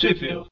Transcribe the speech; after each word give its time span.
Sheffield. 0.00 0.48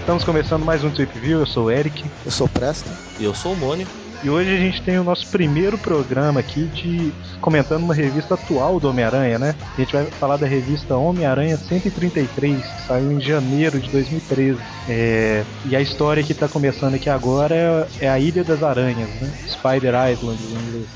Estamos 0.00 0.24
começando 0.24 0.64
mais 0.64 0.82
um 0.82 0.90
Trip 0.90 1.18
View, 1.18 1.40
eu 1.40 1.46
sou 1.46 1.66
o 1.66 1.70
Eric. 1.70 2.02
Eu 2.24 2.30
sou 2.30 2.46
o 2.46 2.50
Presto. 2.50 2.88
E 3.20 3.24
eu 3.24 3.34
sou 3.34 3.52
o 3.52 3.56
Mônio. 3.56 3.86
E 4.22 4.28
hoje 4.28 4.54
a 4.54 4.58
gente 4.58 4.82
tem 4.82 4.98
o 4.98 5.04
nosso 5.04 5.26
primeiro 5.28 5.78
programa 5.78 6.40
aqui 6.40 6.64
de 6.66 7.10
comentando 7.40 7.82
uma 7.82 7.94
revista 7.94 8.34
atual 8.34 8.78
do 8.78 8.86
Homem-Aranha, 8.90 9.38
né? 9.38 9.54
A 9.74 9.80
gente 9.80 9.94
vai 9.94 10.04
falar 10.04 10.36
da 10.36 10.46
revista 10.46 10.94
Homem-Aranha 10.94 11.56
133, 11.56 12.62
que 12.62 12.86
saiu 12.86 13.12
em 13.12 13.20
janeiro 13.20 13.80
de 13.80 13.88
2013. 13.88 14.60
É... 14.90 15.42
E 15.64 15.74
a 15.74 15.80
história 15.80 16.22
que 16.22 16.32
está 16.32 16.46
começando 16.46 16.94
aqui 16.94 17.08
agora 17.08 17.88
é, 17.98 18.10
a 18.10 18.18
Ilha 18.18 18.44
das 18.44 18.62
Aranhas, 18.62 19.08
né? 19.22 19.32
Spider 19.48 19.94
Island 20.12 20.38
em 20.42 20.68
inglês. 20.68 20.86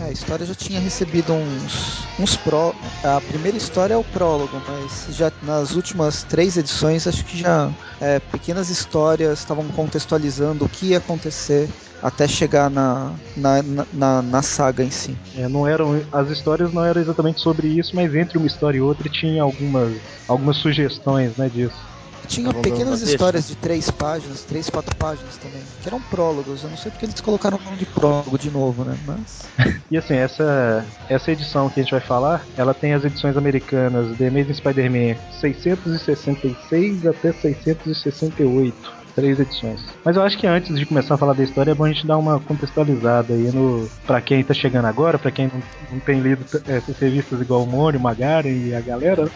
É, 0.00 0.04
a 0.04 0.10
história 0.10 0.44
já 0.44 0.54
tinha 0.54 0.80
recebido 0.80 1.32
uns, 1.32 2.04
uns 2.18 2.34
pró. 2.34 2.74
A 3.04 3.20
primeira 3.20 3.56
história 3.56 3.94
é 3.94 3.96
o 3.96 4.02
prólogo, 4.02 4.60
mas 4.66 5.16
já 5.16 5.30
nas 5.42 5.76
últimas 5.76 6.24
três 6.24 6.56
edições 6.56 7.06
acho 7.06 7.24
que 7.24 7.38
já 7.38 7.70
é, 8.00 8.18
pequenas 8.18 8.70
histórias 8.70 9.38
estavam 9.38 9.68
contextualizando 9.68 10.64
o 10.64 10.68
que 10.68 10.86
ia 10.86 10.98
acontecer 10.98 11.68
até 12.02 12.26
chegar 12.26 12.68
na, 12.68 13.12
na, 13.36 13.62
na, 13.92 14.22
na 14.22 14.42
saga 14.42 14.82
em 14.82 14.90
si. 14.90 15.16
É, 15.36 15.48
não 15.48 15.66
eram, 15.66 16.02
as 16.10 16.28
histórias 16.30 16.72
não 16.72 16.84
eram 16.84 17.00
exatamente 17.00 17.40
sobre 17.40 17.68
isso, 17.68 17.94
mas 17.94 18.14
entre 18.14 18.36
uma 18.36 18.46
história 18.46 18.78
e 18.78 18.80
outra 18.80 19.08
tinha 19.08 19.42
algumas, 19.42 19.96
algumas 20.26 20.56
sugestões 20.56 21.36
né, 21.36 21.48
disso. 21.48 21.92
Tinha 22.28 22.54
pequenas 22.54 23.02
histórias 23.02 23.48
de 23.48 23.56
três 23.56 23.90
páginas, 23.90 24.42
três, 24.42 24.70
quatro 24.70 24.94
páginas 24.96 25.36
também, 25.36 25.60
que 25.82 25.88
eram 25.88 26.00
prólogos. 26.00 26.62
Eu 26.62 26.70
não 26.70 26.76
sei 26.76 26.90
porque 26.90 27.04
eles 27.04 27.20
colocaram 27.20 27.58
o 27.58 27.62
nome 27.62 27.76
de 27.76 27.84
prólogo 27.84 28.38
de 28.38 28.50
novo, 28.50 28.84
né? 28.84 28.96
Mas. 29.04 29.42
e 29.90 29.98
assim, 29.98 30.14
essa, 30.14 30.84
essa 31.08 31.32
edição 31.32 31.68
que 31.68 31.80
a 31.80 31.82
gente 31.82 31.90
vai 31.90 32.00
falar, 32.00 32.46
ela 32.56 32.72
tem 32.72 32.94
as 32.94 33.04
edições 33.04 33.36
americanas 33.36 34.16
The 34.16 34.28
Amazing 34.28 34.54
Spider-Man 34.54 35.16
666 35.40 37.06
até 37.06 37.32
668 37.32 39.01
três 39.14 39.38
edições. 39.38 39.80
Mas 40.04 40.16
eu 40.16 40.22
acho 40.22 40.38
que 40.38 40.46
antes 40.46 40.76
de 40.76 40.86
começar 40.86 41.14
a 41.14 41.18
falar 41.18 41.32
da 41.32 41.42
história 41.42 41.72
é 41.72 41.74
bom 41.74 41.84
a 41.84 41.88
gente 41.88 42.06
dar 42.06 42.18
uma 42.18 42.40
contextualizada 42.40 43.34
aí 43.34 43.50
no 43.52 43.88
para 44.06 44.20
quem 44.20 44.42
tá 44.42 44.54
chegando 44.54 44.86
agora, 44.86 45.18
para 45.18 45.30
quem 45.30 45.46
não, 45.48 45.62
não, 45.90 46.00
tem 46.00 46.20
lido 46.20 46.44
essas 46.66 46.98
revistas 46.98 47.40
igual 47.40 47.62
o 47.62 47.66
Mônio, 47.66 48.00
o 48.00 48.02
Magaren 48.02 48.50
e 48.50 48.74
a 48.74 48.80
galera. 48.80 49.28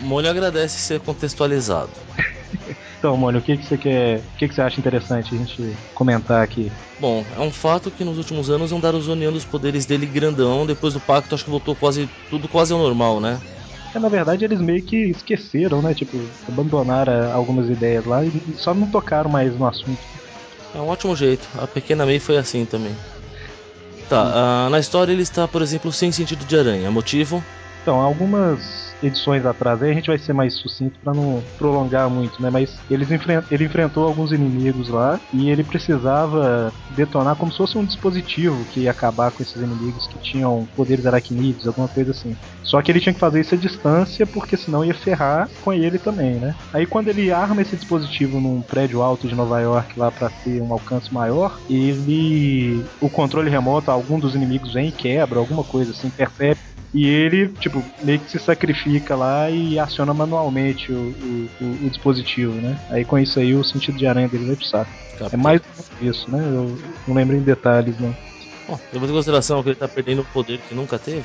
O 0.00 0.04
Mônio 0.04 0.30
agradece 0.30 0.78
ser 0.78 1.00
contextualizado. 1.00 1.90
Então, 3.04 3.18
Mônio, 3.18 3.38
o 3.38 3.44
que, 3.44 3.58
que 3.58 3.66
você 3.66 3.76
quer. 3.76 4.20
O 4.20 4.38
que, 4.38 4.48
que 4.48 4.54
você 4.54 4.62
acha 4.62 4.80
interessante 4.80 5.34
a 5.34 5.36
gente 5.36 5.76
comentar 5.94 6.42
aqui? 6.42 6.72
Bom, 6.98 7.22
é 7.36 7.40
um 7.40 7.50
fato 7.50 7.90
que 7.90 8.02
nos 8.02 8.16
últimos 8.16 8.48
anos 8.48 8.72
andaram 8.72 8.98
zoneando 8.98 9.36
os 9.36 9.44
poderes 9.44 9.84
dele 9.84 10.06
grandão. 10.06 10.64
Depois 10.64 10.94
do 10.94 11.00
pacto, 11.00 11.34
acho 11.34 11.44
que 11.44 11.50
voltou 11.50 11.76
quase 11.76 12.08
tudo 12.30 12.48
quase 12.48 12.72
ao 12.72 12.78
normal, 12.78 13.20
né? 13.20 13.38
É, 13.94 13.98
na 13.98 14.08
verdade, 14.08 14.44
eles 14.44 14.60
meio 14.60 14.82
que 14.82 14.96
esqueceram, 15.10 15.80
né? 15.80 15.94
Tipo, 15.94 16.18
abandonaram 16.48 17.32
algumas 17.32 17.70
ideias 17.70 18.04
lá 18.04 18.24
e 18.24 18.32
só 18.56 18.74
não 18.74 18.90
tocaram 18.90 19.30
mais 19.30 19.56
no 19.56 19.66
assunto. 19.66 20.00
É 20.74 20.78
um 20.78 20.88
ótimo 20.88 21.14
jeito. 21.14 21.48
A 21.56 21.66
pequena 21.66 22.04
May 22.04 22.18
foi 22.18 22.36
assim 22.36 22.64
também. 22.64 22.94
Tá, 24.08 24.66
uh, 24.66 24.70
na 24.70 24.80
história 24.80 25.12
ele 25.12 25.22
está, 25.22 25.46
por 25.46 25.62
exemplo, 25.62 25.92
sem 25.92 26.10
sentido 26.10 26.44
de 26.44 26.58
aranha. 26.58 26.90
Motivo? 26.90 27.42
Então, 27.84 28.00
algumas 28.00 28.96
edições 29.02 29.44
atrás, 29.44 29.82
aí 29.82 29.90
a 29.90 29.94
gente 29.94 30.06
vai 30.06 30.16
ser 30.16 30.32
mais 30.32 30.54
sucinto 30.54 30.98
para 31.04 31.12
não 31.12 31.44
prolongar 31.58 32.08
muito, 32.08 32.40
né? 32.40 32.48
Mas 32.48 32.80
eles 32.90 33.10
ele 33.50 33.64
enfrentou 33.64 34.06
alguns 34.06 34.32
inimigos 34.32 34.88
lá 34.88 35.20
e 35.34 35.50
ele 35.50 35.62
precisava 35.62 36.72
detonar 36.96 37.36
como 37.36 37.52
se 37.52 37.58
fosse 37.58 37.76
um 37.76 37.84
dispositivo 37.84 38.64
que 38.72 38.80
ia 38.80 38.90
acabar 38.90 39.30
com 39.32 39.42
esses 39.42 39.56
inimigos 39.56 40.06
que 40.06 40.18
tinham 40.18 40.66
poderes 40.74 41.04
aracnídeos, 41.04 41.66
alguma 41.66 41.86
coisa 41.86 42.12
assim. 42.12 42.34
Só 42.62 42.80
que 42.80 42.90
ele 42.90 43.00
tinha 43.00 43.12
que 43.12 43.20
fazer 43.20 43.42
isso 43.42 43.54
à 43.54 43.58
distância 43.58 44.26
porque 44.26 44.56
senão 44.56 44.82
ia 44.82 44.94
ferrar 44.94 45.50
com 45.62 45.70
ele 45.70 45.98
também, 45.98 46.36
né? 46.36 46.54
Aí 46.72 46.86
quando 46.86 47.08
ele 47.08 47.30
arma 47.30 47.60
esse 47.60 47.76
dispositivo 47.76 48.40
num 48.40 48.62
prédio 48.62 49.02
alto 49.02 49.28
de 49.28 49.34
Nova 49.34 49.60
York 49.60 49.98
lá 49.98 50.10
para 50.10 50.30
ter 50.30 50.62
um 50.62 50.72
alcance 50.72 51.12
maior, 51.12 51.60
ele 51.68 52.82
o 52.98 53.10
controle 53.10 53.50
remoto, 53.50 53.90
algum 53.90 54.18
dos 54.18 54.34
inimigos 54.34 54.72
vem 54.72 54.88
e 54.88 54.92
quebra, 54.92 55.38
alguma 55.38 55.62
coisa 55.62 55.90
assim, 55.90 56.08
percebe 56.08 56.58
e 56.94 57.08
ele, 57.08 57.48
tipo, 57.48 57.84
meio 58.04 58.20
que 58.20 58.30
se 58.30 58.38
sacrifica 58.38 59.16
lá 59.16 59.50
e 59.50 59.78
aciona 59.80 60.14
manualmente 60.14 60.92
o, 60.92 60.96
o, 60.96 61.50
o, 61.60 61.86
o 61.86 61.90
dispositivo, 61.90 62.52
né? 62.52 62.78
Aí 62.88 63.04
com 63.04 63.18
isso 63.18 63.40
aí 63.40 63.52
o 63.52 63.64
sentido 63.64 63.98
de 63.98 64.06
aranha 64.06 64.28
dele 64.28 64.46
vai 64.46 64.54
pro 64.54 64.64
saco. 64.64 64.90
É 65.32 65.36
mais 65.36 65.60
isso, 66.00 66.30
né? 66.30 66.38
Eu 66.38 66.78
não 67.08 67.14
lembro 67.16 67.34
em 67.34 67.40
detalhes, 67.40 67.98
não. 67.98 68.14
Bom, 68.68 68.78
levando 68.92 69.10
em 69.10 69.14
consideração 69.14 69.60
que 69.62 69.70
ele 69.70 69.76
tá 69.76 69.88
perdendo 69.88 70.22
um 70.22 70.26
poder 70.26 70.58
que 70.60 70.74
nunca 70.74 70.96
teve. 70.96 71.24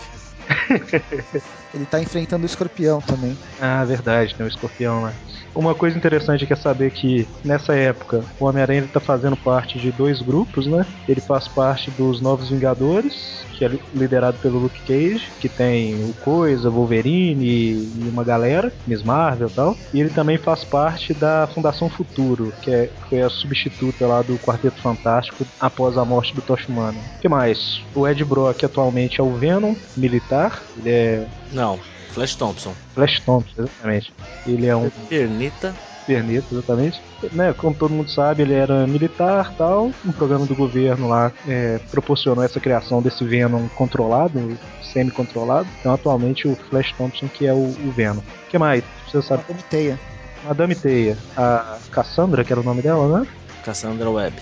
ele 1.74 1.86
tá 1.86 2.02
enfrentando 2.02 2.44
o 2.44 2.46
escorpião 2.46 3.02
também. 3.02 3.38
Ah, 3.60 3.84
verdade, 3.86 4.36
tem 4.36 4.46
o 4.46 4.50
escorpião 4.50 5.02
lá. 5.02 5.14
Uma 5.56 5.74
coisa 5.74 5.98
interessante 5.98 6.46
que 6.46 6.54
é 6.54 6.56
saber 6.56 6.92
que 6.92 7.28
nessa 7.44 7.74
época 7.74 8.24
o 8.40 8.46
Homem-Aranha 8.46 8.82
está 8.82 9.00
fazendo 9.00 9.36
parte 9.36 9.80
de 9.80 9.92
dois 9.92 10.22
grupos, 10.22 10.68
né? 10.68 10.86
Ele 11.08 11.20
faz 11.20 11.48
parte 11.48 11.90
dos 11.92 12.22
Novos 12.22 12.50
Vingadores, 12.50 13.46
que 13.54 13.66
é 13.66 13.72
liderado 13.94 14.38
pelo 14.38 14.60
Luke 14.60 14.80
Cage, 14.82 15.30
que 15.40 15.50
tem 15.50 15.96
o 16.06 16.14
Coisa, 16.24 16.70
Wolverine 16.70 17.46
e 17.46 18.10
uma 18.10 18.24
galera, 18.24 18.72
Miss 18.88 19.04
Marvel 19.04 19.50
e 19.50 19.52
tal. 19.52 19.78
E 19.94 20.00
ele 20.00 20.10
também 20.10 20.38
faz 20.38 20.64
parte 20.64 21.14
da 21.14 21.48
Fundação 21.48 21.90
Futuro, 21.90 22.54
que 22.62 22.72
é, 22.72 22.90
foi 23.10 23.22
a 23.22 23.30
substituta 23.30 24.08
lá 24.08 24.22
do 24.22 24.38
Quarteto 24.38 24.80
Fantástico 24.82 25.46
após 25.60 25.98
a 25.98 26.06
morte 26.06 26.34
do 26.34 26.42
Tocha 26.42 26.72
Humana. 26.72 26.98
O 27.18 27.20
que 27.20 27.28
mais? 27.28 27.82
O 27.94 28.08
Ed 28.08 28.24
Brock 28.24 28.64
atualmente 28.64 29.20
é 29.20 29.24
o 29.24 29.34
Venom 29.34 29.76
militar, 29.98 30.64
ele 30.78 30.90
é. 30.90 31.28
Não, 31.60 31.78
Flash 32.14 32.36
Thompson. 32.36 32.74
Flash 32.94 33.20
Thompson, 33.20 33.64
exatamente. 33.64 34.14
Ele 34.48 34.66
é 34.66 34.74
um. 34.74 34.90
Pernita. 35.10 35.76
Pernita, 36.08 36.48
exatamente. 36.54 37.02
Né, 37.34 37.54
como 37.54 37.76
todo 37.76 37.94
mundo 37.94 38.10
sabe, 38.10 38.44
ele 38.44 38.54
era 38.54 38.88
militar 38.88 39.54
tal. 39.58 39.92
Um 40.06 40.12
programa 40.14 40.46
do 40.46 40.56
governo 40.56 41.10
lá 41.10 41.34
é, 41.46 41.78
proporcionou 41.92 42.46
essa 42.46 42.62
criação 42.62 43.02
desse 43.02 43.26
Venom 43.26 43.68
controlado, 43.76 44.58
semi-controlado. 44.82 45.68
Então, 45.82 45.94
atualmente, 45.94 46.48
o 46.48 46.56
Flash 46.56 46.94
Thompson 46.94 47.28
que 47.28 47.46
é 47.46 47.54
o, 47.54 47.58
o 47.58 47.92
Venom. 47.92 48.22
O 48.22 48.50
que 48.50 48.58
mais? 48.58 48.82
Você 49.06 49.22
sabe? 49.22 49.44
Madame 49.44 49.64
Teia. 49.70 50.00
Madame 50.46 50.76
Teia. 50.76 51.18
A 51.36 51.78
Cassandra, 51.92 52.46
que 52.46 52.54
era 52.54 52.62
o 52.62 52.64
nome 52.64 52.82
dela, 52.82 53.20
né? 53.20 53.28
Cassandra 53.66 54.10
Webb. 54.10 54.38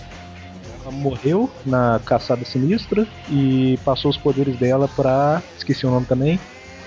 Ela 0.83 0.91
morreu 0.91 1.49
na 1.65 1.99
Caçada 2.05 2.45
Sinistra 2.45 3.07
e 3.27 3.79
passou 3.83 4.11
os 4.11 4.17
poderes 4.17 4.55
dela 4.57 4.87
pra. 4.87 5.41
Esqueci 5.57 5.83
o 5.87 5.89
nome 5.89 6.05
também. 6.05 6.39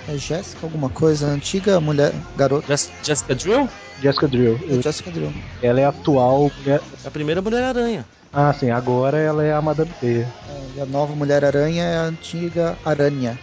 É 0.09 0.17
Jéssica 0.17 0.61
alguma 0.67 0.89
coisa? 0.89 1.27
Antiga 1.27 1.81
mulher, 1.81 2.13
garota. 2.37 2.77
Jessica 3.03 3.35
Drill? 3.35 3.69
Jessica 4.03 4.27
Drill. 4.29 4.59
É 4.69 4.83
Jessica 4.83 5.11
Drill. 5.11 5.33
Ela 5.63 5.81
é 5.81 5.85
a 5.85 5.91
atual 5.91 6.51
mulher... 6.59 6.81
É 7.05 7.09
a 7.09 7.11
primeira 7.11 7.41
Mulher-Aranha. 7.41 8.05
Ah, 8.33 8.53
sim. 8.53 8.71
Agora 8.71 9.19
ela 9.19 9.45
é 9.45 9.53
a 9.53 9.61
Madame 9.61 9.91
Teia. 10.01 10.29
É, 10.49 10.79
e 10.79 10.81
a 10.81 10.87
nova 10.87 11.15
Mulher-Aranha 11.15 11.85
é 11.85 11.97
a 11.99 12.03
antiga 12.03 12.77
Aranha. 12.85 13.39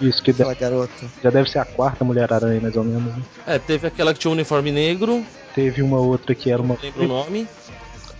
Isso, 0.00 0.22
que 0.22 0.30
Aquela 0.30 0.50
deve, 0.54 0.60
garota. 0.60 1.06
já 1.22 1.30
deve 1.30 1.50
ser 1.50 1.58
a 1.58 1.64
quarta 1.64 2.04
Mulher-Aranha, 2.04 2.60
mais 2.60 2.76
ou 2.76 2.84
menos. 2.84 3.16
Né? 3.16 3.22
É, 3.46 3.58
teve 3.58 3.86
aquela 3.86 4.12
que 4.12 4.20
tinha 4.20 4.30
um 4.30 4.34
uniforme 4.34 4.70
negro. 4.70 5.24
Teve 5.54 5.82
uma 5.82 5.98
outra 5.98 6.34
que 6.34 6.50
era 6.50 6.62
uma... 6.62 6.74
Não 6.74 6.82
lembro 6.82 7.04
o 7.04 7.08
nome. 7.08 7.48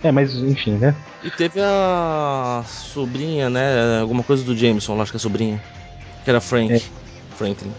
É, 0.03 0.11
mas 0.11 0.33
enfim, 0.35 0.71
né? 0.77 0.95
E 1.23 1.29
teve 1.29 1.59
a 1.61 2.63
sobrinha, 2.65 3.49
né? 3.49 3.99
Alguma 3.99 4.23
coisa 4.23 4.43
do 4.43 4.55
Jameson, 4.55 5.01
acho 5.01 5.11
que 5.11 5.17
é 5.17 5.19
a 5.19 5.21
sobrinha. 5.21 5.61
Que 6.23 6.29
era 6.29 6.39
Frank. 6.39 6.73
É. 6.73 6.81
Franklin. 7.39 7.71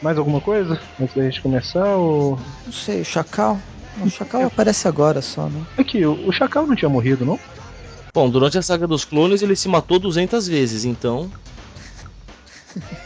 Mais 0.00 0.16
alguma 0.16 0.40
coisa 0.40 0.80
antes 0.98 1.14
da 1.14 1.22
gente 1.22 1.42
começar? 1.42 1.86
Ou... 1.96 2.38
Não 2.64 2.72
sei, 2.72 3.02
o 3.02 3.04
Chacal? 3.04 3.60
O 4.00 4.08
Chacal 4.08 4.46
aparece 4.46 4.88
agora 4.88 5.20
só, 5.20 5.48
né? 5.48 5.62
Aqui, 5.76 6.04
o, 6.04 6.26
o 6.26 6.32
Chacal 6.32 6.66
não 6.66 6.74
tinha 6.74 6.88
morrido, 6.88 7.24
não? 7.24 7.38
Bom, 8.12 8.28
durante 8.28 8.58
a 8.58 8.62
saga 8.62 8.86
dos 8.86 9.04
clones 9.04 9.42
ele 9.42 9.54
se 9.54 9.68
matou 9.68 9.98
200 9.98 10.48
vezes, 10.48 10.84
então. 10.84 11.30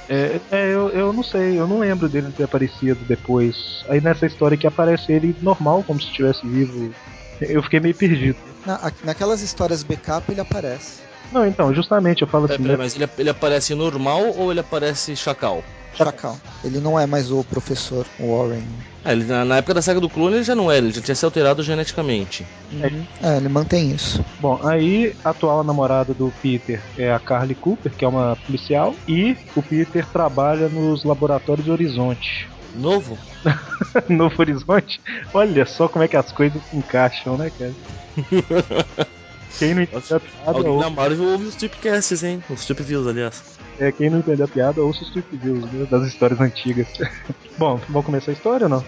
É, 0.08 0.38
é 0.52 0.66
eu, 0.66 0.90
eu 0.90 1.12
não 1.12 1.22
sei, 1.22 1.58
eu 1.58 1.66
não 1.66 1.80
lembro 1.80 2.08
dele 2.08 2.32
ter 2.34 2.44
aparecido 2.44 3.00
depois. 3.06 3.84
Aí 3.88 4.00
nessa 4.00 4.26
história 4.26 4.56
que 4.56 4.66
aparece 4.66 5.12
ele 5.12 5.34
normal, 5.42 5.82
como 5.82 6.00
se 6.00 6.06
estivesse 6.06 6.46
vivo. 6.46 6.94
Eu 7.40 7.62
fiquei 7.62 7.80
meio 7.80 7.94
perdido. 7.94 8.38
Na, 8.64 8.92
naquelas 9.02 9.42
histórias 9.42 9.82
backup 9.82 10.30
ele 10.30 10.40
aparece. 10.40 11.02
Não, 11.32 11.46
então, 11.46 11.74
justamente 11.74 12.22
eu 12.22 12.28
falo 12.28 12.46
É, 12.46 12.54
assim. 12.54 12.62
peraí, 12.62 12.76
né? 12.76 12.82
mas 12.82 12.94
ele, 12.94 13.08
ele 13.18 13.30
aparece 13.30 13.74
normal 13.74 14.22
ou 14.36 14.50
ele 14.50 14.60
aparece 14.60 15.16
chacal? 15.16 15.62
Chacal. 15.94 16.36
Ele 16.64 16.80
não 16.80 16.98
é 16.98 17.06
mais 17.06 17.30
o 17.30 17.44
professor 17.44 18.04
Warren. 18.18 18.64
É, 19.04 19.12
ele, 19.12 19.24
na, 19.24 19.44
na 19.44 19.56
época 19.58 19.74
da 19.74 19.82
saga 19.82 20.00
do 20.00 20.08
clone 20.08 20.36
ele 20.36 20.42
já 20.42 20.54
não 20.54 20.70
era, 20.70 20.84
ele 20.84 20.92
já 20.94 21.00
tinha 21.00 21.14
se 21.14 21.24
alterado 21.24 21.62
geneticamente. 21.62 22.44
Uhum. 22.72 23.04
É, 23.22 23.36
ele 23.36 23.48
mantém 23.48 23.92
isso. 23.92 24.24
Bom, 24.40 24.58
aí 24.66 25.14
a 25.24 25.30
atual 25.30 25.62
namorada 25.62 26.12
do 26.12 26.32
Peter 26.42 26.82
é 26.96 27.12
a 27.12 27.18
Carly 27.20 27.54
Cooper, 27.54 27.92
que 27.92 28.04
é 28.04 28.08
uma 28.08 28.34
policial, 28.44 28.94
e 29.06 29.36
o 29.54 29.62
Peter 29.62 30.04
trabalha 30.06 30.68
nos 30.68 31.04
laboratórios 31.04 31.68
Horizonte. 31.68 32.48
Novo? 32.74 33.16
Novo 34.08 34.34
Horizonte? 34.40 35.00
Olha 35.32 35.64
só 35.64 35.86
como 35.86 36.04
é 36.04 36.08
que 36.08 36.16
as 36.16 36.32
coisas 36.32 36.60
se 36.64 36.76
encaixam, 36.76 37.36
né, 37.36 37.50
cara? 37.50 37.74
Quem 39.58 39.74
não 39.74 39.82
entendeu 39.82 40.16
a 40.16 40.20
piada, 40.20 40.58
Alguém 40.58 40.70
ou... 40.72 40.80
da 40.80 40.90
Marvel 40.90 41.24
ouve 41.32 41.44
os 41.44 41.54
Tripcasts, 41.54 42.22
hein? 42.22 42.42
Os 42.50 42.64
Trip 42.64 42.82
Views, 42.82 43.06
aliás. 43.06 43.42
é, 43.78 43.92
quem 43.92 44.10
não 44.10 44.18
entendeu 44.18 44.44
a 44.44 44.48
piada, 44.48 44.80
ouça 44.82 45.02
os 45.02 45.10
Trip 45.10 45.36
Views 45.36 45.64
né, 45.72 45.86
das 45.90 46.06
histórias 46.08 46.40
antigas. 46.40 46.88
Bom, 47.58 47.80
vamos 47.88 48.04
começar 48.06 48.30
a 48.32 48.34
história 48.34 48.64
ou 48.66 48.70
não? 48.70 48.84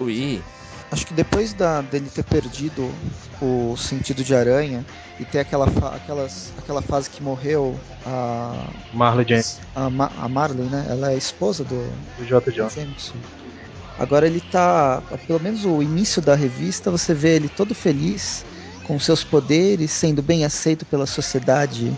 Ui. 0.00 0.42
Acho 0.90 1.06
que 1.06 1.12
depois 1.12 1.52
da, 1.52 1.82
dele 1.82 2.08
ter 2.08 2.22
perdido 2.24 2.90
o 3.42 3.76
sentido 3.76 4.24
de 4.24 4.34
aranha 4.34 4.84
e 5.20 5.24
ter 5.24 5.40
aquela, 5.40 5.66
fa- 5.66 5.94
aquelas, 5.94 6.50
aquela 6.58 6.80
fase 6.80 7.10
que 7.10 7.22
morreu 7.22 7.78
a, 8.06 8.68
Marla 8.94 9.22
James, 9.26 9.60
a, 9.74 9.90
Ma- 9.90 10.10
a 10.16 10.28
Marley, 10.28 10.66
né? 10.66 10.86
Ela 10.88 11.10
é 11.10 11.14
a 11.14 11.18
esposa 11.18 11.62
do, 11.62 11.86
do 12.16 12.24
J. 12.24 12.50
John. 12.52 12.70
Jameson. 12.70 13.16
Agora 13.98 14.26
ele 14.26 14.40
tá. 14.40 15.02
Pelo 15.26 15.40
menos 15.40 15.64
o 15.66 15.82
início 15.82 16.22
da 16.22 16.34
revista, 16.34 16.90
você 16.90 17.12
vê 17.12 17.34
ele 17.36 17.48
todo 17.50 17.74
feliz 17.74 18.46
com 18.88 18.98
seus 18.98 19.22
poderes, 19.22 19.90
sendo 19.90 20.22
bem 20.22 20.46
aceito 20.46 20.86
pela 20.86 21.06
sociedade 21.06 21.92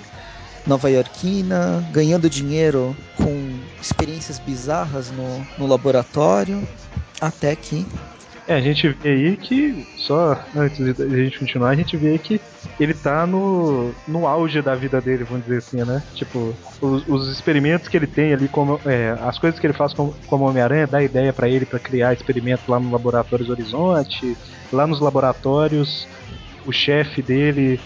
nova-iorquina, 0.67 1.83
ganhando 1.93 2.29
dinheiro 2.29 2.95
com 3.17 3.59
experiências 3.81 4.41
bizarras 4.41 5.11
no, 5.13 5.47
no 5.57 5.67
laboratório. 5.69 6.67
Até 7.21 7.55
que. 7.55 7.87
É, 8.49 8.57
a 8.57 8.61
gente 8.61 8.89
vê 8.89 9.11
aí 9.11 9.37
que, 9.37 9.87
só 9.97 10.45
antes 10.57 10.79
de 10.79 11.03
a 11.03 11.09
gente 11.09 11.39
continuar, 11.39 11.69
a 11.69 11.75
gente 11.77 11.97
vê 11.97 12.19
que 12.19 12.41
ele 12.81 12.93
tá 12.93 13.25
no, 13.25 13.93
no 14.09 14.27
auge 14.27 14.61
da 14.61 14.75
vida 14.75 15.01
dele, 15.01 15.23
vamos 15.23 15.45
dizer 15.45 15.59
assim, 15.59 15.85
né? 15.85 16.03
Tipo, 16.15 16.53
os, 16.81 17.07
os 17.07 17.29
experimentos 17.31 17.87
que 17.87 17.97
ele 17.97 18.09
tem 18.09 18.33
ali, 18.33 18.49
como 18.49 18.81
é, 18.85 19.17
as 19.21 19.39
coisas 19.39 19.61
que 19.61 19.67
ele 19.67 19.75
faz 19.75 19.93
como, 19.93 20.13
como 20.27 20.49
Homem-Aranha, 20.49 20.89
dá 20.89 21.01
ideia 21.01 21.33
pra 21.33 21.49
ele 21.49 21.65
pra 21.65 21.79
criar 21.79 22.13
experimentos 22.13 22.67
lá 22.67 22.81
no 22.81 22.91
Laboratórios 22.91 23.49
Horizonte, 23.49 24.37
lá 24.73 24.85
nos 24.85 25.01
laboratórios, 25.01 26.09
o 26.71 26.73
chefe 26.73 27.21
dele. 27.21 27.79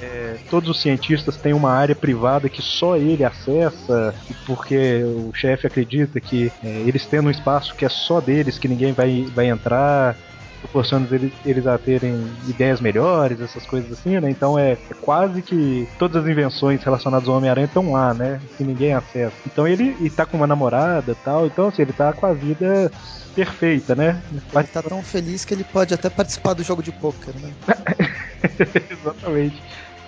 é, 0.00 0.36
todos 0.50 0.68
os 0.68 0.82
cientistas 0.82 1.36
têm 1.36 1.54
uma 1.54 1.72
área 1.72 1.94
privada 1.94 2.48
que 2.48 2.60
só 2.60 2.96
ele 2.96 3.24
acessa, 3.24 4.14
porque 4.46 5.02
o 5.02 5.32
chefe 5.32 5.66
acredita 5.66 6.20
que 6.20 6.52
é, 6.62 6.68
eles 6.86 7.06
tendo 7.06 7.28
um 7.28 7.30
espaço 7.30 7.74
que 7.74 7.84
é 7.84 7.88
só 7.88 8.20
deles, 8.20 8.58
que 8.58 8.68
ninguém 8.68 8.92
vai, 8.92 9.26
vai 9.34 9.48
entrar, 9.48 10.14
proporcionando 10.60 11.14
eles, 11.14 11.32
eles 11.44 11.66
a 11.66 11.78
terem 11.78 12.30
ideias 12.48 12.80
melhores, 12.80 13.40
essas 13.40 13.64
coisas 13.66 13.90
assim, 13.92 14.18
né? 14.20 14.30
Então 14.30 14.58
é, 14.58 14.72
é 14.72 14.94
quase 15.00 15.40
que 15.42 15.88
todas 15.98 16.22
as 16.22 16.30
invenções 16.30 16.82
relacionadas 16.82 17.28
ao 17.28 17.36
Homem-Aranha 17.36 17.66
estão 17.66 17.92
lá, 17.92 18.12
né? 18.12 18.40
Que 18.56 18.64
ninguém 18.64 18.92
acessa. 18.92 19.34
Então 19.46 19.66
ele 19.66 19.96
e 20.00 20.10
tá 20.10 20.26
com 20.26 20.36
uma 20.36 20.46
namorada 20.46 21.12
e 21.12 21.24
tal, 21.24 21.46
então 21.46 21.68
assim, 21.68 21.82
ele 21.82 21.92
tá 21.92 22.12
com 22.12 22.26
a 22.26 22.32
vida 22.32 22.90
perfeita, 23.34 23.94
né? 23.94 24.20
Ele 24.32 24.66
tá 24.66 24.82
tão 24.82 25.02
feliz 25.02 25.44
que 25.44 25.52
ele 25.52 25.64
pode 25.64 25.92
até 25.92 26.08
participar 26.08 26.54
do 26.54 26.62
jogo 26.62 26.82
de 26.82 26.90
pôquer, 26.90 27.34
né? 27.34 27.52
Exatamente. 28.90 29.62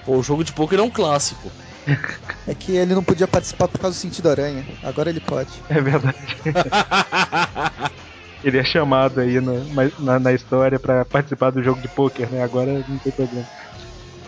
Pô, 0.04 0.16
o 0.16 0.22
jogo 0.22 0.44
de 0.44 0.52
poker 0.52 0.78
é 0.78 0.82
um 0.82 0.90
clássico. 0.90 1.50
É 2.46 2.54
que 2.54 2.72
ele 2.72 2.94
não 2.94 3.02
podia 3.02 3.26
participar 3.26 3.68
por 3.68 3.78
causa 3.78 3.96
do 3.96 4.00
sentido 4.00 4.28
aranha. 4.28 4.64
Agora 4.82 5.10
ele 5.10 5.20
pode. 5.20 5.50
É 5.68 5.80
verdade. 5.80 6.16
Ele 8.42 8.56
é 8.56 8.64
chamado 8.64 9.20
aí 9.20 9.40
na, 9.40 9.52
na, 9.98 10.20
na 10.20 10.32
história 10.32 10.78
pra 10.78 11.04
participar 11.04 11.50
do 11.50 11.62
jogo 11.62 11.80
de 11.80 11.88
pôquer, 11.88 12.30
né? 12.30 12.40
Agora 12.42 12.72
não 12.72 12.98
tem 12.98 13.12
problema. 13.12 13.44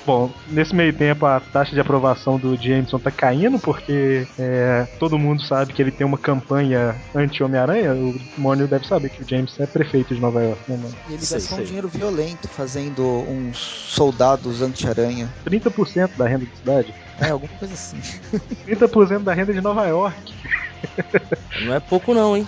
Bom, 0.06 0.30
nesse 0.48 0.74
meio 0.74 0.92
tempo 0.96 1.26
a 1.26 1.40
taxa 1.40 1.74
de 1.74 1.80
aprovação 1.80 2.38
do 2.38 2.56
Jameson 2.56 2.98
tá 2.98 3.10
caindo 3.10 3.58
porque 3.58 4.26
é, 4.38 4.86
todo 4.98 5.18
mundo 5.18 5.42
sabe 5.42 5.72
que 5.72 5.82
ele 5.82 5.90
tem 5.90 6.06
uma 6.06 6.16
campanha 6.18 6.96
anti-Homem-Aranha. 7.14 7.94
O 7.94 8.18
Mônio 8.38 8.66
deve 8.66 8.86
saber 8.86 9.10
que 9.10 9.22
o 9.22 9.28
Jameson 9.28 9.62
é 9.62 9.66
prefeito 9.66 10.14
de 10.14 10.20
Nova 10.20 10.42
York, 10.42 10.60
né, 10.68 10.76
mano? 10.76 10.94
E 11.08 11.12
ele 11.12 11.22
Sei, 11.22 11.38
gastou 11.38 11.58
um 11.58 11.62
dinheiro 11.62 11.88
violento 11.88 12.48
fazendo 12.48 13.02
uns 13.28 13.58
soldados 13.58 14.62
anti-aranha. 14.62 15.28
30% 15.44 16.16
da 16.16 16.26
renda 16.26 16.46
da 16.46 16.56
cidade. 16.56 16.94
É, 17.20 17.30
alguma 17.30 17.52
coisa 17.58 17.74
assim. 17.74 17.98
30% 18.66 19.20
da 19.20 19.34
renda 19.34 19.52
de 19.52 19.60
Nova 19.60 19.86
York. 19.86 20.34
Não 21.62 21.74
é 21.74 21.80
pouco 21.80 22.14
não, 22.14 22.36
hein? 22.36 22.46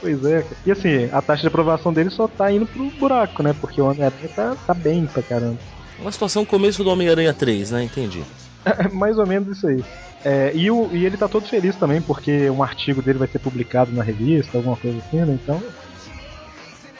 Pois 0.00 0.24
é, 0.24 0.42
cara. 0.42 0.56
E 0.64 0.70
assim, 0.70 1.08
a 1.12 1.20
taxa 1.20 1.40
de 1.40 1.48
aprovação 1.48 1.92
dele 1.92 2.10
só 2.10 2.28
tá 2.28 2.52
indo 2.52 2.66
pro 2.66 2.90
buraco, 2.90 3.42
né? 3.42 3.54
Porque 3.58 3.80
o 3.80 3.86
Homem-Aranha 3.86 4.28
tá, 4.28 4.54
tá 4.66 4.74
bem 4.74 5.06
pra 5.06 5.22
caramba. 5.22 5.58
Uma 6.04 6.12
situação 6.12 6.44
começo 6.44 6.84
do 6.84 6.90
Homem-Aranha 6.90 7.32
3, 7.32 7.70
né? 7.70 7.82
Entendi. 7.82 8.22
É 8.66 8.88
mais 8.88 9.18
ou 9.18 9.26
menos 9.26 9.56
isso 9.56 9.66
aí. 9.66 9.82
É, 10.22 10.52
e, 10.54 10.70
o, 10.70 10.90
e 10.92 11.06
ele 11.06 11.16
tá 11.16 11.26
todo 11.26 11.48
feliz 11.48 11.76
também, 11.76 12.02
porque 12.02 12.50
um 12.50 12.62
artigo 12.62 13.00
dele 13.00 13.18
vai 13.18 13.26
ser 13.26 13.38
publicado 13.38 13.90
na 13.90 14.02
revista, 14.02 14.58
alguma 14.58 14.76
coisa 14.76 14.98
assim, 14.98 15.16
né? 15.16 15.38
Então. 15.42 15.62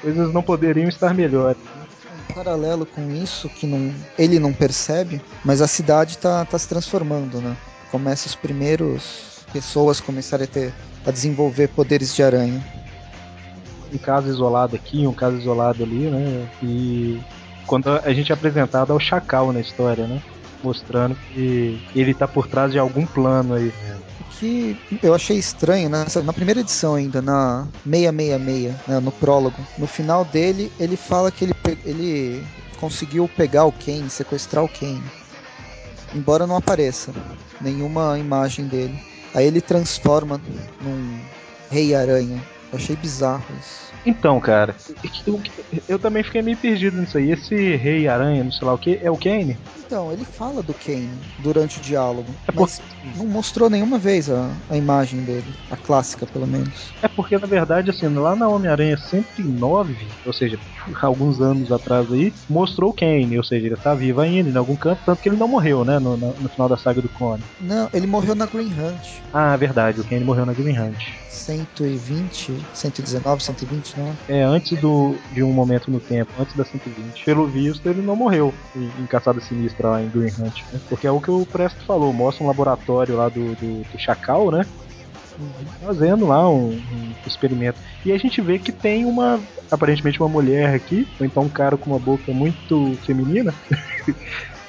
Coisas 0.00 0.32
não 0.32 0.42
poderiam 0.42 0.88
estar 0.88 1.12
melhores. 1.12 1.58
Em 2.30 2.32
paralelo 2.32 2.86
com 2.86 3.10
isso, 3.10 3.46
que 3.50 3.66
não, 3.66 3.94
ele 4.18 4.38
não 4.38 4.54
percebe, 4.54 5.20
mas 5.44 5.60
a 5.60 5.68
cidade 5.68 6.16
tá, 6.16 6.42
tá 6.46 6.58
se 6.58 6.66
transformando, 6.66 7.42
né? 7.42 7.54
Começa 7.90 8.26
os 8.26 8.34
primeiros 8.34 9.44
pessoas 9.52 10.00
começarem 10.00 10.44
a 10.44 10.48
ter 10.48 10.72
a 11.04 11.10
desenvolver 11.10 11.68
poderes 11.68 12.14
de 12.14 12.22
aranha. 12.22 12.64
Um 13.92 13.98
caso 13.98 14.28
isolado 14.28 14.74
aqui, 14.74 15.06
um 15.06 15.12
caso 15.12 15.36
isolado 15.36 15.82
ali, 15.82 16.08
né? 16.08 16.48
E 16.62 17.20
quando 17.66 17.88
a 17.88 18.12
gente 18.12 18.30
é 18.30 18.34
apresentado 18.34 18.92
ao 18.92 19.00
Chacal 19.00 19.52
na 19.52 19.60
história, 19.60 20.06
né? 20.06 20.22
Mostrando 20.62 21.14
que 21.14 21.80
ele 21.94 22.14
tá 22.14 22.26
por 22.26 22.46
trás 22.46 22.72
de 22.72 22.78
algum 22.78 23.06
plano 23.06 23.54
aí. 23.54 23.72
O 24.20 24.24
que 24.34 24.76
eu 25.02 25.14
achei 25.14 25.38
estranho, 25.38 25.88
né? 25.88 26.04
na 26.24 26.32
primeira 26.32 26.60
edição 26.60 26.94
ainda, 26.94 27.22
na 27.22 27.66
666, 27.88 28.74
né, 28.86 29.00
no 29.00 29.12
prólogo, 29.12 29.56
no 29.78 29.86
final 29.86 30.24
dele, 30.24 30.72
ele 30.78 30.96
fala 30.96 31.30
que 31.30 31.44
ele, 31.44 31.54
ele 31.84 32.44
conseguiu 32.78 33.28
pegar 33.36 33.64
o 33.64 33.72
Kane, 33.72 34.10
sequestrar 34.10 34.64
o 34.64 34.68
Kane. 34.68 35.02
Embora 36.14 36.46
não 36.46 36.56
apareça 36.56 37.12
nenhuma 37.60 38.18
imagem 38.18 38.66
dele. 38.66 38.98
Aí 39.34 39.46
ele 39.46 39.60
transforma 39.60 40.40
num 40.80 41.20
Rei 41.70 41.94
Aranha. 41.94 42.42
Eu 42.70 42.78
achei 42.78 42.94
bizarro 42.96 43.44
isso. 43.58 43.93
Então, 44.06 44.38
cara, 44.40 44.76
eu, 45.26 45.40
eu 45.88 45.98
também 45.98 46.22
fiquei 46.22 46.42
meio 46.42 46.58
perdido 46.58 46.96
nisso 47.00 47.16
aí. 47.16 47.30
Esse 47.30 47.76
Rei 47.76 48.06
Aranha, 48.06 48.44
não 48.44 48.52
sei 48.52 48.66
lá 48.66 48.74
o 48.74 48.78
que, 48.78 48.98
é 49.02 49.10
o 49.10 49.16
Kane? 49.16 49.56
Então, 49.86 50.12
ele 50.12 50.24
fala 50.24 50.62
do 50.62 50.74
Kane 50.74 51.20
durante 51.38 51.78
o 51.78 51.82
diálogo, 51.82 52.34
É 52.48 52.52
mas 52.54 52.80
não 53.16 53.26
mostrou 53.26 53.68
nenhuma 53.70 53.98
vez 53.98 54.30
a, 54.30 54.50
a 54.68 54.76
imagem 54.76 55.22
dele, 55.22 55.54
a 55.70 55.76
clássica 55.76 56.26
pelo 56.26 56.46
menos. 56.46 56.92
É 57.02 57.08
porque, 57.08 57.38
na 57.38 57.46
verdade, 57.46 57.90
assim, 57.90 58.08
lá 58.08 58.34
na 58.34 58.48
Homem-Aranha 58.48 58.96
109, 58.96 59.94
ou 60.24 60.32
seja, 60.32 60.58
alguns 61.02 61.40
anos 61.40 61.70
atrás 61.70 62.10
aí, 62.12 62.32
mostrou 62.48 62.90
o 62.90 62.94
Kane, 62.94 63.36
ou 63.36 63.44
seja, 63.44 63.66
ele 63.66 63.76
tá 63.76 63.94
vivo 63.94 64.20
ainda 64.20 64.48
em 64.50 64.56
algum 64.56 64.76
canto, 64.76 65.02
tanto 65.04 65.20
que 65.20 65.28
ele 65.28 65.36
não 65.36 65.48
morreu, 65.48 65.84
né, 65.84 65.98
no, 65.98 66.16
no, 66.16 66.34
no 66.34 66.48
final 66.48 66.68
da 66.68 66.76
saga 66.76 67.00
do 67.00 67.08
Clone. 67.10 67.42
Não, 67.60 67.88
ele 67.92 68.06
morreu 68.06 68.34
na 68.34 68.46
Green 68.46 68.72
Hunt. 68.72 69.22
Ah, 69.32 69.56
verdade, 69.56 70.00
o 70.00 70.04
Kane 70.04 70.24
morreu 70.24 70.46
na 70.46 70.52
Green 70.52 70.78
Hunt. 70.78 70.98
120, 71.28 72.66
119, 72.72 73.42
120, 73.42 73.93
não? 73.96 74.16
É, 74.28 74.42
antes 74.42 74.78
do, 74.80 75.16
de 75.32 75.42
um 75.42 75.52
momento 75.52 75.90
no 75.90 76.00
tempo, 76.00 76.30
antes 76.38 76.54
da 76.56 76.64
120. 76.64 77.24
Pelo 77.24 77.46
visto, 77.46 77.88
ele 77.88 78.02
não 78.02 78.16
morreu 78.16 78.52
em, 78.74 78.90
em 79.02 79.06
Caçada 79.06 79.40
Sinistra 79.40 79.88
lá 79.88 80.02
em 80.02 80.08
Green 80.08 80.32
Hunt, 80.38 80.62
né? 80.72 80.80
Porque 80.88 81.06
é 81.06 81.10
o 81.10 81.20
que 81.20 81.30
o 81.30 81.46
Presto 81.46 81.84
falou, 81.84 82.12
mostra 82.12 82.44
um 82.44 82.46
laboratório 82.46 83.16
lá 83.16 83.28
do, 83.28 83.54
do, 83.54 83.82
do 83.90 83.98
Chacal, 83.98 84.50
né? 84.50 84.64
Fazendo 85.84 86.26
lá 86.26 86.48
um, 86.48 86.70
um 86.70 87.12
experimento. 87.26 87.78
E 88.04 88.12
a 88.12 88.18
gente 88.18 88.40
vê 88.40 88.58
que 88.58 88.70
tem 88.70 89.04
uma, 89.04 89.40
aparentemente 89.70 90.20
uma 90.20 90.28
mulher 90.28 90.74
aqui, 90.74 91.08
ou 91.18 91.26
então 91.26 91.44
um 91.44 91.48
cara 91.48 91.76
com 91.76 91.90
uma 91.90 91.98
boca 91.98 92.32
muito 92.32 92.96
feminina. 93.04 93.52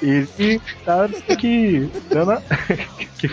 Ele 0.01 0.59
tá 0.83 1.07
que 1.37 1.89
dando 2.09 2.31
a... 2.31 2.41
que 3.17 3.29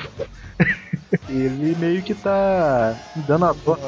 ele 1.29 1.77
meio 1.79 2.03
que 2.03 2.15
tá 2.15 2.95
dando 3.15 3.45
a 3.47 3.53
voz 3.53 3.81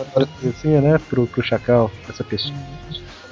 assim, 0.46 0.68
né, 0.80 0.98
pro, 1.08 1.26
pro 1.26 1.42
Chacal, 1.42 1.90
essa 2.08 2.22
pessoa. 2.24 2.54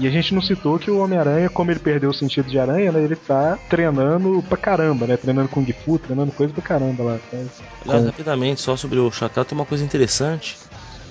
E 0.01 0.07
a 0.07 0.11
gente 0.11 0.35
não 0.35 0.43
citou 0.43 0.79
que 0.79 0.91
o 0.91 0.99
Homem-Aranha, 0.99 1.49
como 1.49 1.71
ele 1.71 1.79
perdeu 1.79 2.11
o 2.11 2.15
sentido 2.15 2.51
de 2.51 2.59
aranha, 2.59 2.91
né, 2.91 3.01
ele 3.05 3.15
tá 3.15 3.59
treinando 3.69 4.43
pra 4.49 4.57
caramba, 4.57 5.07
né, 5.07 5.17
treinando 5.17 5.49
Kung 5.49 5.65
Fu, 5.85 5.99
treinando 5.99 6.33
coisa 6.33 6.53
pra 6.53 6.63
caramba 6.63 7.03
lá. 7.05 7.19
Então, 7.29 7.47
Aliás, 7.85 8.07
rapidamente, 8.07 8.61
só 8.61 8.77
sobre 8.77 8.99
o 8.99 9.11
Chacal, 9.13 9.45
tem 9.45 9.57
uma 9.57 9.67
coisa 9.67 9.85
interessante. 9.85 10.59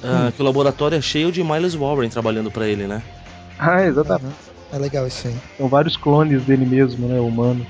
ah, 0.03 0.31
Que 0.35 0.41
o 0.41 0.45
laboratório 0.45 0.97
é 0.97 1.01
cheio 1.01 1.31
de 1.31 1.43
Miles 1.43 1.73
Warren 1.75 2.09
trabalhando 2.09 2.51
pra 2.51 2.67
ele, 2.67 2.85
né? 2.87 3.01
Ah, 3.57 3.85
exatamente. 3.85 4.35
É 4.73 4.77
legal 4.77 5.05
isso 5.07 5.27
aí. 5.27 5.35
São 5.57 5.67
vários 5.67 5.95
clones 5.95 6.43
dele 6.43 6.65
mesmo, 6.65 7.07
né, 7.07 7.19
humano. 7.19 7.65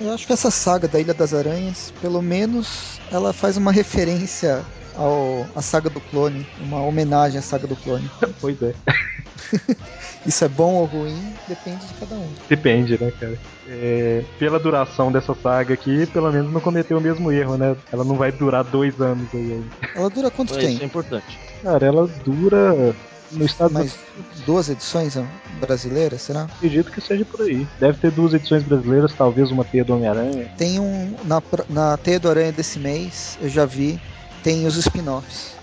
Eu 0.00 0.12
acho 0.12 0.26
que 0.26 0.32
essa 0.32 0.50
saga 0.50 0.88
da 0.88 0.98
Ilha 0.98 1.14
das 1.14 1.34
Aranhas, 1.34 1.92
pelo 2.00 2.22
menos, 2.22 3.00
ela 3.10 3.32
faz 3.32 3.56
uma 3.56 3.72
referência 3.72 4.64
ao, 4.96 5.46
à 5.54 5.62
saga 5.62 5.90
do 5.90 6.00
clone, 6.00 6.46
uma 6.60 6.82
homenagem 6.82 7.38
à 7.38 7.42
saga 7.42 7.66
do 7.66 7.76
clone. 7.76 8.10
Pois 8.40 8.60
é. 8.62 8.74
Isso 10.26 10.44
é 10.44 10.48
bom 10.48 10.74
ou 10.74 10.84
ruim, 10.84 11.34
depende 11.48 11.86
de 11.86 11.94
cada 11.94 12.14
um. 12.14 12.28
Depende, 12.48 12.98
né, 13.00 13.10
cara? 13.18 13.38
É, 13.66 14.22
pela 14.38 14.58
duração 14.58 15.10
dessa 15.10 15.34
saga 15.34 15.72
aqui, 15.74 16.06
pelo 16.06 16.30
menos 16.30 16.52
não 16.52 16.60
cometeu 16.60 16.98
o 16.98 17.00
mesmo 17.00 17.32
erro, 17.32 17.56
né? 17.56 17.74
Ela 17.90 18.04
não 18.04 18.16
vai 18.16 18.30
durar 18.30 18.62
dois 18.64 19.00
anos 19.00 19.28
aí 19.34 19.52
ainda. 19.52 19.66
Ela 19.94 20.10
dura 20.10 20.30
quanto 20.30 20.50
Isso 20.50 20.58
é 20.58 20.62
tempo? 20.66 20.84
importante. 20.84 21.38
Cara, 21.62 21.86
ela 21.86 22.06
dura 22.24 22.94
no 23.30 23.44
estado 23.44 23.72
Mais 23.72 23.96
duas 24.44 24.68
edições 24.68 25.16
brasileiras, 25.60 26.22
será? 26.22 26.44
acredito 26.44 26.90
que 26.90 27.00
seja 27.00 27.24
por 27.24 27.42
aí. 27.42 27.66
Deve 27.78 27.98
ter 27.98 28.10
duas 28.10 28.34
edições 28.34 28.62
brasileiras, 28.62 29.12
talvez 29.12 29.50
uma 29.50 29.64
teia 29.64 29.84
do 29.84 29.94
Homem-Aranha. 29.94 30.50
Tem 30.56 30.80
um. 30.80 31.14
Na, 31.24 31.42
na 31.68 31.96
Teia 31.96 32.18
do 32.18 32.28
Aranha 32.28 32.52
desse 32.52 32.78
mês, 32.78 33.38
eu 33.40 33.48
já 33.48 33.64
vi, 33.64 34.00
tem 34.42 34.66
os 34.66 34.76
spin-offs. 34.76 35.54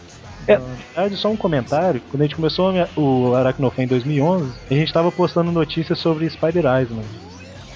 É, 0.47 0.57
na 0.57 0.63
verdade, 0.95 1.17
só 1.17 1.29
um 1.29 1.35
comentário. 1.35 2.01
Quando 2.09 2.21
a 2.21 2.25
gente 2.25 2.35
começou 2.35 2.73
o 2.95 3.35
Aracnofan 3.35 3.83
em 3.83 3.87
2011, 3.87 4.51
a 4.71 4.73
gente 4.73 4.87
estava 4.87 5.11
postando 5.11 5.51
notícias 5.51 5.99
sobre 5.99 6.29
Spider 6.29 6.63
Island 6.63 7.05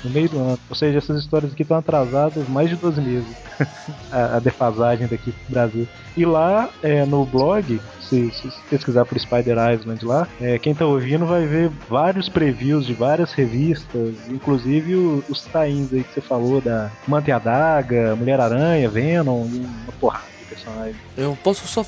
no 0.04 0.10
meio 0.10 0.30
do 0.30 0.40
ano. 0.40 0.60
Ou 0.70 0.76
seja, 0.76 0.98
essas 0.98 1.20
histórias 1.20 1.52
aqui 1.54 1.62
estão 1.62 1.78
atrasadas 1.78 2.48
mais 2.48 2.70
de 2.70 2.76
12 2.76 3.02
meses. 3.02 3.36
a, 4.12 4.38
a 4.38 4.40
defasagem 4.40 5.08
daqui 5.08 5.32
pro 5.32 5.52
Brasil. 5.54 5.88
E 6.18 6.26
lá 6.26 6.70
é, 6.84 7.06
no 7.06 7.26
blog, 7.26 7.80
se, 8.02 8.32
se 8.32 8.50
pesquisar 8.70 9.06
por 9.06 9.20
Spider 9.20 9.58
Island 9.74 10.04
lá, 10.06 10.28
é, 10.40 10.58
quem 10.60 10.74
tá 10.76 10.86
ouvindo 10.86 11.26
vai 11.26 11.46
ver 11.46 11.70
vários 11.90 12.28
previews 12.28 12.86
de 12.86 12.94
várias 12.94 13.32
revistas, 13.34 14.16
inclusive 14.30 14.96
o- 14.96 15.24
os 15.30 15.44
tains 15.46 15.94
aí 15.94 16.04
que 16.04 16.14
você 16.14 16.22
falou 16.22 16.60
da 16.60 16.92
Manta 17.08 17.30
e 17.30 17.34
a 17.34 17.40
Daga, 17.40 18.16
Mulher-Aranha, 18.16 18.90
Venom 18.90 19.44
uma 19.44 19.94
porrada 20.00 20.26
de 20.40 20.46
personagens. 20.46 20.98
Eu 21.16 21.38
posso 21.44 21.68
só 21.68 21.84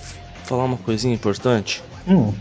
falar 0.46 0.66
uma 0.66 0.78
coisinha 0.78 1.14
importante? 1.14 1.84
Hum, 2.08 2.34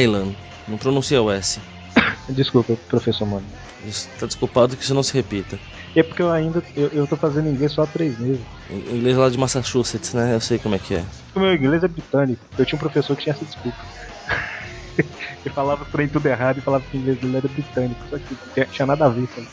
Island. 0.00 0.36
Não 0.68 0.76
pronuncia 0.78 1.22
o 1.22 1.30
S. 1.30 1.60
desculpa, 2.28 2.76
professor 2.88 3.26
Mano. 3.26 3.46
Está 3.88 4.26
desculpado 4.26 4.76
que 4.76 4.82
isso 4.82 4.94
não 4.94 5.02
se 5.02 5.14
repita. 5.14 5.58
É 5.94 6.02
porque 6.02 6.22
eu 6.22 6.30
ainda 6.30 6.62
eu, 6.76 6.88
eu 6.88 7.06
tô 7.06 7.16
fazendo 7.16 7.48
inglês 7.48 7.72
só 7.72 7.82
há 7.82 7.86
três 7.86 8.18
meses. 8.18 8.40
Inglês 8.70 9.16
lá 9.16 9.28
de 9.28 9.38
Massachusetts, 9.38 10.12
né? 10.12 10.34
Eu 10.34 10.40
sei 10.40 10.58
como 10.58 10.74
é 10.74 10.78
que 10.78 10.94
é. 10.94 11.04
O 11.34 11.40
meu 11.40 11.54
inglês 11.54 11.82
é 11.82 11.88
britânico. 11.88 12.40
Eu 12.58 12.66
tinha 12.66 12.76
um 12.76 12.80
professor 12.80 13.16
que 13.16 13.24
tinha 13.24 13.34
essa 13.34 13.44
desculpa. 13.44 13.78
Ele 14.98 15.54
falava 15.54 15.86
tudo 16.12 16.26
errado 16.26 16.58
e 16.58 16.60
falava 16.60 16.84
que 16.90 16.96
o 16.96 17.00
inglês 17.00 17.18
dele 17.18 17.36
era 17.36 17.48
britânico. 17.48 18.00
Só 18.10 18.18
que 18.18 18.36
não 18.56 18.66
tinha 18.66 18.86
nada 18.86 19.06
a 19.06 19.08
ver, 19.08 19.28
sabe? 19.34 19.48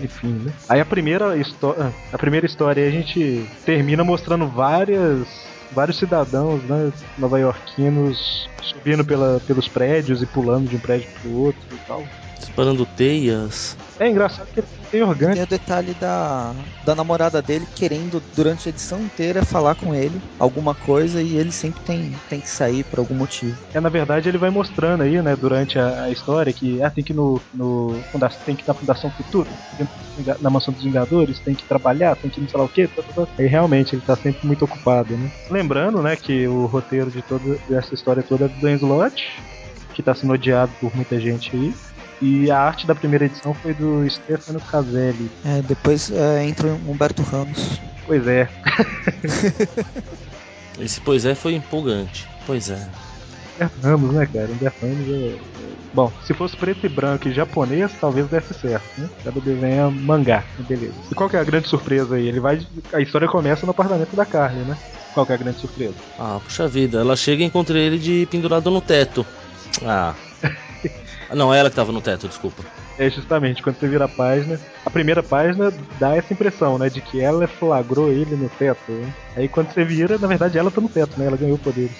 Enfim, 0.00 0.28
né? 0.44 0.52
Aí 0.68 0.80
a 0.80 0.84
primeira 0.84 1.36
história. 1.36 1.92
A 2.12 2.18
primeira 2.18 2.46
história 2.46 2.86
a 2.86 2.90
gente 2.90 3.46
termina 3.64 4.04
mostrando 4.04 4.46
várias. 4.46 5.26
Vários 5.72 5.98
cidadãos, 5.98 6.62
né, 6.64 6.92
nova-iorquinos 7.18 8.48
subindo 8.62 9.04
pela, 9.04 9.40
pelos 9.40 9.66
prédios 9.66 10.22
e 10.22 10.26
pulando 10.26 10.68
de 10.68 10.76
um 10.76 10.78
prédio 10.78 11.08
pro 11.20 11.32
outro 11.32 11.62
e 11.72 11.78
tal. 11.86 12.04
Disparando 12.44 12.84
teias. 12.86 13.76
É 13.98 14.08
engraçado 14.08 14.48
que 14.52 14.60
ele 14.60 14.66
tem 14.90 15.02
orgânico. 15.02 15.34
Tem 15.34 15.42
o 15.44 15.46
detalhe 15.46 15.94
da, 15.94 16.52
da 16.84 16.94
namorada 16.94 17.40
dele 17.40 17.66
querendo, 17.74 18.22
durante 18.34 18.68
a 18.68 18.70
edição 18.70 19.00
inteira, 19.00 19.44
falar 19.44 19.74
com 19.76 19.94
ele 19.94 20.20
alguma 20.38 20.74
coisa 20.74 21.22
e 21.22 21.36
ele 21.36 21.52
sempre 21.52 21.80
tem, 21.84 22.12
tem 22.28 22.40
que 22.40 22.48
sair 22.48 22.84
por 22.84 22.98
algum 22.98 23.14
motivo. 23.14 23.56
É, 23.72 23.80
na 23.80 23.88
verdade, 23.88 24.28
ele 24.28 24.38
vai 24.38 24.50
mostrando 24.50 25.02
aí, 25.02 25.22
né, 25.22 25.34
durante 25.36 25.78
a, 25.78 26.04
a 26.04 26.10
história 26.10 26.52
que 26.52 26.82
ah, 26.82 26.90
tem 26.90 27.02
que 27.04 27.12
ir 27.12 27.16
no, 27.16 27.40
no 27.52 28.02
funda- 28.10 28.28
tem 28.44 28.56
que 28.56 28.62
ir 28.62 28.68
na 28.68 28.74
Fundação 28.74 29.10
Futuro, 29.10 29.48
tem 29.76 29.86
que 29.86 30.20
ir 30.20 30.36
na 30.40 30.50
Mansão 30.50 30.74
dos 30.74 30.84
Vingadores, 30.84 31.40
tem 31.40 31.54
que 31.54 31.66
trabalhar, 31.66 32.16
tem 32.16 32.30
que 32.30 32.40
ir 32.40 32.42
não 32.42 32.48
sei 32.48 32.58
lá 32.58 32.66
o 32.66 32.68
quê. 32.68 32.88
tá, 32.88 33.02
tá, 33.02 33.24
tá. 33.24 33.32
Aí 33.38 33.46
realmente 33.46 33.94
ele 33.94 34.02
tá 34.02 34.16
sempre 34.16 34.46
muito 34.46 34.64
ocupado, 34.64 35.16
né? 35.16 35.30
Lembrando, 35.50 36.02
né, 36.02 36.16
que 36.16 36.46
o 36.48 36.66
roteiro 36.66 37.10
de 37.10 37.22
toda 37.22 37.58
essa 37.70 37.94
história 37.94 38.22
toda 38.22 38.46
é 38.46 38.48
do 38.48 38.60
Dan 38.60 38.74
Slott, 38.74 39.42
que 39.94 40.02
tá 40.02 40.14
sendo 40.14 40.32
odiado 40.32 40.72
por 40.80 40.94
muita 40.94 41.18
gente 41.20 41.54
aí. 41.54 41.74
E 42.24 42.50
a 42.50 42.58
arte 42.58 42.86
da 42.86 42.94
primeira 42.94 43.26
edição 43.26 43.52
foi 43.52 43.74
do 43.74 44.08
Stefano 44.08 44.58
Caselli. 44.58 45.30
É, 45.44 45.60
depois 45.60 46.10
é, 46.10 46.42
entra 46.46 46.68
o 46.68 46.90
Humberto 46.90 47.22
Ramos. 47.22 47.78
Pois 48.06 48.26
é, 48.26 48.48
Esse 50.80 51.02
pois 51.02 51.26
é 51.26 51.34
foi 51.34 51.54
empolgante. 51.54 52.26
Pois 52.46 52.70
é. 52.70 52.88
Humberto 53.56 53.80
Ramos, 53.82 54.14
né, 54.14 54.26
cara? 54.26 54.48
Humberto 54.50 54.86
Ramos 54.86 55.08
é... 55.08 55.28
é- 55.34 55.38
Bom, 55.92 56.10
se 56.26 56.32
fosse 56.32 56.56
preto 56.56 56.86
e 56.86 56.88
branco 56.88 57.28
e 57.28 57.32
japonês, 57.32 57.92
talvez 58.00 58.26
desse 58.26 58.54
certo, 58.54 58.84
né? 58.98 59.08
Cada 59.22 59.38
desenho 59.38 59.86
é 59.86 59.90
mangá, 59.90 60.42
beleza. 60.66 60.94
E 61.12 61.14
qual 61.14 61.28
que 61.28 61.36
é 61.36 61.40
a 61.40 61.44
grande 61.44 61.68
surpresa 61.68 62.16
aí? 62.16 62.26
Ele 62.26 62.40
vai... 62.40 62.66
A 62.92 63.00
história 63.00 63.28
começa 63.28 63.66
no 63.66 63.70
apartamento 63.70 64.16
da 64.16 64.24
Carly, 64.24 64.60
né? 64.62 64.76
Qual 65.12 65.24
que 65.24 65.30
é 65.30 65.34
a 65.36 65.38
grande 65.38 65.60
surpresa? 65.60 65.94
Ah, 66.18 66.40
puxa 66.42 66.66
vida. 66.66 66.98
Ela 66.98 67.14
chega 67.14 67.44
e 67.44 67.46
encontra 67.46 67.78
ele 67.78 67.98
de 67.98 68.26
pendurado 68.28 68.70
no 68.70 68.80
teto. 68.80 69.24
Ah. 69.84 70.14
Não, 71.34 71.52
ela 71.52 71.70
que 71.70 71.76
tava 71.76 71.92
no 71.92 72.00
teto, 72.00 72.28
desculpa. 72.28 72.62
É 72.98 73.10
justamente, 73.10 73.62
quando 73.62 73.76
você 73.78 73.88
vira 73.88 74.04
a 74.04 74.08
página, 74.08 74.60
a 74.84 74.90
primeira 74.90 75.22
página 75.22 75.72
dá 75.98 76.16
essa 76.16 76.32
impressão, 76.32 76.78
né? 76.78 76.88
De 76.88 77.00
que 77.00 77.20
ela 77.20 77.46
flagrou 77.46 78.10
ele 78.10 78.36
no 78.36 78.48
teto, 78.48 78.92
né? 78.92 79.12
Aí 79.36 79.48
quando 79.48 79.72
você 79.72 79.84
vira, 79.84 80.18
na 80.18 80.28
verdade 80.28 80.58
ela 80.58 80.70
tá 80.70 80.80
no 80.80 80.88
teto, 80.88 81.18
né? 81.18 81.26
Ela 81.26 81.36
ganhou 81.36 81.58
poderes. 81.58 81.96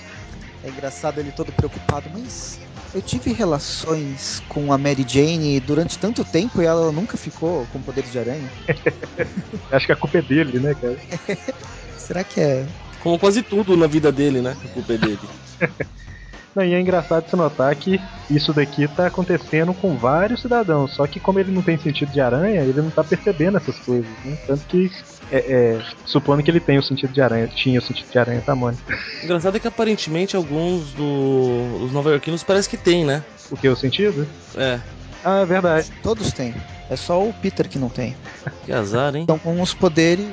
É 0.63 0.69
engraçado 0.69 1.19
ele 1.19 1.33
todo 1.33 1.53
preocupado, 1.53 2.09
mas 2.13 2.59
eu 2.95 3.03
tive 3.03 3.33
relações 3.33 4.43
com 4.49 4.73
a 4.73 4.79
Mary 4.79 5.05
Jane 5.07 5.59
durante 5.61 5.99
tanto 5.99 6.25
tempo 6.25 6.63
e 6.63 6.65
ela 6.65 6.93
nunca 6.93 7.17
ficou 7.17 7.67
com 7.67 7.83
poderes 7.83 8.13
de 8.13 8.19
aranha. 8.19 8.49
Acho 9.71 9.87
que 9.87 9.93
a 9.93 9.97
culpa 9.97 10.19
é 10.19 10.23
dele, 10.23 10.61
né, 10.61 10.75
cara? 10.75 10.97
Será 11.99 12.23
que 12.23 12.41
é? 12.41 12.67
Como 13.01 13.19
quase 13.19 13.43
tudo 13.43 13.77
na 13.77 13.87
vida 13.87 14.13
dele, 14.13 14.41
né? 14.41 14.57
A 14.65 14.69
culpa 14.69 14.95
é 14.95 14.99
dele. 14.99 15.19
Não, 16.55 16.65
e 16.65 16.73
é 16.75 16.81
engraçado 16.81 17.29
você 17.29 17.35
notar 17.37 17.75
que 17.75 18.01
isso 18.31 18.53
daqui 18.53 18.87
tá 18.89 19.07
acontecendo 19.09 19.75
com 19.75 19.97
vários 19.97 20.41
cidadãos, 20.43 20.93
só 20.95 21.07
que 21.07 21.19
como 21.19 21.39
ele 21.41 21.51
não 21.51 21.63
tem 21.63 21.77
sentido 21.77 22.13
de 22.13 22.21
aranha, 22.21 22.61
ele 22.61 22.81
não 22.81 22.91
tá 22.91 23.03
percebendo 23.03 23.57
essas 23.57 23.77
coisas, 23.81 24.09
né? 24.25 24.39
Tanto 24.47 24.65
que, 24.67 24.91
é, 25.33 25.39
é, 25.39 25.83
supondo 26.07 26.43
que 26.43 26.51
ele 26.51 26.61
tem 26.61 26.79
o 26.79 26.83
sentido 26.83 27.13
de 27.13 27.21
aranha, 27.21 27.49
tinha 27.49 27.79
o 27.79 27.83
sentido 27.83 28.09
de 28.11 28.19
aranha 28.19 28.41
tá, 28.41 28.55
Mônica. 28.55 28.83
Engraçado 29.23 29.57
é 29.57 29.61
que 29.61 29.67
aparentemente 29.69 30.37
alguns 30.37 30.93
do- 30.93 31.79
dos 31.81 31.93
nova-iorquinos 31.93 32.43
parece 32.45 32.69
que 32.69 32.77
tem, 32.77 33.05
né? 33.05 33.25
O 33.51 33.57
que? 33.57 33.69
O 33.69 33.75
sentido? 33.77 34.27
É. 34.57 34.79
Ah, 35.25 35.41
é 35.41 35.47
verdade. 35.47 35.91
Todos 36.03 36.33
têm. 36.33 36.55
É 36.91 36.97
só 36.97 37.21
o 37.27 37.33
Peter 37.33 37.69
que 37.69 37.79
não 37.79 37.89
tem. 37.89 38.15
Que 38.65 38.73
azar, 38.73 39.15
hein? 39.17 39.23
Estão 39.23 39.39
com 39.39 39.61
os 39.61 39.73
poderes 39.75 40.29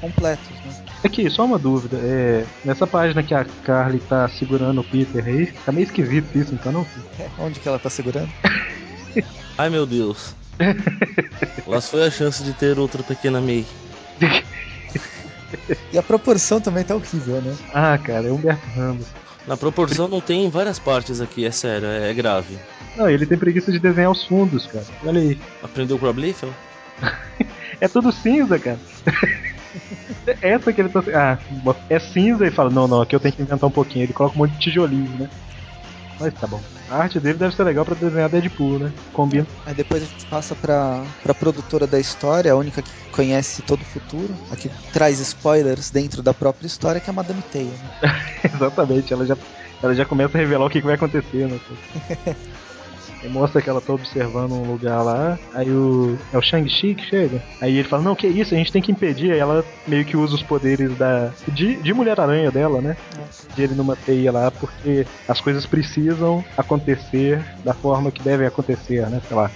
completos, 0.00 0.48
né? 0.64 0.72
Aqui, 1.06 1.30
só 1.30 1.44
uma 1.44 1.56
dúvida. 1.56 1.96
É, 2.02 2.44
nessa 2.64 2.84
página 2.84 3.22
que 3.22 3.32
a 3.32 3.44
Carly 3.62 4.00
tá 4.00 4.28
segurando 4.28 4.80
o 4.80 4.84
Peter 4.84 5.24
aí, 5.24 5.46
tá 5.64 5.70
meio 5.70 5.84
esquisito 5.84 6.36
isso, 6.36 6.50
não 6.50 6.58
tá 6.58 6.72
não? 6.72 6.86
É, 7.20 7.28
onde 7.38 7.60
que 7.60 7.68
ela 7.68 7.78
tá 7.78 7.88
segurando? 7.88 8.28
Ai 9.56 9.70
meu 9.70 9.86
Deus. 9.86 10.34
Lá 11.64 11.80
foi 11.80 12.04
a 12.04 12.10
chance 12.10 12.42
de 12.42 12.52
ter 12.52 12.76
outra 12.78 13.04
pequena 13.04 13.40
May. 13.40 13.64
E 15.92 15.96
a 15.96 16.02
proporção 16.02 16.60
também 16.60 16.82
tá 16.82 16.96
horrível, 16.96 17.40
né? 17.40 17.56
Ah, 17.72 17.96
cara, 17.96 18.26
é 18.26 18.32
Humberto 18.32 18.66
Ramos. 18.74 19.06
Na 19.46 19.56
proporção 19.56 20.08
não 20.08 20.20
tem 20.20 20.44
em 20.44 20.50
várias 20.50 20.80
partes 20.80 21.20
aqui, 21.20 21.46
é 21.46 21.52
sério, 21.52 21.86
é, 21.86 22.10
é 22.10 22.14
grave. 22.14 22.58
Não, 22.96 23.08
ele 23.08 23.26
tem 23.26 23.38
preguiça 23.38 23.70
de 23.70 23.78
desenhar 23.78 24.10
os 24.10 24.24
fundos, 24.24 24.66
cara. 24.66 24.84
Olha 25.04 25.20
aí. 25.20 25.38
Aprendeu 25.62 25.98
com 25.98 26.06
a? 26.06 26.14
É 27.80 27.86
tudo 27.86 28.10
cinza, 28.10 28.58
cara. 28.58 28.78
Essa 30.40 30.72
que 30.72 30.80
ele 30.80 30.88
tá. 30.88 31.02
Ah, 31.14 31.38
é 31.88 31.98
cinza 31.98 32.46
e 32.46 32.50
fala: 32.50 32.70
Não, 32.70 32.88
não, 32.88 33.02
aqui 33.02 33.14
eu 33.14 33.20
tenho 33.20 33.34
que 33.34 33.42
inventar 33.42 33.68
um 33.68 33.72
pouquinho. 33.72 34.04
Ele 34.04 34.12
coloca 34.12 34.34
um 34.36 34.38
monte 34.38 34.52
de 34.52 34.58
tijolinho, 34.58 35.10
né? 35.18 35.28
Mas 36.18 36.32
tá 36.34 36.46
bom. 36.46 36.62
A 36.88 36.98
arte 36.98 37.18
dele 37.18 37.36
deve 37.36 37.54
ser 37.54 37.64
legal 37.64 37.84
pra 37.84 37.94
desenhar 37.94 38.28
Deadpool, 38.28 38.78
né? 38.78 38.92
Combina. 39.12 39.46
Aí 39.66 39.74
depois 39.74 40.02
a 40.02 40.06
gente 40.06 40.24
passa 40.26 40.54
pra, 40.54 41.04
pra 41.22 41.34
produtora 41.34 41.86
da 41.86 41.98
história, 41.98 42.52
a 42.52 42.56
única 42.56 42.80
que 42.80 42.90
conhece 43.10 43.60
todo 43.62 43.82
o 43.82 43.84
futuro, 43.84 44.34
a 44.50 44.56
que 44.56 44.70
traz 44.92 45.18
spoilers 45.18 45.90
dentro 45.90 46.22
da 46.22 46.32
própria 46.32 46.66
história, 46.66 47.00
que 47.00 47.10
é 47.10 47.12
a 47.12 47.14
Madame 47.14 47.42
Teia. 47.42 47.72
Né? 47.72 48.20
Exatamente, 48.54 49.12
ela 49.12 49.26
já, 49.26 49.36
ela 49.82 49.94
já 49.94 50.04
começa 50.04 50.38
a 50.38 50.40
revelar 50.40 50.64
o 50.64 50.70
que, 50.70 50.80
que 50.80 50.86
vai 50.86 50.94
acontecer, 50.94 51.48
né? 51.48 51.58
E 53.22 53.28
mostra 53.28 53.62
que 53.62 53.68
ela 53.68 53.80
tá 53.80 53.92
observando 53.92 54.52
um 54.52 54.70
lugar 54.70 55.02
lá, 55.02 55.38
aí 55.54 55.70
o. 55.70 56.18
É 56.32 56.38
o 56.38 56.42
Shang-Chi 56.42 56.94
que 56.94 57.06
chega. 57.06 57.42
Aí 57.60 57.78
ele 57.78 57.88
fala, 57.88 58.02
não, 58.02 58.14
que 58.14 58.26
isso, 58.26 58.54
a 58.54 58.58
gente 58.58 58.72
tem 58.72 58.82
que 58.82 58.92
impedir. 58.92 59.32
Aí 59.32 59.38
ela 59.38 59.64
meio 59.86 60.04
que 60.04 60.16
usa 60.16 60.34
os 60.34 60.42
poderes 60.42 60.96
da. 60.96 61.32
De, 61.48 61.76
de 61.76 61.94
Mulher-Aranha 61.94 62.50
dela, 62.50 62.80
né? 62.80 62.96
De 63.54 63.62
ele 63.62 63.74
numa 63.74 63.96
teia 63.96 64.30
lá, 64.30 64.50
porque 64.50 65.06
as 65.26 65.40
coisas 65.40 65.66
precisam 65.66 66.44
acontecer 66.56 67.44
da 67.64 67.72
forma 67.72 68.10
que 68.10 68.22
devem 68.22 68.46
acontecer, 68.46 69.08
né? 69.08 69.20
Sei 69.26 69.36
lá. 69.36 69.50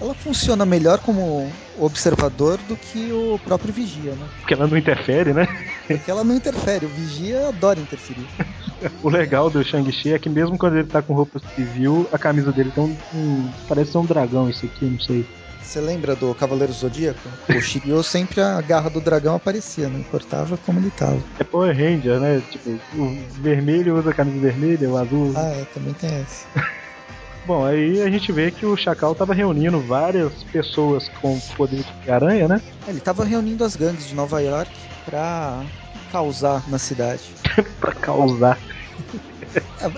Ela 0.00 0.14
funciona 0.14 0.64
melhor 0.64 0.98
como 1.00 1.52
observador 1.78 2.56
do 2.62 2.74
que 2.76 3.12
o 3.12 3.38
próprio 3.44 3.72
Vigia, 3.72 4.12
né? 4.12 4.26
Porque 4.38 4.54
ela 4.54 4.66
não 4.66 4.76
interfere, 4.76 5.34
né? 5.34 5.46
Porque 5.86 6.10
ela 6.10 6.24
não 6.24 6.34
interfere, 6.34 6.86
o 6.86 6.88
Vigia 6.88 7.48
adora 7.48 7.78
interferir. 7.78 8.26
O 9.02 9.08
legal 9.08 9.50
do 9.50 9.62
Shang-Chi 9.64 10.12
é 10.12 10.18
que 10.18 10.28
mesmo 10.28 10.56
quando 10.58 10.76
ele 10.76 10.86
tá 10.88 11.02
com 11.02 11.14
roupa 11.14 11.40
civil, 11.54 12.08
a 12.12 12.18
camisa 12.18 12.52
dele 12.52 12.70
tem 12.70 12.82
um. 12.84 12.96
um- 13.14 13.50
parece 13.68 13.92
ser 13.92 13.98
um 13.98 14.04
dragão 14.06 14.48
isso 14.48 14.64
aqui, 14.66 14.84
não 14.86 15.00
sei. 15.00 15.24
Você 15.62 15.80
lembra 15.80 16.16
do 16.16 16.34
Cavaleiro 16.34 16.72
Zodíaco? 16.72 17.28
O 17.48 17.60
Shiryu 17.60 18.02
sempre 18.02 18.40
a 18.40 18.60
garra 18.60 18.90
do 18.90 19.00
dragão 19.00 19.36
aparecia, 19.36 19.88
não 19.88 20.00
importava 20.00 20.56
como 20.56 20.80
ele 20.80 20.90
tava. 20.90 21.22
É 21.38 21.44
Power 21.44 21.76
Ranger, 21.76 22.18
né? 22.18 22.42
Tipo, 22.50 22.70
o 22.96 23.16
vermelho 23.40 23.96
usa 23.98 24.12
camisa 24.12 24.40
vermelha, 24.40 24.90
o 24.90 24.96
azul. 24.96 25.32
Ah, 25.36 25.50
é, 25.50 25.64
também 25.66 25.94
tem 25.94 26.10
essa. 26.10 26.46
Bom, 27.46 27.64
aí 27.64 28.02
a 28.02 28.10
gente 28.10 28.30
vê 28.32 28.50
que 28.50 28.66
o 28.66 28.76
Chacal 28.76 29.14
tava 29.14 29.32
reunindo 29.34 29.80
várias 29.80 30.42
pessoas 30.44 31.08
com 31.20 31.38
poder 31.56 31.84
de 32.04 32.10
aranha, 32.10 32.46
né? 32.46 32.60
Ele 32.86 33.00
tava 33.00 33.24
reunindo 33.24 33.64
as 33.64 33.76
gangues 33.76 34.06
de 34.06 34.14
Nova 34.14 34.40
York 34.40 34.70
pra 35.04 35.64
causar 36.10 36.68
na 36.68 36.78
cidade. 36.78 37.22
pra 37.80 37.92
causar. 37.92 38.58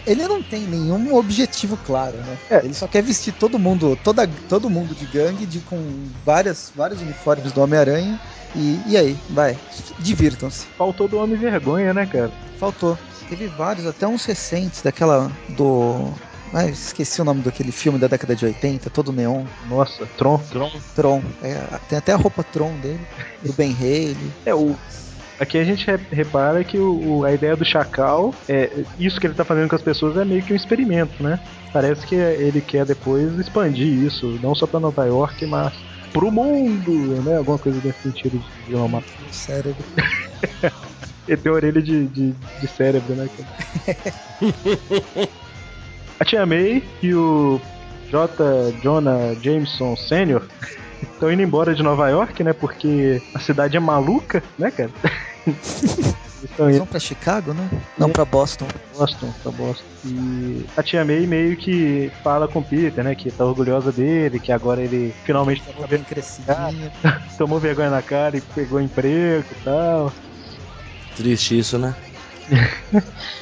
Ele 0.07 0.27
não 0.27 0.43
tem 0.43 0.63
nenhum 0.63 1.15
objetivo 1.15 1.77
claro, 1.85 2.17
né? 2.17 2.39
É. 2.51 2.59
Ele 2.65 2.73
só 2.73 2.87
quer 2.87 3.03
vestir 3.03 3.33
todo 3.35 3.59
mundo, 3.59 3.99
toda, 4.03 4.27
todo 4.49 4.71
mundo 4.71 4.95
de 4.95 5.05
gangue, 5.07 5.45
de, 5.45 5.61
com 5.61 6.09
várias, 6.25 6.73
vários 6.75 7.01
uniformes 7.03 7.53
do 7.53 7.61
Homem-Aranha. 7.61 8.19
E, 8.55 8.81
e 8.87 8.97
aí, 8.97 9.19
vai, 9.31 9.59
divirtam-se. 9.99 10.67
Faltou 10.79 11.09
do 11.09 11.19
Homem 11.19 11.37
Vergonha, 11.37 11.93
né, 11.93 12.07
cara? 12.07 12.31
Faltou. 12.59 12.99
Teve 13.29 13.47
vários, 13.49 13.87
até 13.87 14.07
uns 14.07 14.25
recentes, 14.25 14.83
daquela 14.83 15.31
do. 15.51 16.13
Ah, 16.53 16.67
esqueci 16.67 17.21
o 17.23 17.25
nome 17.25 17.41
daquele 17.41 17.73
filme 17.73 17.99
da 17.99 18.07
década 18.07 18.37
de 18.37 18.45
80, 18.45 18.91
todo 18.91 19.11
neon. 19.11 19.47
Nossa, 19.69 20.07
Tron. 20.19 20.39
Tron. 20.51 20.71
Tron. 20.95 21.23
É, 21.43 21.57
tem 21.89 21.99
até 21.99 22.13
a 22.13 22.17
roupa 22.17 22.43
Tron 22.43 22.77
dele, 22.81 23.01
do 23.43 23.55
Ben 23.55 23.73
Haley. 23.73 24.33
É, 24.45 24.55
o. 24.55 24.77
Aqui 25.43 25.59
a 25.59 25.65
gente 25.65 25.85
re- 25.85 25.99
repara 26.13 26.63
que 26.63 26.79
o, 26.79 27.19
o- 27.19 27.25
a 27.25 27.33
ideia 27.33 27.57
do 27.57 27.65
Chacal, 27.65 28.33
é, 28.49 28.85
isso 28.97 29.21
que 29.21 29.27
ele 29.27 29.35
tá 29.35 29.45
fazendo 29.45 29.69
com 29.69 29.75
as 29.75 29.83
pessoas 29.83 30.17
é 30.17 30.25
meio 30.25 30.41
que 30.43 30.53
um 30.53 30.57
experimento, 30.57 31.21
né? 31.21 31.41
Parece 31.73 32.07
que 32.07 32.15
ele 32.15 32.61
quer 32.61 32.85
depois 32.87 33.37
expandir 33.39 33.89
isso, 33.89 34.39
não 34.41 34.55
só 34.55 34.69
pra 34.69 34.79
Nova 34.79 35.05
York, 35.05 35.45
mas 35.47 35.75
pro 36.13 36.31
mundo, 36.31 36.93
né? 37.25 37.39
Alguma 37.39 37.59
coisa 37.59 37.81
nesse 37.85 38.03
sentido 38.03 38.41
de, 38.69 38.75
uma... 38.77 39.03
Cérebro. 39.33 39.83
Ele 41.27 41.37
tem 41.41 41.53
orelha 41.53 41.81
de, 41.83 42.07
de, 42.09 42.33
de 42.61 42.67
cérebro, 42.69 43.15
né, 43.15 43.29
cara? 43.37 43.49
a 46.21 46.25
Tia 46.25 46.45
May 46.47 46.83
e 47.03 47.15
o 47.15 47.61
J. 48.11 48.73
Jonah 48.83 49.35
Jameson 49.41 49.97
Sr. 49.97 50.43
estão 51.01 51.33
indo 51.33 51.43
embora 51.43 51.75
de 51.75 51.83
Nova 51.83 52.09
York, 52.11 52.43
né? 52.45 52.53
Porque 52.53 53.23
a 53.35 53.39
cidade 53.39 53.77
é 53.77 53.81
maluca, 53.81 54.43
né, 54.59 54.71
cara? 54.71 54.91
Eles 55.47 56.79
vão 56.79 56.87
pra 56.87 57.01
Chicago, 57.01 57.55
né? 57.55 57.69
Não, 57.97 58.11
pra 58.11 58.25
Boston. 58.25 58.67
Boston, 58.97 59.33
pra 59.43 59.53
Boston. 59.53 59.85
E 60.05 60.65
a 60.77 60.83
Tia 60.83 61.05
May 61.05 61.27
meio 61.27 61.57
que 61.57 62.11
fala 62.23 62.49
com 62.49 62.59
o 62.61 62.65
Peter, 62.65 63.03
né? 63.05 63.15
Que 63.15 63.31
tá 63.31 63.45
orgulhosa 63.45 63.93
dele, 63.93 64.41
que 64.41 64.53
agora 64.53 64.83
ele 64.83 65.15
finalmente 65.25 65.63
tá 65.63 65.87
bem 65.87 66.03
crescidinho. 66.03 66.93
tomou 67.39 67.59
vergonha 67.59 67.91
na 67.91 68.03
cara 68.03 68.37
e 68.37 68.41
pegou 68.41 68.81
emprego 68.81 69.47
e 69.51 69.65
tal. 69.65 70.13
Triste 71.17 71.59
isso, 71.59 71.79
né? 71.79 71.95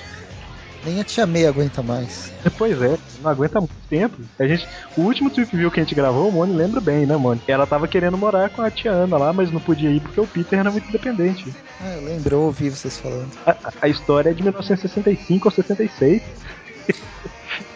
Nem 0.85 1.01
a 1.01 1.05
Tia 1.05 1.27
May 1.27 1.47
aguenta 1.47 1.83
mais. 1.83 2.33
Pois 2.57 2.81
é, 2.81 2.99
não 3.23 3.31
aguenta 3.31 3.59
muito 3.61 3.73
tempo. 3.89 4.17
A 4.39 4.47
gente, 4.47 4.67
o 4.97 5.03
último 5.03 5.31
Trip 5.31 5.55
View 5.57 5.71
que 5.71 5.81
a 5.81 5.83
gente 5.83 5.95
gravou, 5.95 6.29
o 6.29 6.33
Moni 6.33 6.55
lembra 6.55 6.81
bem, 6.81 7.05
né, 7.07 7.17
Moni? 7.17 7.41
Ela 7.47 7.67
tava 7.67 7.87
querendo 7.87 8.17
morar 8.17 8.49
com 8.51 8.63
a 8.63 8.71
tia 8.71 8.91
Ana 8.93 9.17
lá, 9.19 9.33
mas 9.33 9.51
não 9.53 9.61
podia 9.61 9.91
ir 9.91 10.01
porque 10.01 10.21
o 10.21 10.27
Peter 10.27 10.59
era 10.59 10.71
muito 10.71 10.89
independente. 10.89 11.55
Ah, 11.81 11.95
eu 11.97 12.05
lembro, 12.05 12.35
eu 12.37 12.41
ouvi 12.43 12.71
vocês 12.71 12.99
falando. 12.99 13.31
A, 13.47 13.57
a- 13.83 13.89
história 13.89 14.31
é 14.31 14.33
de 14.33 14.43
1965 14.43 15.49
ou 15.49 15.53
66. 15.53 16.23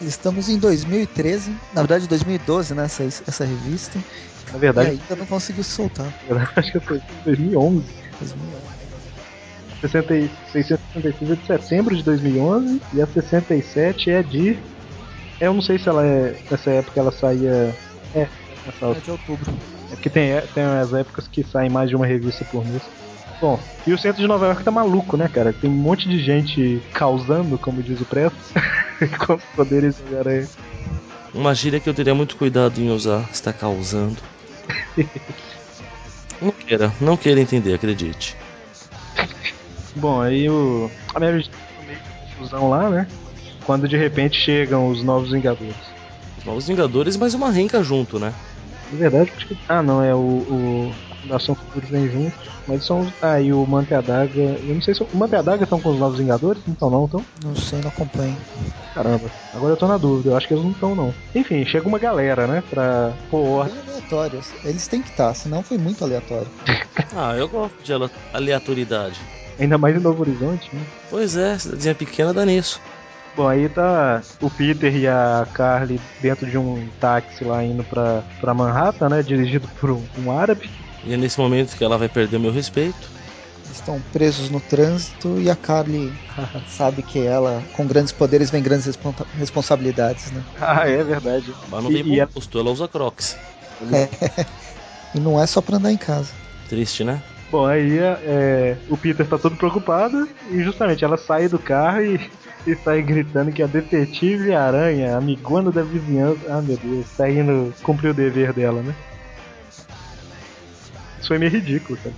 Estamos 0.01 0.49
em 0.49 0.57
2013, 0.57 1.51
na 1.73 1.81
verdade 1.81 2.07
2012, 2.07 2.73
né? 2.73 2.85
Essa, 2.85 3.03
essa 3.03 3.45
revista. 3.45 3.99
Na 4.51 4.57
E 4.57 4.61
verdade, 4.61 4.89
ainda 4.89 5.15
não 5.15 5.25
conseguiu 5.25 5.63
se 5.63 5.71
soltar. 5.71 6.07
acho 6.55 6.71
que 6.71 6.79
foi 6.79 7.01
2011. 7.23 7.85
2011. 8.19 8.64
60 9.87 10.15
e- 10.15 10.29
666 10.51 11.31
é 11.31 11.35
de 11.35 11.45
setembro 11.45 11.95
de 11.95 12.03
2011 12.03 12.81
e 12.93 13.01
a 13.01 13.07
67 13.07 14.09
é 14.09 14.23
de. 14.23 14.57
Eu 15.39 15.53
não 15.53 15.61
sei 15.61 15.77
se 15.77 15.87
ela 15.89 16.05
é. 16.05 16.35
Nessa 16.49 16.71
época 16.71 16.99
ela 16.99 17.11
saía. 17.11 17.75
É, 18.13 18.27
nessa 18.65 18.97
É 18.97 18.99
de 18.99 19.11
outubro. 19.11 19.45
É 19.91 19.95
porque 19.95 20.09
tem, 20.09 20.41
tem 20.53 20.63
as 20.63 20.93
épocas 20.93 21.27
que 21.27 21.43
saem 21.43 21.69
mais 21.69 21.89
de 21.89 21.95
uma 21.95 22.05
revista 22.05 22.43
por 22.45 22.65
mês. 22.65 22.81
Bom, 23.39 23.59
e 23.85 23.93
o 23.93 23.97
centro 23.97 24.21
de 24.21 24.27
Nova 24.27 24.47
York 24.47 24.63
tá 24.63 24.71
maluco, 24.71 25.17
né, 25.17 25.27
cara? 25.27 25.53
Tem 25.53 25.69
um 25.69 25.73
monte 25.73 26.07
de 26.07 26.17
gente 26.23 26.81
causando, 26.93 27.57
como 27.57 27.83
diz 27.83 27.99
o 27.99 28.05
Preto, 28.05 28.35
com 29.25 29.33
os 29.33 29.43
poderes 29.55 29.97
do 29.97 30.05
Homem-Aranha. 30.07 30.47
Uma 31.33 31.53
gíria 31.53 31.81
que 31.81 31.89
eu 31.89 31.93
teria 31.93 32.15
muito 32.15 32.37
cuidado 32.37 32.79
em 32.79 32.89
usar. 32.89 33.29
Está 33.31 33.51
causando. 33.51 34.17
Não 36.41 36.51
queira, 36.51 36.91
não 36.99 37.15
queira 37.15 37.39
entender, 37.39 37.73
acredite. 37.73 38.35
Bom, 39.95 40.21
aí 40.21 40.49
o. 40.49 40.89
A 41.13 41.19
Mary 41.19 41.41
Jane 41.41 41.49
tá 41.49 41.81
no 41.81 41.87
meio 41.87 41.99
da 41.99 42.27
confusão 42.35 42.69
lá, 42.69 42.89
né? 42.89 43.07
Quando 43.65 43.87
de 43.87 43.97
repente 43.97 44.37
chegam 44.39 44.87
os 44.89 45.01
novos 45.03 45.31
Vingadores. 45.31 45.75
Os 46.37 46.45
Novos 46.45 46.67
Vingadores, 46.67 47.17
mas 47.17 47.33
uma 47.33 47.49
renca 47.49 47.81
junto, 47.83 48.19
né? 48.19 48.33
Na 48.91 48.97
verdade, 48.99 49.31
acho 49.35 49.47
que. 49.47 49.57
Ah, 49.67 49.81
não, 49.81 50.03
é 50.03 50.13
o. 50.13 50.17
o 50.17 50.91
a 51.11 51.15
Fundação 51.27 51.55
Futuro 51.55 51.87
vem 51.87 52.07
junto. 52.11 52.35
Mas 52.67 52.83
são 52.85 53.01
os. 53.01 53.09
Ah, 53.21 53.41
e 53.41 53.51
o 53.51 53.65
Manta 53.65 53.95
e 53.95 53.97
a 53.97 54.01
Daga. 54.01 54.39
Eu 54.39 54.75
não 54.75 54.81
sei 54.81 54.93
se 54.93 55.01
o 55.01 55.07
Manta 55.13 55.35
e 55.37 55.39
a 55.39 55.41
Daga 55.41 55.63
estão 55.63 55.79
com 55.81 55.89
os 55.89 55.99
novos 55.99 56.19
Vingadores? 56.19 56.61
Não 56.67 56.73
estão, 56.73 56.89
não, 56.91 57.05
então? 57.05 57.25
Não 57.43 57.55
sei, 57.55 57.79
não 57.81 57.87
acompanho. 57.89 58.37
Caramba, 58.93 59.29
agora 59.53 59.73
eu 59.73 59.77
tô 59.77 59.87
na 59.87 59.97
dúvida, 59.97 60.29
eu 60.29 60.37
acho 60.37 60.47
que 60.47 60.53
eles 60.53 60.63
não 60.63 60.71
estão 60.71 60.95
não. 60.95 61.13
Enfim, 61.33 61.65
chega 61.65 61.85
uma 61.87 61.99
galera, 61.99 62.45
né, 62.47 62.63
pra 62.69 63.11
pôr. 63.29 63.65
Bem 63.65 63.73
aleatórios. 63.89 64.51
Eles 64.63 64.87
têm 64.87 65.01
que 65.01 65.09
estar, 65.09 65.33
senão 65.33 65.61
foi 65.63 65.77
muito 65.77 66.03
aleatório. 66.03 66.47
Ah, 67.17 67.35
eu 67.35 67.47
gosto 67.49 67.73
de 67.83 67.91
ale- 67.93 68.09
aleatoriedade. 68.33 69.19
Ainda 69.59 69.77
mais 69.77 69.95
em 69.95 69.99
Novo 69.99 70.21
Horizonte, 70.21 70.69
né? 70.73 70.81
Pois 71.09 71.35
é, 71.37 71.57
cidadezinha 71.57 71.95
pequena 71.95 72.33
dá 72.33 72.45
nisso. 72.45 72.81
Bom, 73.35 73.47
aí 73.47 73.67
tá 73.67 74.21
o 74.41 74.49
Peter 74.49 74.95
e 74.95 75.07
a 75.07 75.45
Carly 75.53 75.99
dentro 76.21 76.49
de 76.49 76.57
um 76.57 76.87
táxi 76.99 77.43
lá 77.43 77.63
indo 77.63 77.83
pra, 77.83 78.23
pra 78.39 78.53
Manhattan, 78.53 79.09
né, 79.09 79.21
dirigido 79.21 79.67
por 79.79 79.91
um, 79.91 80.01
um 80.19 80.31
árabe. 80.31 80.69
E 81.03 81.13
é 81.13 81.17
nesse 81.17 81.37
momento 81.39 81.75
que 81.75 81.83
ela 81.83 81.97
vai 81.97 82.07
perder 82.07 82.37
o 82.37 82.39
meu 82.39 82.51
respeito. 82.51 83.09
Eles 83.65 83.77
estão 83.77 84.01
presos 84.13 84.49
no 84.49 84.59
trânsito 84.61 85.39
e 85.39 85.49
a 85.49 85.55
Carly 85.55 86.13
sabe 86.67 87.03
que 87.03 87.19
ela, 87.19 87.61
com 87.73 87.85
grandes 87.85 88.13
poderes, 88.13 88.49
vem 88.49 88.63
grandes 88.63 88.85
responsa- 88.85 89.25
responsabilidades, 89.37 90.31
né? 90.31 90.43
ah, 90.59 90.87
é 90.89 91.03
verdade. 91.03 91.53
Mas 91.69 91.83
não 91.83 91.89
E- 91.91 91.93
vem 91.93 92.01
e 92.13 92.25
bom 92.25 92.31
ela- 92.61 92.71
usa 92.71 92.87
crocs. 92.87 93.35
E 95.13 95.19
não 95.19 95.41
é 95.41 95.47
só 95.47 95.61
pra 95.61 95.77
andar 95.77 95.93
em 95.93 95.97
casa. 95.97 96.31
Triste, 96.67 97.03
né? 97.05 97.21
Bom, 97.55 97.65
aí 97.67 97.99
é, 97.99 98.75
o 98.89 98.97
Peter 98.97 99.25
tá 99.25 99.37
todo 99.37 99.55
preocupado 99.55 100.27
e 100.51 100.61
justamente 100.61 101.05
ela 101.05 101.15
sai 101.15 101.47
do 101.47 101.57
carro 101.57 102.01
e, 102.01 102.19
e 102.67 102.75
sai 102.75 103.01
gritando 103.01 103.49
que 103.49 103.63
a 103.63 103.65
detetive 103.65 104.53
aranha, 104.53 105.15
amigona 105.15 105.71
da 105.71 105.81
vizinhança, 105.81 106.41
ah 106.49 106.61
meu 106.61 106.75
Deus, 106.75 107.07
tá 107.15 107.29
indo 107.29 107.73
cumprir 107.81 108.09
o 108.09 108.13
dever 108.13 108.51
dela, 108.51 108.81
né? 108.81 108.93
Isso 111.17 111.29
foi 111.29 111.37
meio 111.37 111.49
ridículo, 111.49 111.97
cara. 112.03 112.13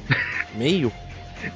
Meio? 0.56 0.91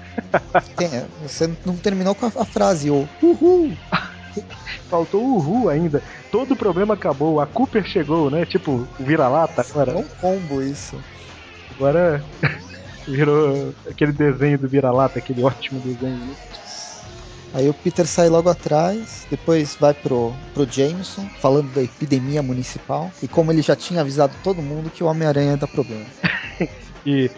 Tem- 0.78 0.88
é, 0.88 1.06
você 1.24 1.50
não 1.66 1.76
terminou 1.76 2.14
com 2.14 2.28
a, 2.28 2.32
a 2.40 2.46
frase, 2.46 2.92
o 2.92 3.10
uhul. 3.20 3.72
Faltou 4.92 5.24
o 5.26 5.40
Ru 5.40 5.70
ainda. 5.70 6.04
Todo 6.32 6.52
o 6.54 6.56
problema 6.56 6.94
acabou, 6.94 7.42
a 7.42 7.48
Cooper 7.48 7.84
chegou, 7.84 8.30
né? 8.30 8.46
Tipo, 8.46 8.88
o 9.00 9.04
vira-lata 9.04 9.64
É 9.64 9.72
agora. 9.72 9.98
um 9.98 10.04
combo 10.04 10.62
isso. 10.62 10.96
Agora 11.76 12.24
virou 13.08 13.74
aquele 13.90 14.12
desenho 14.12 14.58
do 14.58 14.68
vira-lata, 14.68 15.20
aquele 15.20 15.42
ótimo 15.44 15.80
desenho, 15.80 16.18
né? 16.18 16.36
Aí 17.54 17.68
o 17.70 17.74
Peter 17.74 18.08
sai 18.08 18.30
logo 18.30 18.50
atrás, 18.50 19.28
depois 19.30 19.76
vai 19.76 19.94
pro, 19.94 20.34
pro 20.54 20.66
Jameson, 20.70 21.28
falando 21.42 21.74
da 21.74 21.84
epidemia 21.84 22.42
municipal, 22.42 23.12
e 23.22 23.28
como 23.28 23.52
ele 23.52 23.62
já 23.62 23.76
tinha 23.76 24.02
avisado 24.02 24.34
todo 24.42 24.62
mundo 24.62 24.90
que 24.90 25.04
o 25.04 25.08
Homem-Aranha 25.08 25.58
dá 25.58 25.68
problema. 25.68 26.06
E 27.04 27.32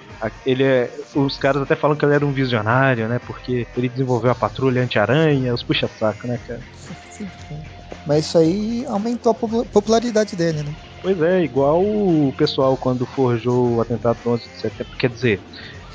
ele 0.45 0.63
é. 0.63 0.93
Os 1.15 1.38
caras 1.38 1.62
até 1.62 1.76
falam 1.76 1.95
que 1.95 2.04
ele 2.04 2.15
era 2.15 2.26
um 2.26 2.34
visionário, 2.34 3.08
né? 3.08 3.17
Porque 3.19 3.65
ele 3.78 3.88
desenvolveu 3.88 4.32
a 4.32 4.36
patrulha 4.36 4.84
anti-aranha, 4.84 5.54
os 5.54 5.63
puxa-saco, 5.63 6.28
né, 6.28 6.38
cara? 6.45 6.62
Sempre 7.10 7.34
tem. 7.47 7.58
Mas 8.06 8.26
isso 8.26 8.38
aí 8.38 8.86
aumentou 8.88 9.32
a 9.32 9.36
popula- 9.36 9.65
popularidade 9.65 10.36
dele, 10.36 10.63
né? 10.63 10.76
Pois 11.03 11.21
é, 11.21 11.43
igual 11.43 11.81
o 11.81 12.33
pessoal 12.37 12.77
quando 12.77 13.05
forjou 13.05 13.75
o 13.75 13.81
atentado 13.81 14.17
do 14.23 14.29
11 14.31 14.43
de 14.47 14.61
setembro. 14.61 14.97
Quer 14.97 15.09
dizer, 15.09 15.41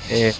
é. 0.07 0.31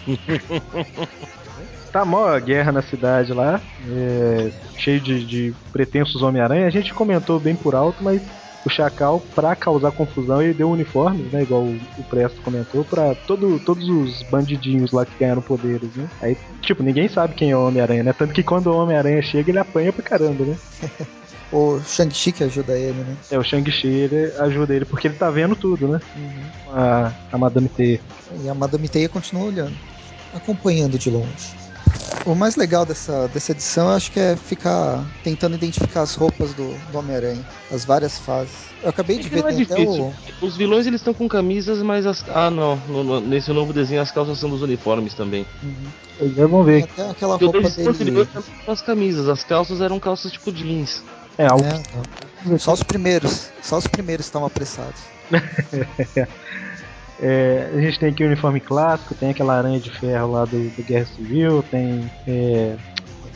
tá 1.91 2.05
mó 2.05 2.27
a 2.27 2.39
guerra 2.39 2.71
na 2.71 2.83
cidade 2.83 3.33
lá, 3.33 3.59
é, 3.87 4.51
cheio 4.77 5.01
de, 5.01 5.25
de 5.25 5.53
pretensos 5.73 6.21
Homem-Aranha. 6.21 6.67
A 6.67 6.69
gente 6.69 6.93
comentou 6.93 7.39
bem 7.39 7.55
por 7.55 7.73
alto, 7.73 8.03
mas 8.03 8.21
o 8.65 8.69
Chacal, 8.69 9.21
pra 9.33 9.55
causar 9.55 9.91
confusão, 9.91 10.41
ele 10.41 10.53
deu 10.53 10.69
uniformes, 10.69 11.31
né? 11.31 11.43
Igual 11.43 11.63
o, 11.63 11.79
o 11.97 12.03
Presto 12.03 12.41
comentou, 12.41 12.83
pra 12.83 13.15
todo, 13.15 13.59
todos 13.59 13.87
os 13.87 14.23
bandidinhos 14.23 14.91
lá 14.91 15.05
que 15.05 15.17
ganharam 15.17 15.41
poderes, 15.41 15.95
né? 15.95 16.09
Aí, 16.21 16.37
tipo, 16.61 16.83
ninguém 16.83 17.07
sabe 17.07 17.35
quem 17.35 17.51
é 17.51 17.57
o 17.57 17.67
Homem-Aranha, 17.67 18.03
né? 18.03 18.13
Tanto 18.13 18.33
que 18.33 18.43
quando 18.43 18.67
o 18.67 18.77
Homem-Aranha 18.77 19.21
chega, 19.21 19.49
ele 19.49 19.59
apanha 19.59 19.93
pra 19.93 20.03
caramba, 20.03 20.43
né? 20.43 20.57
o 21.51 21.79
Shang-Chi 21.79 22.31
que 22.31 22.43
ajuda 22.43 22.77
ele, 22.77 22.99
né? 22.99 23.15
É, 23.31 23.37
o 23.37 23.43
Shang-Chi 23.43 24.09
ajuda 24.39 24.75
ele, 24.75 24.85
porque 24.85 25.07
ele 25.07 25.15
tá 25.15 25.29
vendo 25.29 25.55
tudo, 25.55 25.87
né? 25.87 25.99
Uhum. 26.15 26.73
A, 26.75 27.11
a 27.31 27.37
Madame 27.37 27.69
Teia. 27.69 28.01
E 28.43 28.49
a 28.49 28.53
Madame 28.53 28.89
Teia 28.89 29.09
continua 29.09 29.45
olhando, 29.45 29.75
acompanhando 30.33 30.97
de 30.97 31.09
longe. 31.09 31.68
O 32.25 32.35
mais 32.35 32.55
legal 32.55 32.85
dessa, 32.85 33.27
dessa 33.29 33.51
edição 33.51 33.89
eu 33.89 33.95
acho 33.95 34.11
que 34.11 34.19
é 34.19 34.35
ficar 34.35 35.03
tentando 35.23 35.55
identificar 35.55 36.01
as 36.01 36.15
roupas 36.15 36.53
do, 36.53 36.73
do 36.91 36.97
Homem-Aranha, 36.97 37.45
as 37.71 37.85
várias 37.85 38.19
fases. 38.19 38.69
Eu 38.83 38.89
acabei 38.89 39.17
é 39.17 39.19
de 39.19 39.29
ver, 39.29 39.45
é 39.45 39.51
difícil. 39.51 40.13
O... 40.41 40.45
Os 40.45 40.55
vilões 40.55 40.85
eles 40.87 41.01
estão 41.01 41.13
com 41.13 41.27
camisas, 41.27 41.81
mas 41.81 42.05
as. 42.05 42.23
Ah, 42.29 42.49
não. 42.49 42.75
No, 42.87 43.03
no, 43.03 43.19
nesse 43.19 43.51
novo 43.51 43.73
desenho 43.73 44.01
as 44.01 44.11
calças 44.11 44.37
são 44.37 44.49
dos 44.49 44.61
uniformes 44.61 45.13
também. 45.13 45.45
Uhum. 45.63 46.47
vamos 46.47 46.65
ver. 46.65 46.83
até 46.83 47.09
aquela 47.09 47.37
roupa 47.37 47.69
dele. 47.69 48.27
As 48.67 48.81
camisas, 48.81 49.27
as 49.27 49.43
calças 49.43 49.81
eram 49.81 49.99
calças 49.99 50.31
tipo 50.31 50.51
jeans. 50.51 51.03
É, 51.37 51.47
algo... 51.47 51.65
é, 51.65 52.57
só 52.57 52.73
os 52.73 52.83
primeiros. 52.83 53.49
Só 53.61 53.77
os 53.77 53.87
primeiros 53.87 54.25
estão 54.25 54.45
apressados. 54.45 55.01
É, 57.21 57.69
a 57.73 57.81
gente 57.81 57.99
tem 57.99 58.09
aqui 58.09 58.23
o 58.23 58.27
uniforme 58.27 58.61
clássico, 58.61 59.13
tem 59.13 59.31
aquela 59.31 59.57
aranha 59.57 59.79
de 59.79 59.91
ferro 59.91 60.31
lá 60.31 60.45
do, 60.45 60.69
do 60.69 60.83
Guerra 60.83 61.05
Civil, 61.05 61.61
tem. 61.63 62.09
É, 62.25 62.31
é 62.31 62.77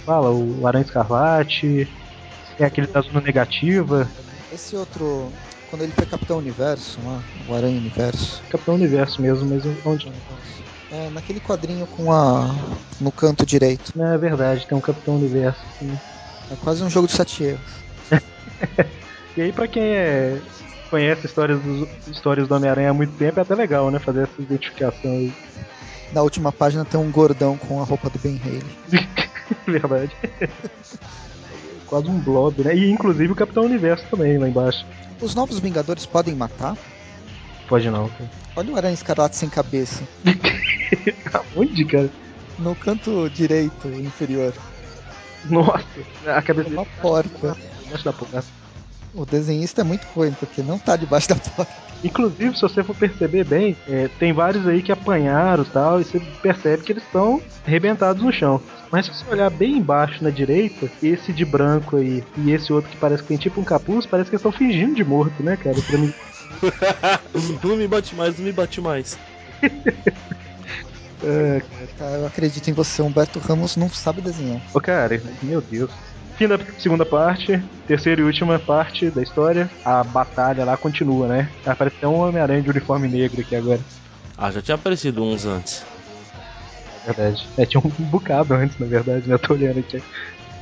fala? 0.05 0.29
O 0.31 0.65
Aranha 0.65 0.85
Escarlate, 0.85 1.87
tem 2.57 2.65
aquele 2.65 2.87
da 2.87 3.01
zona 3.01 3.19
negativa. 3.19 4.09
Esse 4.53 4.75
outro. 4.75 5.29
Quando 5.69 5.81
ele 5.81 5.91
foi 5.91 6.05
Capitão 6.05 6.37
Universo, 6.37 6.99
lá, 7.03 7.21
o 7.49 7.55
Aranha 7.55 7.77
Universo. 7.77 8.43
Capitão 8.49 8.75
Universo 8.75 9.21
mesmo, 9.21 9.49
mas 9.49 9.63
onde? 9.85 10.11
É, 10.91 11.09
naquele 11.09 11.39
quadrinho 11.39 11.87
com 11.87 12.11
a. 12.11 12.55
no 13.01 13.11
canto 13.11 13.45
direito. 13.45 13.91
É 14.01 14.17
verdade, 14.17 14.65
tem 14.67 14.77
um 14.77 14.81
Capitão 14.81 15.15
Universo 15.15 15.59
aqui. 15.75 15.91
É 16.51 16.55
quase 16.55 16.83
um 16.83 16.89
jogo 16.89 17.07
de 17.07 17.13
sete 17.13 17.43
erros. 17.43 17.61
e 19.35 19.41
aí, 19.41 19.51
pra 19.51 19.67
quem 19.67 19.83
é 19.83 20.39
conhece 20.93 21.25
histórias, 21.25 21.59
dos, 21.59 21.89
histórias 22.07 22.47
do 22.47 22.53
Homem-Aranha 22.53 22.91
há 22.91 22.93
muito 22.93 23.17
tempo, 23.17 23.39
é 23.39 23.41
até 23.41 23.55
legal, 23.55 23.89
né? 23.89 23.97
Fazer 23.97 24.23
essa 24.23 24.39
identificação 24.39 25.09
aí. 25.09 25.33
Na 26.13 26.21
última 26.21 26.51
página 26.51 26.85
tem 26.85 26.99
um 26.99 27.11
gordão 27.11 27.57
com 27.57 27.81
a 27.81 27.83
roupa 27.83 28.11
do 28.11 28.19
Ben 28.19 28.39
Haley. 28.39 29.07
Verdade. 29.65 30.11
Quase 31.87 32.07
um 32.07 32.19
blob, 32.19 32.63
né? 32.63 32.75
E 32.75 32.91
inclusive 32.91 33.33
o 33.33 33.35
Capitão 33.35 33.63
Universo 33.63 34.05
também 34.07 34.37
lá 34.37 34.47
embaixo. 34.47 34.85
Os 35.19 35.33
novos 35.33 35.57
Vingadores 35.57 36.05
podem 36.05 36.35
matar? 36.35 36.77
Pode 37.67 37.89
não, 37.89 38.07
cara. 38.09 38.29
Olha 38.55 38.73
o 38.73 38.77
Aranha 38.77 38.93
Escarlate 38.93 39.35
sem 39.35 39.49
cabeça. 39.49 40.03
Onde, 41.57 41.85
cara? 41.85 42.09
No 42.59 42.75
canto 42.75 43.27
direito 43.31 43.87
inferior. 43.87 44.53
Nossa, 45.45 45.83
a 46.27 46.41
cabeça 46.43 46.69
é 46.69 46.73
uma 46.73 46.85
porta. 46.85 47.57
Embaixo 47.83 48.05
da 48.05 48.13
porta. 48.13 48.62
O 49.13 49.25
desenhista 49.25 49.81
é 49.81 49.83
muito 49.83 50.05
ruim, 50.15 50.31
porque 50.31 50.63
não 50.63 50.79
tá 50.79 50.95
debaixo 50.95 51.29
da 51.29 51.35
porta. 51.35 51.71
Inclusive, 52.03 52.55
se 52.55 52.61
você 52.61 52.83
for 52.83 52.95
perceber 52.95 53.45
bem, 53.45 53.77
é, 53.87 54.09
tem 54.19 54.33
vários 54.33 54.67
aí 54.67 54.81
que 54.81 54.91
apanharam 54.91 55.63
e 55.63 55.67
tal, 55.67 56.01
e 56.01 56.03
você 56.03 56.19
percebe 56.41 56.83
que 56.83 56.91
eles 56.91 57.03
estão 57.03 57.41
arrebentados 57.65 58.23
no 58.23 58.31
chão. 58.31 58.59
Mas 58.91 59.05
se 59.05 59.13
você 59.13 59.29
olhar 59.29 59.49
bem 59.49 59.77
embaixo 59.77 60.23
na 60.23 60.29
direita, 60.31 60.91
esse 61.01 61.31
de 61.31 61.45
branco 61.45 61.97
aí 61.97 62.23
e 62.37 62.51
esse 62.51 62.73
outro 62.73 62.89
que 62.89 62.97
parece 62.97 63.21
que 63.21 63.29
tem 63.29 63.37
tipo 63.37 63.61
um 63.61 63.63
capuz, 63.63 64.05
parece 64.05 64.29
que 64.29 64.35
eles 64.35 64.41
estão 64.41 64.51
fingindo 64.51 64.95
de 64.95 65.03
morto, 65.03 65.41
né, 65.43 65.55
cara? 65.55 65.77
Pra 65.81 65.97
mim... 65.97 66.13
não 67.63 67.77
me 67.77 67.87
bate 67.87 68.15
mais, 68.15 68.37
não 68.37 68.45
me 68.45 68.51
bate 68.51 68.81
mais. 68.81 69.17
é, 71.23 71.61
cara. 71.97 72.15
Eu 72.17 72.25
acredito 72.25 72.67
em 72.67 72.73
você, 72.73 73.01
Humberto 73.01 73.39
Ramos 73.39 73.75
não 73.75 73.89
sabe 73.89 74.21
desenhar. 74.21 74.61
Ô, 74.73 74.81
cara, 74.81 75.21
meu 75.41 75.61
Deus. 75.61 75.91
Fim 76.37 76.47
da 76.47 76.59
segunda 76.79 77.05
parte, 77.05 77.61
terceira 77.87 78.21
e 78.21 78.23
última 78.23 78.57
parte 78.57 79.09
da 79.09 79.21
história, 79.21 79.69
a 79.85 80.03
batalha 80.03 80.65
lá 80.65 80.75
continua, 80.75 81.27
né? 81.27 81.49
Aparece 81.65 81.97
até 81.97 82.07
um 82.07 82.19
Homem-Aranha 82.19 82.61
de 82.61 82.69
uniforme 82.69 83.07
negro 83.07 83.41
aqui 83.41 83.55
agora. 83.55 83.79
Ah, 84.37 84.49
já 84.49 84.61
tinha 84.61 84.75
aparecido 84.75 85.23
uns 85.23 85.45
antes. 85.45 85.85
É 87.07 87.13
verdade. 87.13 87.47
É, 87.57 87.65
tinha 87.65 87.81
um 87.81 88.03
bocado 88.05 88.53
antes, 88.55 88.79
na 88.79 88.87
verdade, 88.87 89.29
né? 89.29 89.37
Tô 89.37 89.53
olhando 89.53 89.79
aqui. 89.79 90.01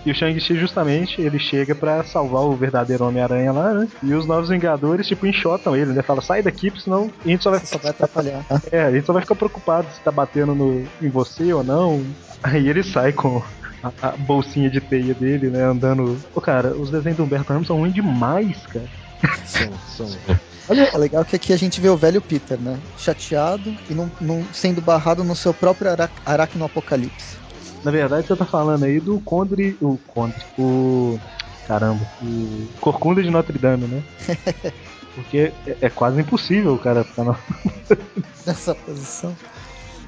E 0.05 0.11
o 0.11 0.15
Shang-Chi, 0.15 0.55
justamente, 0.55 1.21
ele 1.21 1.37
chega 1.37 1.75
para 1.75 2.03
salvar 2.03 2.41
o 2.41 2.55
verdadeiro 2.55 3.05
Homem-Aranha 3.05 3.51
lá, 3.51 3.73
né? 3.73 3.87
E 4.01 4.13
os 4.13 4.25
Novos 4.25 4.49
Vingadores, 4.49 5.07
tipo, 5.07 5.27
enxotam 5.27 5.75
ele, 5.75 5.93
né? 5.93 6.01
Fala, 6.01 6.21
sai 6.21 6.41
daqui, 6.41 6.73
senão 6.81 7.11
a 7.23 7.27
gente 7.27 7.43
só 7.43 7.51
vai... 7.51 7.59
Só 7.59 7.77
vai 7.77 7.91
atrapalhar. 7.91 8.43
É, 8.71 8.81
a 8.81 8.91
gente 8.91 9.05
só 9.05 9.13
vai 9.13 9.21
ficar 9.21 9.35
preocupado 9.35 9.87
se 9.93 10.01
tá 10.01 10.11
batendo 10.11 10.55
no... 10.55 10.83
em 11.01 11.09
você 11.09 11.53
ou 11.53 11.63
não. 11.63 12.03
Aí 12.41 12.67
ele 12.67 12.83
sai 12.83 13.13
com 13.13 13.41
a, 13.83 13.91
a, 14.01 14.11
bolsinha 14.11 14.69
de 14.69 14.79
teia 14.79 15.13
dele, 15.13 15.49
né? 15.49 15.63
Andando. 15.63 16.17
Pô, 16.33 16.41
cara, 16.41 16.69
os 16.75 16.89
desenhos 16.89 17.17
do 17.17 17.23
Humberto 17.23 17.51
Ramos 17.51 17.67
são 17.67 17.77
ruins 17.77 17.93
demais, 17.93 18.57
cara. 18.67 18.87
São, 19.45 20.07
são. 20.07 20.17
Olha, 20.67 20.89
é 20.91 20.97
legal 20.97 21.23
que 21.23 21.35
aqui 21.35 21.53
a 21.53 21.57
gente 21.57 21.79
vê 21.79 21.89
o 21.89 21.97
velho 21.97 22.19
Peter, 22.19 22.59
né? 22.59 22.79
Chateado 22.97 23.75
e 23.87 23.93
não, 23.93 24.11
não 24.19 24.43
sendo 24.51 24.81
barrado 24.81 25.23
no 25.23 25.35
seu 25.35 25.53
próprio 25.53 25.91
aracno 26.25 26.65
apocalipse. 26.65 27.37
Na 27.83 27.91
verdade, 27.91 28.25
você 28.25 28.35
tá 28.35 28.45
falando 28.45 28.83
aí 28.83 28.99
do 28.99 29.19
Condre. 29.19 29.77
O 29.81 29.97
Condre. 30.07 30.41
O. 30.57 31.19
Caramba. 31.67 32.03
O 32.21 32.67
Corcunda 32.79 33.21
de 33.21 33.29
Notre 33.29 33.59
Dame, 33.59 33.85
né? 33.85 34.03
Porque 35.13 35.51
é, 35.67 35.77
é, 35.81 35.89
quase 35.89 36.21
impossível 36.21 36.73
o 36.73 36.79
cara 36.79 37.03
ficar 37.03 37.25
na... 37.25 37.35
nessa 38.45 38.73
posição. 38.73 39.35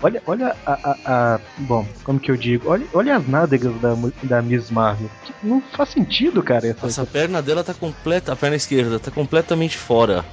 Olha, 0.04 0.22
olha 0.28 0.56
a, 0.66 0.74
a, 0.74 0.98
a, 1.06 1.39
Bom, 1.60 1.88
como 2.04 2.20
que 2.20 2.30
eu 2.30 2.36
digo? 2.36 2.70
Olha, 2.70 2.86
olha 2.94 3.16
as 3.16 3.26
nádegas 3.26 3.74
da, 3.80 3.96
da 4.24 4.42
Miss 4.42 4.70
Marvel. 4.70 5.10
Não 5.42 5.62
faz 5.62 5.89
sentido, 5.89 6.44
cara. 6.44 6.68
Essa, 6.68 6.88
essa 6.88 7.06
perna 7.06 7.42
dela 7.42 7.63
tá 7.63 7.74
completa. 7.74 8.34
A 8.34 8.36
perna 8.36 8.58
esquerda 8.58 9.00
tá 9.00 9.10
completamente 9.10 9.78
fora. 9.78 10.26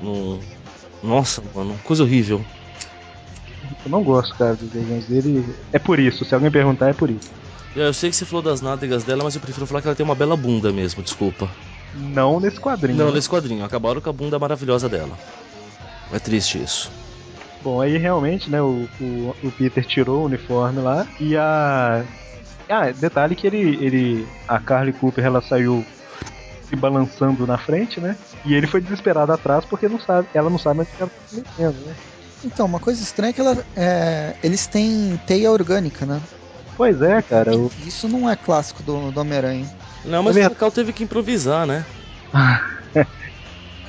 No... 0.00 0.40
Nossa, 1.00 1.40
mano, 1.54 1.78
coisa 1.84 2.02
horrível. 2.02 2.44
Eu 3.84 3.90
não 3.90 4.02
gosto, 4.02 4.34
cara, 4.36 4.56
dos 4.56 4.68
desenhos 4.70 5.04
dele. 5.06 5.54
É 5.72 5.78
por 5.78 6.00
isso, 6.00 6.24
se 6.24 6.34
alguém 6.34 6.50
perguntar, 6.50 6.88
é 6.88 6.92
por 6.92 7.08
isso. 7.08 7.30
É, 7.76 7.86
eu 7.86 7.94
sei 7.94 8.10
que 8.10 8.16
você 8.16 8.24
falou 8.24 8.42
das 8.42 8.60
nádegas 8.60 9.04
dela, 9.04 9.22
mas 9.22 9.36
eu 9.36 9.40
prefiro 9.40 9.66
falar 9.66 9.80
que 9.80 9.86
ela 9.86 9.96
tem 9.96 10.04
uma 10.04 10.16
bela 10.16 10.36
bunda 10.36 10.72
mesmo, 10.72 11.00
desculpa. 11.00 11.48
Não 11.94 12.40
nesse 12.40 12.60
quadrinho. 12.60 12.98
Não, 12.98 13.12
nesse 13.12 13.28
quadrinho. 13.28 13.64
Acabaram 13.64 14.00
com 14.00 14.10
a 14.10 14.12
bunda 14.12 14.38
maravilhosa 14.38 14.88
dela. 14.88 15.16
É 16.12 16.18
triste 16.18 16.60
isso. 16.60 16.90
Bom, 17.62 17.80
aí 17.80 17.96
realmente, 17.96 18.50
né, 18.50 18.60
o, 18.60 18.88
o, 19.00 19.36
o, 19.42 19.52
Peter 19.52 19.84
tirou 19.84 20.22
o 20.22 20.26
uniforme 20.26 20.80
lá 20.80 21.06
e 21.20 21.36
a. 21.36 22.04
Ah, 22.68 22.90
detalhe 22.90 23.36
que 23.36 23.46
ele. 23.46 23.78
ele 23.84 24.28
a 24.48 24.58
Carly 24.58 24.92
Cooper 24.92 25.24
ela 25.24 25.40
saiu 25.40 25.84
se 26.68 26.74
balançando 26.74 27.46
na 27.46 27.58
frente, 27.58 28.00
né? 28.00 28.16
E 28.44 28.54
ele 28.54 28.66
foi 28.66 28.80
desesperado 28.80 29.32
atrás 29.32 29.64
porque 29.64 29.88
não 29.88 30.00
sabe, 30.00 30.26
ela 30.34 30.50
não 30.50 30.58
sabe 30.58 30.78
mais 30.78 30.88
o 30.88 30.92
que 30.96 31.02
ela 31.02 31.10
tá 31.10 31.36
metendo, 31.36 31.86
né? 31.86 31.94
Então, 32.44 32.66
uma 32.66 32.80
coisa 32.80 33.00
estranha 33.00 33.30
é 33.30 33.32
que 33.32 33.40
ela, 33.40 33.64
é, 33.76 34.34
eles 34.42 34.66
têm 34.66 35.20
teia 35.26 35.50
orgânica, 35.50 36.04
né? 36.04 36.20
Pois 36.76 37.00
é, 37.00 37.22
cara. 37.22 37.52
Eu... 37.52 37.70
Isso 37.86 38.08
não 38.08 38.28
é 38.28 38.34
clássico 38.34 38.82
do, 38.82 39.12
do 39.12 39.20
Homem-Aranha. 39.20 39.70
Não, 40.04 40.22
mas 40.22 40.36
é 40.36 40.46
o 40.48 40.54
Cal 40.54 40.72
teve 40.72 40.92
que 40.92 41.04
improvisar, 41.04 41.66
né? 41.66 41.84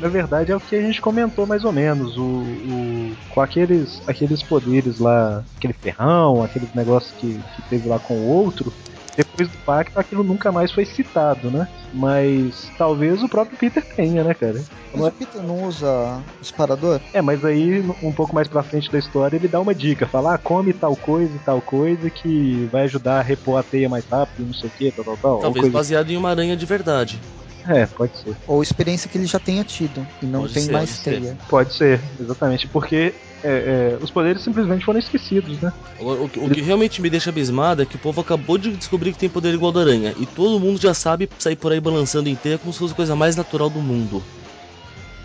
Na 0.03 0.09
verdade 0.09 0.51
é 0.51 0.55
o 0.55 0.59
que 0.59 0.75
a 0.75 0.81
gente 0.81 1.01
comentou 1.01 1.47
mais 1.47 1.63
ou 1.63 1.71
menos. 1.71 2.17
O, 2.17 2.21
o, 2.21 3.15
com 3.29 3.39
aqueles, 3.39 4.01
aqueles 4.05 4.43
poderes 4.43 4.99
lá, 4.99 5.45
aquele 5.55 5.71
ferrão, 5.71 6.43
aqueles 6.43 6.73
negócios 6.75 7.13
que, 7.13 7.41
que 7.55 7.61
teve 7.69 7.87
lá 7.87 7.97
com 7.97 8.15
o 8.15 8.27
outro, 8.27 8.73
depois 9.15 9.47
do 9.47 9.57
pacto 9.59 9.97
aquilo 9.97 10.21
nunca 10.21 10.51
mais 10.51 10.73
foi 10.73 10.83
citado, 10.83 11.49
né? 11.49 11.69
Mas 11.93 12.69
talvez 12.77 13.23
o 13.23 13.29
próprio 13.29 13.57
Peter 13.57 13.81
tenha, 13.95 14.25
né, 14.25 14.33
cara? 14.33 14.61
Mas 14.93 15.07
o 15.07 15.11
Peter 15.11 15.41
não 15.41 15.63
usa 15.63 16.21
disparador? 16.41 16.99
É, 17.13 17.21
mas 17.21 17.45
aí 17.45 17.79
um 18.01 18.11
pouco 18.11 18.35
mais 18.35 18.49
pra 18.49 18.61
frente 18.61 18.91
da 18.91 18.99
história 18.99 19.37
ele 19.37 19.47
dá 19.47 19.61
uma 19.61 19.73
dica, 19.73 20.05
fala, 20.05 20.33
ah, 20.33 20.37
come 20.37 20.73
tal 20.73 20.97
coisa 20.97 21.33
e 21.33 21.39
tal 21.39 21.61
coisa 21.61 22.09
que 22.09 22.67
vai 22.71 22.83
ajudar 22.83 23.19
a 23.19 23.23
repor 23.23 23.57
a 23.57 23.63
teia 23.63 23.87
mais 23.87 24.05
rápido, 24.05 24.45
não 24.45 24.53
sei 24.53 24.67
o 24.69 24.71
que, 24.71 24.91
tal, 24.91 25.05
tal, 25.05 25.17
tal. 25.17 25.39
Talvez 25.39 25.69
baseado 25.69 26.09
em 26.09 26.17
uma 26.17 26.29
aranha 26.29 26.57
de 26.57 26.65
verdade. 26.65 27.21
É, 27.67 27.85
pode 27.85 28.17
ser. 28.17 28.35
Ou 28.47 28.61
experiência 28.61 29.09
que 29.09 29.17
ele 29.17 29.25
já 29.25 29.39
tenha 29.39 29.63
tido 29.63 30.05
e 30.21 30.25
não 30.25 30.41
pode 30.41 30.53
tem 30.53 30.63
ser, 30.63 30.71
mais 30.71 30.99
teia. 30.99 31.21
Ser. 31.21 31.37
Pode 31.49 31.73
ser, 31.73 32.01
exatamente, 32.19 32.67
porque 32.67 33.13
é, 33.43 33.95
é, 33.95 33.97
os 34.01 34.11
poderes 34.11 34.41
simplesmente 34.41 34.83
foram 34.83 34.99
esquecidos, 34.99 35.59
né? 35.61 35.71
O, 35.99 36.05
o, 36.05 36.25
o, 36.25 36.49
que 36.49 36.61
realmente 36.61 37.01
me 37.01 37.09
deixa 37.09 37.29
abismado 37.29 37.81
é 37.81 37.85
que 37.85 37.95
o 37.95 37.99
povo 37.99 38.21
acabou 38.21 38.57
de 38.57 38.71
descobrir 38.71 39.13
que 39.13 39.19
tem 39.19 39.29
poder 39.29 39.53
igual 39.53 39.71
da 39.71 39.81
aranha 39.81 40.13
e 40.17 40.25
todo 40.25 40.59
mundo 40.59 40.79
já 40.79 40.93
sabe 40.93 41.29
sair 41.37 41.55
por 41.55 41.71
aí 41.71 41.79
balançando 41.79 42.29
em 42.29 42.35
teia 42.35 42.57
como 42.57 42.73
se 42.73 42.79
fosse 42.79 42.93
a 42.93 42.95
coisa 42.95 43.15
mais 43.15 43.35
natural 43.35 43.69
do 43.69 43.79
mundo. 43.79 44.23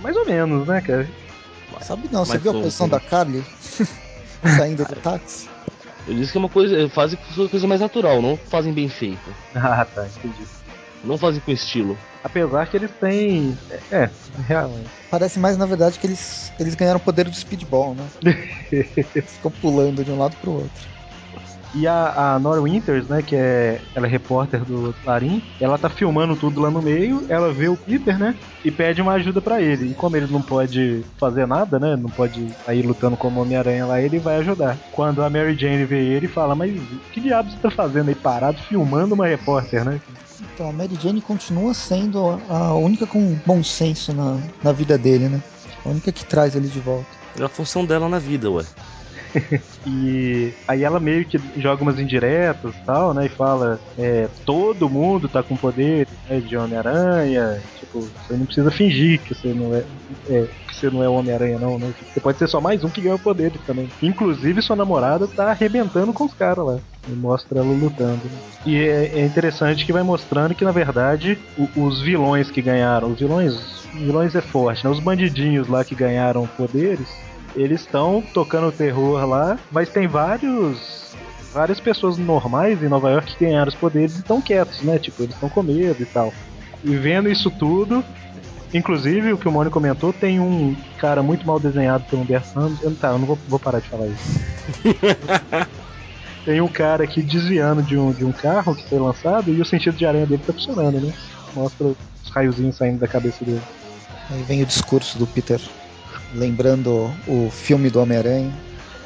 Mais 0.00 0.16
ou 0.16 0.26
menos, 0.26 0.66
né, 0.66 0.80
cara? 0.80 1.08
Sabe 1.80 2.08
não, 2.10 2.24
você 2.24 2.38
viu 2.38 2.50
a 2.50 2.54
posição 2.54 2.88
da 2.88 2.98
Carly 2.98 3.44
saindo 4.56 4.84
do 4.84 4.96
táxi? 4.96 5.48
Eu 6.06 6.14
disse 6.14 6.32
que 6.32 6.38
é 6.38 6.40
uma 6.40 6.48
coisa, 6.48 6.88
fazem 6.88 7.18
coisa 7.50 7.66
mais 7.66 7.80
natural, 7.80 8.22
não 8.22 8.36
fazem 8.36 8.72
bem 8.72 8.88
feito. 8.88 9.34
Ah, 9.54 9.84
tá, 9.84 10.06
entendi. 10.06 10.44
Não 11.04 11.16
fazem 11.16 11.40
com 11.40 11.50
estilo. 11.50 11.96
Apesar 12.22 12.66
que 12.66 12.76
eles 12.76 12.90
têm. 13.00 13.56
É, 13.90 14.10
realmente. 14.46 14.90
Parece 15.10 15.38
mais, 15.38 15.56
na 15.56 15.66
verdade, 15.66 15.98
que 15.98 16.06
eles, 16.06 16.52
eles 16.58 16.74
ganharam 16.74 16.98
o 16.98 17.02
poder 17.02 17.24
do 17.24 17.34
speedball, 17.34 17.94
né? 17.94 18.06
Ficam 19.26 19.50
pulando 19.50 20.04
de 20.04 20.10
um 20.10 20.18
lado 20.18 20.36
pro 20.36 20.52
outro. 20.52 20.97
E 21.74 21.86
a, 21.86 22.34
a 22.34 22.38
Nora 22.38 22.62
Winters, 22.62 23.06
né, 23.08 23.22
que 23.22 23.36
é 23.36 23.80
ela 23.94 24.06
é 24.06 24.10
repórter 24.10 24.64
do 24.64 24.94
Clarim, 25.04 25.42
ela 25.60 25.78
tá 25.78 25.88
filmando 25.88 26.34
tudo 26.34 26.60
lá 26.60 26.70
no 26.70 26.80
meio, 26.80 27.24
ela 27.28 27.52
vê 27.52 27.68
o 27.68 27.76
Peter, 27.76 28.18
né, 28.18 28.34
e 28.64 28.70
pede 28.70 29.02
uma 29.02 29.12
ajuda 29.12 29.40
para 29.40 29.60
ele. 29.60 29.90
E 29.90 29.94
como 29.94 30.16
ele 30.16 30.26
não 30.30 30.40
pode 30.40 31.04
fazer 31.18 31.46
nada, 31.46 31.78
né, 31.78 31.96
não 31.96 32.10
pode 32.10 32.48
ir 32.68 32.82
lutando 32.86 33.16
como 33.16 33.40
Homem-Aranha 33.40 33.86
lá, 33.86 34.00
ele 34.00 34.18
vai 34.18 34.36
ajudar. 34.36 34.76
Quando 34.92 35.22
a 35.22 35.30
Mary 35.30 35.56
Jane 35.56 35.84
vê 35.84 36.02
ele, 36.02 36.26
fala: 36.26 36.54
Mas 36.54 36.72
que 37.12 37.20
diabo 37.20 37.50
você 37.50 37.58
tá 37.58 37.70
fazendo 37.70 38.08
aí 38.08 38.14
parado 38.14 38.58
filmando 38.62 39.14
uma 39.14 39.26
repórter, 39.26 39.84
né? 39.84 40.00
Então, 40.54 40.70
a 40.70 40.72
Mary 40.72 40.96
Jane 41.00 41.20
continua 41.20 41.74
sendo 41.74 42.40
a 42.48 42.74
única 42.74 43.06
com 43.06 43.36
bom 43.44 43.62
senso 43.62 44.12
na, 44.12 44.38
na 44.62 44.72
vida 44.72 44.96
dele, 44.96 45.28
né? 45.28 45.42
A 45.84 45.88
única 45.88 46.12
que 46.12 46.24
traz 46.24 46.54
ele 46.54 46.68
de 46.68 46.80
volta. 46.80 47.06
É 47.38 47.44
a 47.44 47.48
função 47.48 47.84
dela 47.84 48.08
na 48.08 48.18
vida, 48.18 48.50
ué. 48.50 48.64
E 49.86 50.52
aí 50.66 50.84
ela 50.84 51.00
meio 51.00 51.24
que 51.24 51.40
joga 51.56 51.82
umas 51.82 51.98
indiretas 51.98 52.74
e 52.74 52.84
tal, 52.84 53.14
né? 53.14 53.26
E 53.26 53.28
fala: 53.28 53.80
é, 53.98 54.28
todo 54.44 54.88
mundo 54.88 55.28
tá 55.28 55.42
com 55.42 55.56
poder 55.56 56.06
né, 56.28 56.40
de 56.40 56.56
Homem-Aranha. 56.56 57.60
Tipo, 57.78 58.00
você 58.00 58.34
não 58.34 58.46
precisa 58.46 58.70
fingir 58.70 59.20
que 59.20 59.34
você 59.34 59.48
não 59.48 59.74
é, 59.74 59.84
é 60.28 60.46
que 60.68 60.76
você 60.76 60.90
não 60.90 61.02
é 61.02 61.08
Homem-Aranha, 61.08 61.58
não, 61.58 61.78
né? 61.78 61.92
Você 62.12 62.20
pode 62.20 62.38
ser 62.38 62.48
só 62.48 62.60
mais 62.60 62.84
um 62.84 62.88
que 62.88 63.00
ganha 63.00 63.14
o 63.14 63.18
poder 63.18 63.52
também. 63.66 63.88
Inclusive, 64.02 64.62
sua 64.62 64.76
namorada 64.76 65.26
tá 65.26 65.50
arrebentando 65.50 66.12
com 66.12 66.24
os 66.24 66.34
caras 66.34 66.64
lá. 66.64 66.78
E 67.08 67.12
mostra 67.12 67.60
ela 67.60 67.72
lutando. 67.72 68.24
Né? 68.24 68.38
E 68.66 68.76
é, 68.76 69.20
é, 69.20 69.24
interessante 69.24 69.86
que 69.86 69.92
vai 69.92 70.02
mostrando 70.02 70.54
que, 70.54 70.64
na 70.64 70.72
verdade, 70.72 71.38
o, 71.56 71.84
os 71.84 72.00
vilões 72.02 72.50
que 72.50 72.60
ganharam, 72.60 73.12
os 73.12 73.18
vilões. 73.18 73.78
Vilões 73.94 74.34
é 74.34 74.42
forte, 74.42 74.84
né? 74.84 74.90
Os 74.90 75.00
bandidinhos 75.00 75.66
lá 75.66 75.82
que 75.82 75.94
ganharam 75.94 76.46
poderes, 76.46 77.08
eles 77.54 77.80
estão 77.80 78.22
tocando 78.34 78.72
terror 78.72 79.24
lá, 79.26 79.58
mas 79.70 79.88
tem 79.88 80.06
vários 80.06 80.98
várias 81.52 81.80
pessoas 81.80 82.18
normais 82.18 82.82
em 82.82 82.88
Nova 82.88 83.10
York 83.10 83.34
que 83.36 83.44
ganharam 83.44 83.68
os 83.68 83.74
poderes 83.74 84.16
e 84.16 84.18
estão 84.18 84.40
quietos, 84.40 84.82
né? 84.82 84.98
Tipo, 84.98 85.22
eles 85.22 85.34
estão 85.34 85.48
com 85.48 85.62
medo 85.62 86.02
e 86.02 86.06
tal. 86.06 86.32
E 86.84 86.94
vendo 86.94 87.28
isso 87.28 87.50
tudo, 87.50 88.04
inclusive 88.72 89.32
o 89.32 89.38
que 89.38 89.48
o 89.48 89.52
Mônio 89.52 89.70
comentou, 89.70 90.12
tem 90.12 90.38
um 90.38 90.76
cara 90.98 91.22
muito 91.22 91.46
mal 91.46 91.58
desenhado 91.58 92.04
pelo 92.04 92.22
Humberto 92.22 92.48
Ramos. 92.54 92.82
Eu, 92.82 92.94
tá, 92.94 93.08
eu 93.08 93.18
não 93.18 93.26
vou, 93.26 93.38
vou 93.48 93.58
parar 93.58 93.80
de 93.80 93.88
falar 93.88 94.06
isso. 94.06 94.40
tem 96.44 96.60
um 96.60 96.68
cara 96.68 97.04
aqui 97.04 97.22
desviando 97.22 97.82
de 97.82 97.96
um, 97.96 98.12
de 98.12 98.24
um 98.24 98.32
carro 98.32 98.74
que 98.74 98.88
foi 98.88 98.98
lançado 98.98 99.52
e 99.52 99.60
o 99.60 99.64
sentido 99.64 99.96
de 99.96 100.06
aranha 100.06 100.26
dele 100.26 100.42
tá 100.46 100.52
funcionando, 100.52 101.00
né? 101.00 101.12
Mostra 101.54 101.86
os 101.86 102.30
raiozinhos 102.30 102.76
saindo 102.76 102.98
da 102.98 103.08
cabeça 103.08 103.44
dele. 103.44 103.62
Aí 104.30 104.42
vem 104.42 104.62
o 104.62 104.66
discurso 104.66 105.18
do 105.18 105.26
Peter 105.26 105.60
lembrando 106.34 107.12
o 107.26 107.50
filme 107.50 107.90
do 107.90 108.00
Homem-Aranha. 108.00 108.52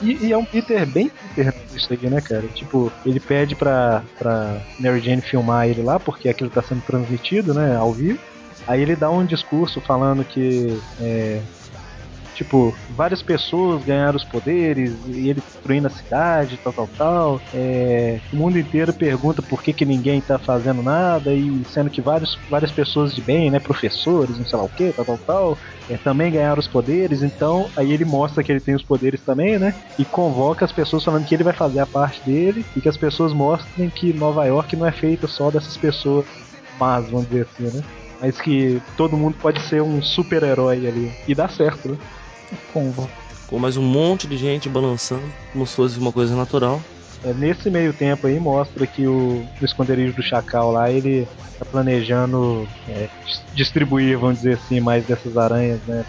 E, 0.00 0.26
e, 0.26 0.32
é 0.32 0.36
um 0.36 0.44
Peter 0.44 0.84
bem 0.84 1.10
Peter 1.34 1.54
isso 1.74 1.92
aí, 1.92 2.10
né, 2.10 2.20
cara? 2.20 2.46
Tipo, 2.48 2.92
ele 3.06 3.20
pede 3.20 3.54
pra, 3.54 4.02
pra 4.18 4.60
Mary 4.78 5.00
Jane 5.00 5.22
filmar 5.22 5.68
ele 5.68 5.80
lá, 5.80 6.00
porque 6.00 6.28
aquilo 6.28 6.50
tá 6.50 6.62
sendo 6.62 6.82
transmitido, 6.82 7.54
né, 7.54 7.76
ao 7.76 7.92
vivo. 7.92 8.18
Aí 8.66 8.82
ele 8.82 8.96
dá 8.96 9.10
um 9.10 9.24
discurso 9.24 9.80
falando 9.80 10.24
que 10.24 10.78
é, 11.00 11.40
Tipo, 12.34 12.74
várias 12.90 13.22
pessoas 13.22 13.84
ganharam 13.84 14.16
os 14.16 14.24
poderes 14.24 14.94
e 15.06 15.28
ele 15.28 15.40
destruindo 15.40 15.86
a 15.86 15.90
cidade, 15.90 16.58
tal, 16.62 16.72
tal, 16.72 16.88
tal. 16.96 17.40
É, 17.52 18.20
o 18.32 18.36
mundo 18.36 18.58
inteiro 18.58 18.92
pergunta 18.92 19.42
por 19.42 19.62
que, 19.62 19.72
que 19.72 19.84
ninguém 19.84 20.20
tá 20.20 20.38
fazendo 20.38 20.82
nada, 20.82 21.32
e 21.34 21.64
sendo 21.66 21.90
que 21.90 22.00
vários, 22.00 22.38
várias 22.48 22.72
pessoas 22.72 23.14
de 23.14 23.20
bem, 23.20 23.50
né, 23.50 23.60
professores, 23.60 24.38
não 24.38 24.46
sei 24.46 24.58
lá 24.58 24.64
o 24.64 24.68
que, 24.68 24.92
tal, 24.92 25.04
tal, 25.04 25.18
tal, 25.18 25.58
é, 25.88 25.96
também 25.98 26.32
ganharam 26.32 26.58
os 26.58 26.68
poderes. 26.68 27.22
Então, 27.22 27.70
aí 27.76 27.92
ele 27.92 28.04
mostra 28.04 28.42
que 28.42 28.50
ele 28.50 28.60
tem 28.60 28.74
os 28.74 28.82
poderes 28.82 29.20
também, 29.20 29.58
né, 29.58 29.74
e 29.98 30.04
convoca 30.04 30.64
as 30.64 30.72
pessoas 30.72 31.04
falando 31.04 31.26
que 31.26 31.34
ele 31.34 31.44
vai 31.44 31.54
fazer 31.54 31.80
a 31.80 31.86
parte 31.86 32.24
dele 32.24 32.64
e 32.76 32.80
que 32.80 32.88
as 32.88 32.96
pessoas 32.96 33.32
mostrem 33.32 33.90
que 33.90 34.12
Nova 34.12 34.44
York 34.46 34.74
não 34.76 34.86
é 34.86 34.92
feita 34.92 35.26
só 35.26 35.50
dessas 35.50 35.76
pessoas 35.76 36.26
más, 36.78 37.08
vamos 37.10 37.28
dizer 37.28 37.42
assim, 37.42 37.76
né? 37.76 37.82
Mas 38.20 38.40
que 38.40 38.80
todo 38.96 39.16
mundo 39.16 39.36
pode 39.40 39.60
ser 39.60 39.82
um 39.82 40.00
super-herói 40.00 40.86
ali. 40.86 41.10
E 41.26 41.34
dá 41.34 41.48
certo, 41.48 41.88
né? 41.88 41.98
Com, 42.72 42.92
com 43.46 43.58
mais 43.58 43.76
um 43.76 43.82
monte 43.82 44.26
de 44.26 44.36
gente 44.36 44.68
balançando, 44.68 45.22
como 45.52 45.66
se 45.66 45.74
fosse 45.74 45.98
uma 45.98 46.12
coisa 46.12 46.34
natural. 46.34 46.80
É, 47.24 47.32
nesse 47.32 47.70
meio 47.70 47.92
tempo 47.92 48.26
aí 48.26 48.40
mostra 48.40 48.86
que 48.86 49.06
o, 49.06 49.46
o 49.60 49.64
esconderijo 49.64 50.14
do 50.16 50.22
Chacal 50.22 50.72
lá, 50.72 50.90
ele 50.90 51.28
tá 51.58 51.64
planejando 51.64 52.68
é, 52.88 53.08
distribuir, 53.54 54.18
vamos 54.18 54.38
dizer 54.38 54.54
assim, 54.54 54.80
mais 54.80 55.04
dessas 55.06 55.36
aranhas, 55.36 55.80
né? 55.86 56.04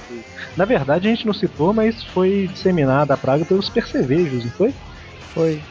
Na 0.57 0.65
verdade 0.65 1.07
a 1.07 1.11
gente 1.11 1.25
não 1.25 1.33
citou, 1.33 1.73
mas 1.73 2.03
foi 2.03 2.49
disseminada 2.51 3.13
a 3.13 3.17
praga 3.17 3.45
pelos 3.45 3.69
percevejos, 3.69 4.43
não 4.43 4.51
foi? 4.51 4.73
Foi. 5.33 5.61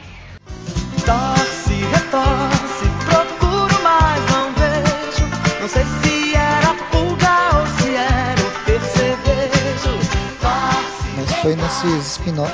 Torce, 1.05 1.73
retorce, 1.73 2.85
procuro, 3.05 3.83
mas 3.83 4.31
não 4.31 4.53
vejo. 4.53 5.61
Não 5.61 5.67
sei 5.67 5.83
se 5.83 6.22
foi 11.43 11.57
nesses 11.57 12.13
spin-off, 12.13 12.53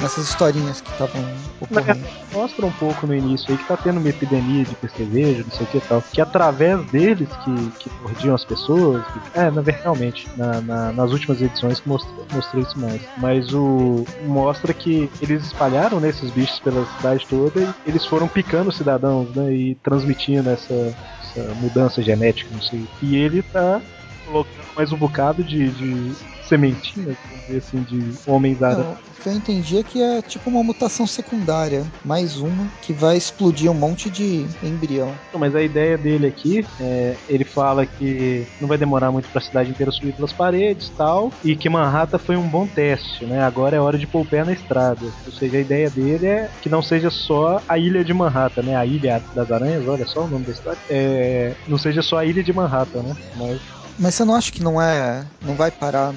nessas 0.00 0.28
historinhas 0.28 0.80
que 0.80 0.88
estavam 0.92 1.20
ocorrendo. 1.60 2.06
Mostra 2.32 2.66
um 2.66 2.70
pouco 2.70 3.04
no 3.04 3.12
início 3.12 3.50
aí 3.50 3.58
que 3.58 3.66
tá 3.66 3.76
tendo 3.76 3.98
uma 3.98 4.08
epidemia 4.08 4.64
de 4.64 4.76
percevejo, 4.76 5.42
não 5.42 5.50
sei 5.50 5.66
o 5.66 5.70
que 5.70 5.78
e 5.78 5.80
tal. 5.80 6.04
Que 6.12 6.20
através 6.20 6.80
deles 6.92 7.28
que, 7.44 7.70
que 7.80 7.90
mordiam 8.00 8.36
as 8.36 8.44
pessoas. 8.44 9.04
É, 9.34 9.50
na 9.50 9.60
realmente, 9.60 10.28
na, 10.36 10.60
na, 10.60 10.92
nas 10.92 11.10
últimas 11.10 11.42
edições 11.42 11.80
que 11.80 11.88
mostrei, 11.88 12.24
mostrei 12.32 12.62
isso 12.62 12.78
mais. 12.78 13.02
Mas 13.16 13.52
o. 13.52 14.04
mostra 14.24 14.72
que 14.72 15.10
eles 15.20 15.44
espalharam 15.46 15.98
né, 15.98 16.10
esses 16.10 16.30
bichos 16.30 16.60
pela 16.60 16.86
cidade 16.96 17.26
toda 17.28 17.60
e 17.60 17.90
eles 17.90 18.06
foram 18.06 18.28
picando 18.28 18.68
os 18.68 18.76
cidadãos, 18.76 19.34
né? 19.34 19.52
E 19.52 19.74
transmitindo 19.82 20.48
essa, 20.48 20.96
essa 21.24 21.54
mudança 21.54 22.00
genética, 22.00 22.48
não 22.52 22.62
sei. 22.62 22.86
E 23.02 23.16
ele 23.16 23.42
tá 23.42 23.80
colocando 24.24 24.68
mais 24.76 24.92
um 24.92 24.96
bocado 24.96 25.42
de, 25.42 25.70
de 25.70 26.12
sementinhas, 26.48 27.16
dizer 27.46 27.58
assim, 27.58 27.82
de 27.82 28.12
homens 28.26 28.62
árabes. 28.62 28.96
O 29.18 29.22
que 29.22 29.28
eu 29.28 29.32
entendi 29.32 29.78
é 29.78 29.82
que 29.82 30.00
é 30.00 30.22
tipo 30.22 30.48
uma 30.48 30.62
mutação 30.62 31.06
secundária, 31.06 31.84
mais 32.04 32.36
uma, 32.38 32.68
que 32.82 32.92
vai 32.92 33.16
explodir 33.16 33.70
um 33.70 33.74
monte 33.74 34.08
de 34.08 34.46
embrião. 34.62 35.12
Mas 35.34 35.54
a 35.54 35.62
ideia 35.62 35.98
dele 35.98 36.26
aqui, 36.26 36.64
é, 36.80 37.16
ele 37.28 37.44
fala 37.44 37.84
que 37.84 38.46
não 38.60 38.68
vai 38.68 38.78
demorar 38.78 39.10
muito 39.10 39.28
para 39.28 39.40
a 39.40 39.44
cidade 39.44 39.70
inteira 39.70 39.90
subir 39.90 40.12
pelas 40.12 40.32
paredes 40.32 40.90
tal, 40.96 41.32
e 41.44 41.56
que 41.56 41.68
Manhattan 41.68 42.18
foi 42.18 42.36
um 42.36 42.48
bom 42.48 42.66
teste, 42.66 43.24
né? 43.24 43.42
Agora 43.42 43.76
é 43.76 43.80
hora 43.80 43.98
de 43.98 44.06
pôr 44.06 44.20
o 44.20 44.24
pé 44.24 44.44
na 44.44 44.52
estrada. 44.52 45.04
Ou 45.26 45.32
seja, 45.32 45.56
a 45.56 45.60
ideia 45.60 45.90
dele 45.90 46.26
é 46.26 46.50
que 46.62 46.68
não 46.68 46.80
seja 46.80 47.10
só 47.10 47.60
a 47.68 47.76
ilha 47.76 48.04
de 48.04 48.14
Manhattan, 48.14 48.62
né? 48.62 48.76
A 48.76 48.86
ilha 48.86 49.22
das 49.34 49.50
aranhas, 49.50 49.86
olha 49.88 50.06
só 50.06 50.24
o 50.24 50.28
nome 50.28 50.44
da 50.44 50.52
história. 50.52 50.78
É, 50.88 51.54
não 51.66 51.76
seja 51.76 52.02
só 52.02 52.18
a 52.18 52.24
ilha 52.24 52.42
de 52.42 52.52
Manhattan, 52.52 53.02
né? 53.02 53.16
Mas 53.36 53.60
Mas 53.98 54.14
você 54.14 54.24
não 54.24 54.34
acha 54.34 54.52
que 54.52 54.62
não 54.62 54.80
é, 54.80 55.24
não 55.42 55.54
vai 55.54 55.70
parar 55.70 56.14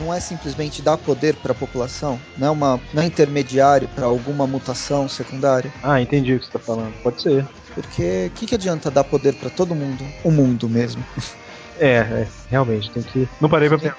não 0.00 0.12
é 0.12 0.18
simplesmente 0.18 0.80
dar 0.80 0.96
poder 0.96 1.34
para 1.36 1.52
a 1.52 1.54
população, 1.54 2.18
não 2.36 2.48
é, 2.48 2.50
uma, 2.50 2.80
não 2.92 3.02
é 3.02 3.06
intermediário 3.06 3.86
para 3.88 4.06
alguma 4.06 4.46
mutação 4.46 5.08
secundária. 5.08 5.70
Ah, 5.82 6.00
entendi 6.00 6.34
o 6.34 6.38
que 6.38 6.46
você 6.46 6.48
está 6.48 6.58
falando. 6.58 6.94
Pode 7.02 7.20
ser. 7.20 7.46
Porque 7.74 8.26
o 8.28 8.30
que, 8.30 8.46
que 8.46 8.54
adianta 8.54 8.90
dar 8.90 9.04
poder 9.04 9.34
para 9.34 9.50
todo 9.50 9.74
mundo? 9.74 10.04
O 10.24 10.30
mundo 10.30 10.68
mesmo. 10.68 11.04
É, 11.82 11.96
é, 11.96 12.28
realmente, 12.50 12.90
tem 12.90 13.02
que. 13.02 13.26
Não 13.40 13.48
parei 13.48 13.66
pra 13.66 13.78
pensar. 13.78 13.96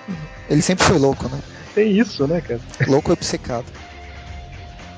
Ele 0.48 0.62
sempre 0.62 0.86
foi 0.86 1.00
louco, 1.00 1.28
né? 1.28 1.42
Tem 1.74 1.98
isso, 1.98 2.28
né, 2.28 2.40
cara? 2.40 2.62
Louco 2.88 3.10
e 3.10 3.14
obcecado. 3.14 3.66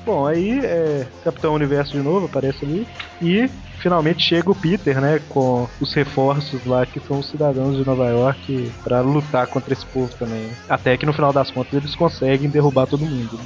Bom, 0.04 0.26
aí 0.26 0.60
é, 0.62 1.06
Capitão 1.24 1.54
Universo 1.54 1.92
de 1.92 2.00
novo 2.00 2.26
aparece 2.26 2.62
ali. 2.62 2.86
E 3.22 3.48
finalmente 3.84 4.22
chega 4.22 4.50
o 4.50 4.54
Peter, 4.54 4.98
né? 4.98 5.20
Com 5.28 5.68
os 5.78 5.92
reforços 5.92 6.64
lá 6.64 6.86
que 6.86 6.98
são 7.00 7.18
os 7.18 7.28
cidadãos 7.28 7.76
de 7.76 7.84
Nova 7.84 8.08
York 8.08 8.72
para 8.82 9.02
lutar 9.02 9.46
contra 9.46 9.74
esse 9.74 9.84
povo 9.84 10.10
também. 10.18 10.50
Até 10.66 10.96
que 10.96 11.04
no 11.04 11.12
final 11.12 11.34
das 11.34 11.50
contas 11.50 11.74
eles 11.74 11.94
conseguem 11.94 12.48
derrubar 12.48 12.86
todo 12.86 13.04
mundo. 13.04 13.36
Né? 13.36 13.44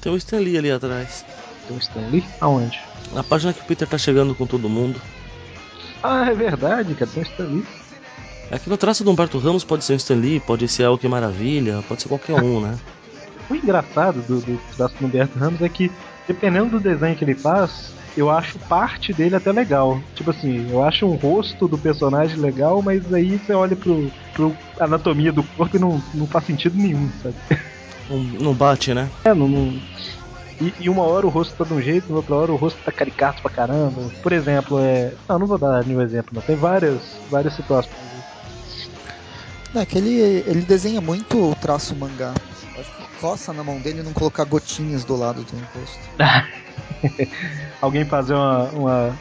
Tem 0.00 0.12
o 0.12 0.16
Stan 0.16 0.38
Lee 0.38 0.56
ali 0.56 0.70
atrás. 0.70 1.24
Então 1.64 1.76
estão 1.76 2.04
ali? 2.06 2.24
Aonde? 2.40 2.80
Na 3.12 3.24
página 3.24 3.52
que 3.52 3.62
o 3.62 3.64
Peter 3.64 3.88
tá 3.88 3.98
chegando 3.98 4.32
com 4.32 4.46
todo 4.46 4.68
mundo. 4.68 5.00
Ah, 6.00 6.30
é 6.30 6.34
verdade, 6.34 6.94
cara. 6.94 7.10
Então 7.10 7.22
estão 7.24 7.46
ali. 7.46 7.66
É 8.52 8.58
que 8.60 8.70
no 8.70 8.76
traço 8.76 9.02
do 9.02 9.10
Humberto 9.10 9.38
Ramos 9.38 9.64
pode 9.64 9.84
ser 9.84 9.94
o 9.94 9.96
Stan 9.96 10.14
Lee, 10.14 10.38
pode 10.38 10.68
ser 10.68 10.86
o 10.86 10.96
Que 10.96 11.08
Maravilha, 11.08 11.82
pode 11.88 12.02
ser 12.02 12.08
qualquer 12.08 12.40
um, 12.40 12.60
né? 12.60 12.78
O 13.50 13.54
engraçado 13.54 14.22
do, 14.22 14.40
do 14.40 14.58
traço 14.74 14.94
do 14.98 15.04
Humberto 15.04 15.38
Ramos 15.38 15.60
é 15.60 15.68
que, 15.68 15.90
dependendo 16.26 16.70
do 16.70 16.80
desenho 16.80 17.16
que 17.16 17.24
ele 17.24 17.34
faz, 17.36 17.94
eu 18.16 18.30
acho 18.30 18.58
parte 18.60 19.12
dele 19.12 19.36
até 19.36 19.52
legal. 19.52 20.00
Tipo 20.14 20.30
assim, 20.30 20.70
eu 20.70 20.82
acho 20.82 21.06
um 21.06 21.14
rosto 21.16 21.66
do 21.68 21.78
personagem 21.78 22.38
legal, 22.38 22.80
mas 22.82 23.12
aí 23.12 23.38
você 23.38 23.52
olha 23.52 23.76
pro, 23.76 24.10
pro 24.32 24.56
anatomia 24.78 25.32
do 25.32 25.42
corpo 25.42 25.76
e 25.76 25.80
não, 25.80 26.02
não 26.14 26.26
faz 26.26 26.44
sentido 26.46 26.76
nenhum, 26.76 27.10
sabe? 27.20 27.36
Não, 28.06 28.18
não 28.18 28.54
bate, 28.54 28.92
né? 28.92 29.10
É, 29.24 29.32
não, 29.32 29.48
não- 29.48 29.80
E, 30.60 30.74
e, 30.78 30.90
uma 30.90 31.02
hora 31.04 31.26
o 31.26 31.30
rosto 31.30 31.56
tá 31.56 31.64
de 31.64 31.72
um 31.72 31.80
jeito, 31.80 32.10
na 32.10 32.16
outra 32.16 32.34
hora 32.34 32.52
o 32.52 32.56
rosto 32.56 32.78
tá 32.82 32.92
caricato 32.92 33.40
pra 33.40 33.50
caramba. 33.50 34.10
Por 34.22 34.30
exemplo, 34.30 34.78
é. 34.78 35.14
Não, 35.26 35.38
não 35.38 35.46
vou 35.46 35.56
dar 35.56 35.82
nenhum 35.86 36.02
exemplo, 36.02 36.34
não. 36.34 36.42
Tem 36.42 36.54
várias, 36.54 37.18
várias 37.30 37.54
situações. 37.54 37.94
É 39.74 39.86
que 39.86 39.96
ele, 39.96 40.20
ele 40.46 40.60
desenha 40.62 41.00
muito 41.00 41.50
o 41.50 41.54
traço 41.54 41.96
mangá. 41.96 42.34
Acho 42.78 42.92
que 42.92 43.03
coça 43.24 43.54
na 43.54 43.64
mão 43.64 43.80
dele 43.80 44.00
e 44.00 44.02
não 44.02 44.12
colocar 44.12 44.44
gotinhas 44.44 45.02
do 45.02 45.16
lado 45.16 45.42
do 45.44 45.56
rosto. 45.74 45.98
Alguém 47.80 48.04
fazer 48.04 48.34
uma, 48.34 48.64
uma 48.64 49.18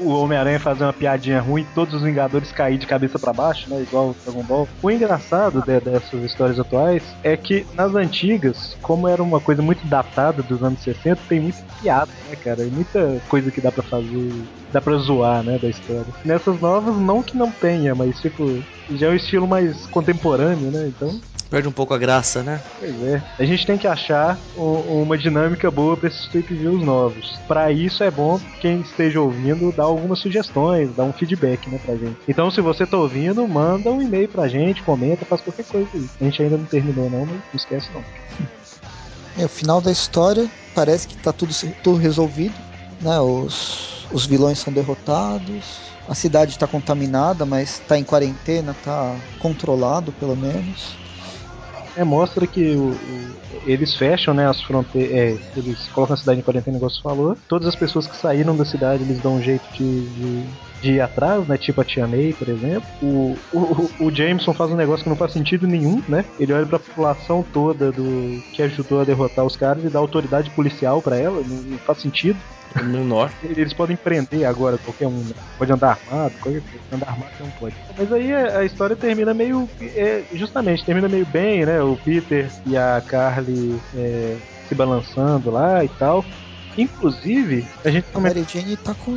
o 0.00 0.08
Homem-Aranha 0.08 0.58
fazer 0.58 0.82
uma 0.82 0.92
piadinha 0.92 1.40
ruim 1.40 1.62
e 1.62 1.66
todos 1.72 1.94
os 1.94 2.02
Vingadores 2.02 2.50
cair 2.50 2.78
de 2.78 2.84
cabeça 2.84 3.16
para 3.16 3.32
baixo, 3.32 3.70
né? 3.70 3.80
Igual 3.80 4.08
o 4.08 4.16
Dragon 4.24 4.42
Ball. 4.42 4.68
O 4.82 4.90
engraçado 4.90 5.62
de, 5.62 5.78
dessas 5.78 6.24
histórias 6.24 6.58
atuais 6.58 7.04
é 7.22 7.36
que 7.36 7.64
nas 7.74 7.94
antigas, 7.94 8.76
como 8.82 9.06
era 9.06 9.22
uma 9.22 9.38
coisa 9.38 9.62
muito 9.62 9.86
datada 9.86 10.42
dos 10.42 10.60
anos 10.60 10.80
60, 10.80 11.22
tem 11.28 11.38
muita 11.38 11.62
piada, 11.80 12.10
né, 12.28 12.34
cara? 12.34 12.64
Muita 12.64 13.22
coisa 13.28 13.52
que 13.52 13.60
dá 13.60 13.70
para 13.70 13.84
fazer, 13.84 14.32
dá 14.72 14.80
pra 14.80 14.96
zoar, 14.96 15.44
né, 15.44 15.60
da 15.60 15.68
história. 15.68 16.06
Nessas 16.24 16.60
novas, 16.60 16.96
não 16.96 17.22
que 17.22 17.36
não 17.36 17.52
tenha, 17.52 17.94
mas 17.94 18.20
tipo, 18.20 18.60
já 18.96 19.06
é 19.06 19.10
um 19.10 19.14
estilo 19.14 19.46
mais 19.46 19.86
contemporâneo, 19.86 20.72
né? 20.72 20.88
Então 20.88 21.20
Perde 21.54 21.68
um 21.68 21.72
pouco 21.72 21.94
a 21.94 21.98
graça, 21.98 22.42
né? 22.42 22.60
Pois 22.80 23.00
é. 23.04 23.22
A 23.38 23.44
gente 23.44 23.64
tem 23.64 23.78
que 23.78 23.86
achar 23.86 24.36
uma 24.56 25.16
dinâmica 25.16 25.70
boa 25.70 25.96
para 25.96 26.08
esses 26.08 26.26
tweet 26.26 26.52
views 26.52 26.82
novos. 26.82 27.38
Para 27.46 27.70
isso 27.70 28.02
é 28.02 28.10
bom 28.10 28.40
quem 28.60 28.80
esteja 28.80 29.20
ouvindo 29.20 29.70
dar 29.70 29.84
algumas 29.84 30.18
sugestões, 30.18 30.90
dar 30.96 31.04
um 31.04 31.12
feedback, 31.12 31.70
né, 31.70 31.78
pra 31.78 31.94
gente. 31.94 32.16
Então, 32.26 32.50
se 32.50 32.60
você 32.60 32.84
tá 32.84 32.96
ouvindo, 32.96 33.46
manda 33.46 33.88
um 33.88 34.02
e-mail 34.02 34.28
pra 34.28 34.48
gente, 34.48 34.82
comenta, 34.82 35.24
faz 35.24 35.42
qualquer 35.42 35.64
coisa 35.66 35.88
aí. 35.94 36.08
A 36.20 36.24
gente 36.24 36.42
ainda 36.42 36.56
não 36.56 36.64
terminou 36.64 37.08
não, 37.08 37.20
mas 37.20 37.36
não 37.36 37.40
esquece 37.54 37.88
não. 37.94 38.02
É, 39.36 39.44
o 39.44 39.48
final 39.48 39.80
da 39.80 39.90
história 39.90 40.48
parece 40.76 41.08
que 41.08 41.16
tá 41.16 41.32
tudo, 41.32 41.52
tudo 41.82 41.98
resolvido, 41.98 42.54
né? 43.00 43.18
Os, 43.18 44.06
os 44.12 44.26
vilões 44.26 44.60
são 44.60 44.72
derrotados, 44.72 45.92
a 46.08 46.14
cidade 46.14 46.52
está 46.52 46.68
contaminada, 46.68 47.44
mas 47.44 47.80
está 47.80 47.98
em 47.98 48.04
quarentena, 48.04 48.70
está 48.72 49.16
controlado 49.40 50.12
pelo 50.12 50.36
menos. 50.36 51.03
É, 51.96 52.02
mostra 52.02 52.46
que 52.46 52.74
o, 52.74 52.90
o, 52.90 53.34
eles 53.66 53.94
fecham 53.94 54.34
né, 54.34 54.48
as 54.48 54.60
fronteiras. 54.62 55.12
É, 55.12 55.36
eles 55.56 55.88
colocam 55.88 56.14
a 56.14 56.16
cidade 56.16 56.40
em 56.40 56.42
quarentena, 56.42 56.76
igual 56.76 56.90
você 56.90 57.00
falou. 57.00 57.36
Todas 57.48 57.68
as 57.68 57.76
pessoas 57.76 58.06
que 58.06 58.16
saíram 58.16 58.56
da 58.56 58.64
cidade, 58.64 59.02
eles 59.02 59.20
dão 59.20 59.36
um 59.36 59.42
jeito 59.42 59.64
de, 59.72 60.08
de, 60.08 60.44
de 60.82 60.92
ir 60.92 61.00
atrás, 61.00 61.46
né? 61.46 61.56
Tipo 61.56 61.80
a 61.80 61.84
Tia 61.84 62.06
May, 62.06 62.32
por 62.32 62.48
exemplo. 62.48 62.84
O, 63.02 63.36
o, 63.52 63.90
o 64.06 64.10
Jameson 64.10 64.52
faz 64.52 64.70
um 64.70 64.76
negócio 64.76 65.04
que 65.04 65.10
não 65.10 65.16
faz 65.16 65.32
sentido 65.32 65.66
nenhum, 65.66 66.02
né? 66.08 66.24
Ele 66.38 66.52
olha 66.52 66.66
pra 66.66 66.78
população 66.78 67.44
toda 67.52 67.92
do 67.92 68.42
que 68.52 68.62
ajudou 68.62 69.00
a 69.00 69.04
derrotar 69.04 69.44
os 69.44 69.56
caras 69.56 69.84
e 69.84 69.88
dá 69.88 69.98
autoridade 69.98 70.50
policial 70.50 71.00
para 71.00 71.16
ela. 71.16 71.40
Não, 71.42 71.56
não, 71.62 71.78
faz 71.78 71.98
sentido. 72.00 72.38
Menor. 72.82 73.30
Eles 73.42 73.72
podem 73.72 73.96
prender 73.96 74.44
agora 74.44 74.78
qualquer 74.78 75.06
um. 75.06 75.18
Né? 75.18 75.34
Pode 75.56 75.72
andar 75.72 75.90
armado, 75.90 76.34
qualquer 76.40 76.60
coisa. 76.62 76.84
Andar 76.92 77.08
armado 77.08 77.32
não 77.40 77.50
pode. 77.50 77.74
Mas 77.96 78.12
aí 78.12 78.32
a 78.32 78.64
história 78.64 78.96
termina 78.96 79.32
meio. 79.32 79.68
É, 79.80 80.24
justamente, 80.32 80.84
termina 80.84 81.08
meio 81.08 81.26
bem, 81.26 81.64
né? 81.64 81.80
O 81.80 81.96
Peter 81.96 82.50
e 82.66 82.76
a 82.76 83.00
Carly 83.06 83.80
é, 83.94 84.36
se 84.68 84.74
balançando 84.74 85.50
lá 85.50 85.84
e 85.84 85.88
tal. 85.88 86.24
Inclusive, 86.76 87.64
a 87.84 87.90
gente. 87.90 88.06
A 88.14 88.18
Mary 88.18 88.44
Jane 88.48 88.76
tá 88.76 88.94
com 88.94 89.12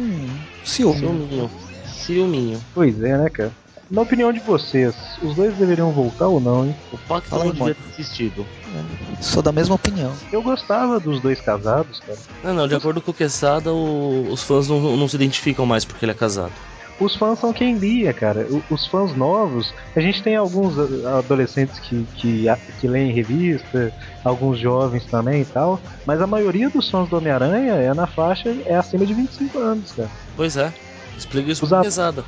ciúme. 0.63 0.99
Ciúminho. 0.99 1.51
Ciúminho. 1.85 2.59
Pois 2.73 3.01
é, 3.01 3.17
né, 3.17 3.29
cara? 3.29 3.51
Na 3.89 4.01
opinião 4.01 4.33
de 4.33 4.39
vocês, 4.39 4.95
os 5.21 5.35
dois 5.35 5.55
deveriam 5.55 5.91
voltar 5.91 6.27
ou 6.27 6.39
não, 6.39 6.65
hein? 6.65 6.75
O 6.91 6.97
pacto 6.97 7.29
Fala 7.29 7.45
não 7.45 7.51
devia 7.51 7.75
ter 7.75 7.81
existido. 7.93 8.45
É, 8.75 9.21
sou 9.21 9.41
da 9.41 9.51
mesma 9.51 9.75
opinião. 9.75 10.11
Eu 10.31 10.41
gostava 10.41 10.99
dos 10.99 11.21
dois 11.21 11.39
casados, 11.39 11.99
cara. 12.01 12.19
Não, 12.43 12.53
não, 12.53 12.67
de 12.67 12.75
acordo 12.75 13.01
com 13.01 13.11
o 13.11 13.13
Quesada, 13.13 13.71
o, 13.73 14.29
os 14.29 14.43
fãs 14.43 14.67
não, 14.67 14.97
não 14.97 15.07
se 15.07 15.15
identificam 15.15 15.65
mais 15.65 15.85
porque 15.85 16.03
ele 16.03 16.11
é 16.11 16.15
casado 16.15 16.53
os 16.99 17.15
fãs 17.15 17.39
são 17.39 17.53
quem 17.53 17.77
lia, 17.77 18.13
cara. 18.13 18.47
Os 18.69 18.87
fãs 18.87 19.15
novos, 19.15 19.73
a 19.95 19.99
gente 19.99 20.23
tem 20.23 20.35
alguns 20.35 20.77
adolescentes 21.05 21.79
que, 21.79 22.05
que, 22.15 22.45
que 22.79 22.87
leem 22.87 23.11
revista, 23.11 23.93
alguns 24.23 24.59
jovens 24.59 25.05
também 25.05 25.41
e 25.41 25.45
tal, 25.45 25.79
mas 26.05 26.21
a 26.21 26.27
maioria 26.27 26.69
dos 26.69 26.89
fãs 26.89 27.07
do 27.07 27.17
Homem-Aranha 27.17 27.73
é 27.73 27.93
na 27.93 28.07
faixa, 28.07 28.49
é 28.65 28.75
acima 28.75 29.05
de 29.05 29.13
25 29.13 29.59
anos, 29.59 29.91
cara. 29.91 30.09
Pois 30.35 30.57
é, 30.57 30.73
explica 31.17 31.51
isso 31.51 31.67
com 31.67 31.81
pesada 31.81 32.23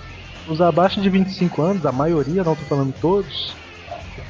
os 0.49 0.62
abaixo 0.62 1.01
de 1.01 1.09
25 1.09 1.62
anos, 1.62 1.85
a 1.85 1.91
maioria, 1.91 2.43
não 2.43 2.55
tô 2.55 2.63
falando 2.65 2.93
todos, 2.99 3.55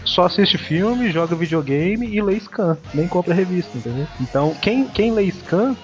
só 0.05 0.25
assiste 0.25 0.57
filme, 0.57 1.11
joga 1.11 1.35
videogame 1.35 2.07
e 2.07 2.21
lê 2.21 2.39
scan, 2.39 2.77
nem 2.93 3.07
compra 3.07 3.33
revista, 3.33 3.77
entendeu? 3.77 4.07
Então, 4.19 4.55
quem, 4.61 4.87
quem 4.87 5.11
lê 5.11 5.29
scan 5.31 5.75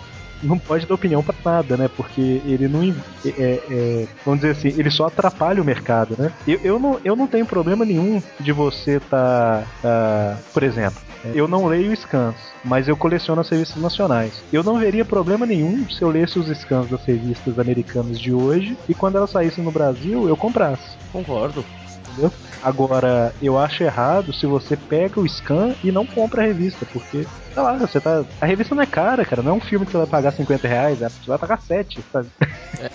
não 0.44 0.58
pode 0.58 0.86
dar 0.86 0.96
opinião 0.96 1.24
para 1.24 1.36
nada, 1.44 1.78
né? 1.78 1.90
Porque 1.96 2.42
ele 2.46 2.68
não. 2.68 2.96
É, 3.26 3.62
é, 3.70 4.08
vamos 4.26 4.42
dizer 4.42 4.52
assim, 4.52 4.80
ele 4.80 4.90
só 4.90 5.08
atrapalha 5.08 5.62
o 5.62 5.66
mercado, 5.66 6.16
né? 6.18 6.32
Eu, 6.48 6.60
eu, 6.64 6.80
não, 6.80 7.00
eu 7.04 7.16
não 7.16 7.28
tenho 7.28 7.46
problema 7.46 7.86
nenhum 7.86 8.22
de 8.40 8.52
você 8.52 9.00
tá. 9.00 9.64
tá 9.82 10.38
por 10.54 10.64
exemplo, 10.64 11.00
eu 11.34 11.48
não 11.48 11.66
leio 11.66 11.96
scans, 11.96 12.36
mas 12.64 12.88
eu 12.88 12.96
coleciono 12.96 13.42
as 13.42 13.50
revistas 13.50 13.82
nacionais. 13.82 14.44
Eu 14.52 14.64
não 14.64 14.78
veria 14.78 15.06
problema 15.06 15.46
nenhum 15.46 15.88
se 15.90 16.02
eu 16.02 16.10
lesse 16.10 16.38
os 16.38 16.48
scans 16.58 16.90
das 16.90 17.04
revistas 17.06 17.58
americanas 17.58 18.20
de 18.20 18.34
hoje 18.34 18.78
e 18.88 18.94
quando 18.94 19.18
elas 19.18 19.32
saíssem 19.32 19.64
no 19.64 19.72
Brasil 19.72 20.28
eu 20.28 20.38
comprasse. 20.38 20.98
Concordo. 21.12 21.64
Entendeu? 22.16 22.32
Agora, 22.62 23.34
eu 23.42 23.58
acho 23.60 23.84
errado 23.84 24.34
se 24.34 24.48
você 24.48 24.78
pega 24.78 25.20
o 25.20 25.28
scan 25.28 25.76
e 25.84 25.92
não 25.92 26.06
compra 26.06 26.42
a 26.42 26.46
revista, 26.48 26.86
porque, 26.92 27.28
sei 27.54 27.62
lá, 27.62 27.78
você 27.78 28.00
tá. 28.00 28.24
A 28.40 28.46
revista 28.46 28.74
não 28.74 28.82
é 28.82 28.88
cara, 28.88 29.26
cara. 29.26 29.44
Não 29.44 29.52
é 29.52 29.56
um 29.56 29.62
filme 29.62 29.86
que 29.86 29.92
você 29.92 29.98
vai 29.98 30.08
pagar 30.08 30.32
50 30.32 30.68
reais, 30.68 31.02
é, 31.02 31.10
você 31.10 31.28
vai 31.28 31.38
pagar 31.38 31.62
7, 31.62 32.04
sabe? 32.12 32.30
É. 32.80 32.90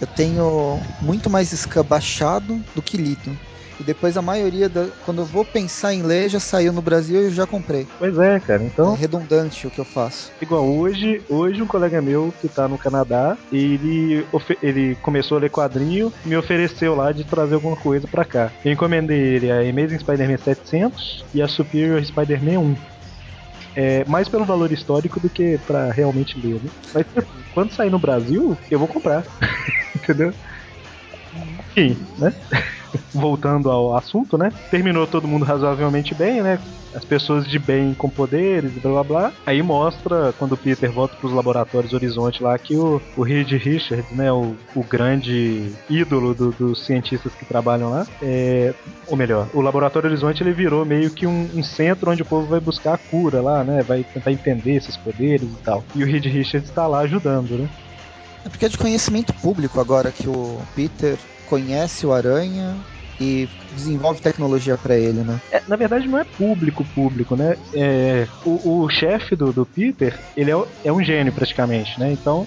Eu 0.00 0.06
tenho 0.06 0.80
muito 1.02 1.28
mais 1.28 1.50
scan 1.50 1.84
baixado 1.84 2.60
do 2.74 2.82
que 2.82 2.96
lido. 2.96 3.36
E 3.80 3.84
depois 3.84 4.16
a 4.16 4.22
maioria 4.22 4.68
da. 4.68 4.86
Quando 5.04 5.22
eu 5.22 5.24
vou 5.24 5.44
pensar 5.44 5.94
em 5.94 6.02
ler, 6.02 6.28
já 6.28 6.40
saiu 6.40 6.72
no 6.72 6.82
Brasil 6.82 7.20
e 7.20 7.24
eu 7.26 7.30
já 7.30 7.46
comprei. 7.46 7.86
Pois 7.98 8.18
é, 8.18 8.40
cara. 8.40 8.62
Então. 8.62 8.94
É 8.94 8.96
redundante 8.96 9.66
o 9.66 9.70
que 9.70 9.78
eu 9.78 9.84
faço. 9.84 10.32
Igual 10.40 10.66
hoje, 10.66 11.22
hoje 11.28 11.62
um 11.62 11.66
colega 11.66 12.00
meu 12.00 12.32
que 12.40 12.48
tá 12.48 12.66
no 12.66 12.78
Canadá, 12.78 13.36
ele, 13.52 14.26
ele 14.62 14.96
começou 14.96 15.38
a 15.38 15.40
ler 15.40 15.50
quadrinho 15.50 16.12
me 16.24 16.36
ofereceu 16.36 16.94
lá 16.94 17.12
de 17.12 17.24
trazer 17.24 17.54
alguma 17.54 17.76
coisa 17.76 18.06
pra 18.06 18.24
cá. 18.24 18.50
Eu 18.64 18.72
encomendei 18.72 19.18
ele 19.18 19.50
a 19.50 19.60
Amazing 19.60 19.98
Spider-Man 19.98 20.38
700 20.38 21.24
e 21.34 21.42
a 21.42 21.48
Superior 21.48 22.04
Spider-Man 22.04 22.58
1. 22.58 22.76
É, 23.76 24.04
mais 24.06 24.28
pelo 24.28 24.44
valor 24.44 24.72
histórico 24.72 25.20
do 25.20 25.28
que 25.28 25.58
para 25.66 25.90
realmente 25.92 26.38
ler, 26.38 26.60
né? 26.60 26.70
Mas 26.92 27.06
quando 27.52 27.72
sair 27.72 27.90
no 27.90 27.98
Brasil, 27.98 28.56
eu 28.70 28.78
vou 28.78 28.88
comprar. 28.88 29.24
Entendeu? 29.94 30.32
Enfim, 31.34 31.96
né? 32.18 32.32
Voltando 33.12 33.70
ao 33.70 33.96
assunto, 33.96 34.38
né? 34.38 34.52
Terminou 34.70 35.06
todo 35.06 35.28
mundo 35.28 35.44
razoavelmente 35.44 36.14
bem, 36.14 36.42
né? 36.42 36.58
As 36.94 37.04
pessoas 37.04 37.46
de 37.46 37.58
bem 37.58 37.92
com 37.92 38.08
poderes 38.08 38.74
e 38.74 38.80
blá 38.80 38.90
blá 38.90 39.04
blá. 39.04 39.32
Aí 39.44 39.62
mostra, 39.62 40.32
quando 40.38 40.52
o 40.52 40.56
Peter 40.56 40.90
volta 40.90 41.14
para 41.16 41.26
os 41.26 41.32
laboratórios 41.32 41.92
Horizonte 41.92 42.42
lá, 42.42 42.58
que 42.58 42.74
o, 42.76 43.00
o 43.16 43.22
Reed 43.22 43.52
Richards, 43.52 44.10
né? 44.10 44.32
O, 44.32 44.56
o 44.74 44.82
grande 44.82 45.70
ídolo 45.88 46.34
do, 46.34 46.50
dos 46.50 46.86
cientistas 46.86 47.34
que 47.34 47.44
trabalham 47.44 47.90
lá, 47.90 48.06
é, 48.22 48.74
ou 49.06 49.16
melhor, 49.16 49.48
o 49.52 49.60
Laboratório 49.60 50.08
Horizonte 50.08 50.42
ele 50.42 50.52
virou 50.52 50.84
meio 50.84 51.10
que 51.10 51.26
um, 51.26 51.48
um 51.54 51.62
centro 51.62 52.10
onde 52.10 52.22
o 52.22 52.26
povo 52.26 52.46
vai 52.46 52.60
buscar 52.60 52.94
a 52.94 52.98
cura 52.98 53.42
lá, 53.42 53.62
né? 53.62 53.82
Vai 53.82 54.02
tentar 54.02 54.32
entender 54.32 54.76
esses 54.76 54.96
poderes 54.96 55.48
e 55.48 55.62
tal. 55.62 55.84
E 55.94 56.02
o 56.02 56.06
Reed 56.06 56.24
Richards 56.24 56.70
está 56.70 56.86
lá 56.86 57.00
ajudando, 57.00 57.50
né? 57.50 57.68
É 58.44 58.48
porque 58.48 58.66
é 58.66 58.68
de 58.68 58.78
conhecimento 58.78 59.32
público 59.34 59.80
agora 59.80 60.10
que 60.10 60.28
o 60.28 60.60
Peter 60.74 61.18
conhece 61.46 62.06
o 62.06 62.12
Aranha 62.12 62.76
e 63.20 63.48
desenvolve 63.72 64.20
tecnologia 64.20 64.76
para 64.76 64.96
ele, 64.96 65.20
né? 65.20 65.40
É, 65.50 65.62
na 65.66 65.76
verdade 65.76 66.06
não 66.06 66.18
é 66.18 66.24
público 66.24 66.84
público, 66.94 67.34
né? 67.36 67.56
É, 67.74 68.28
o, 68.44 68.84
o 68.84 68.88
chefe 68.88 69.34
do, 69.34 69.52
do 69.52 69.66
Peter, 69.66 70.18
ele 70.36 70.50
é, 70.50 70.64
é 70.84 70.92
um 70.92 71.02
gênio 71.02 71.32
praticamente, 71.32 71.98
né? 71.98 72.12
Então 72.12 72.46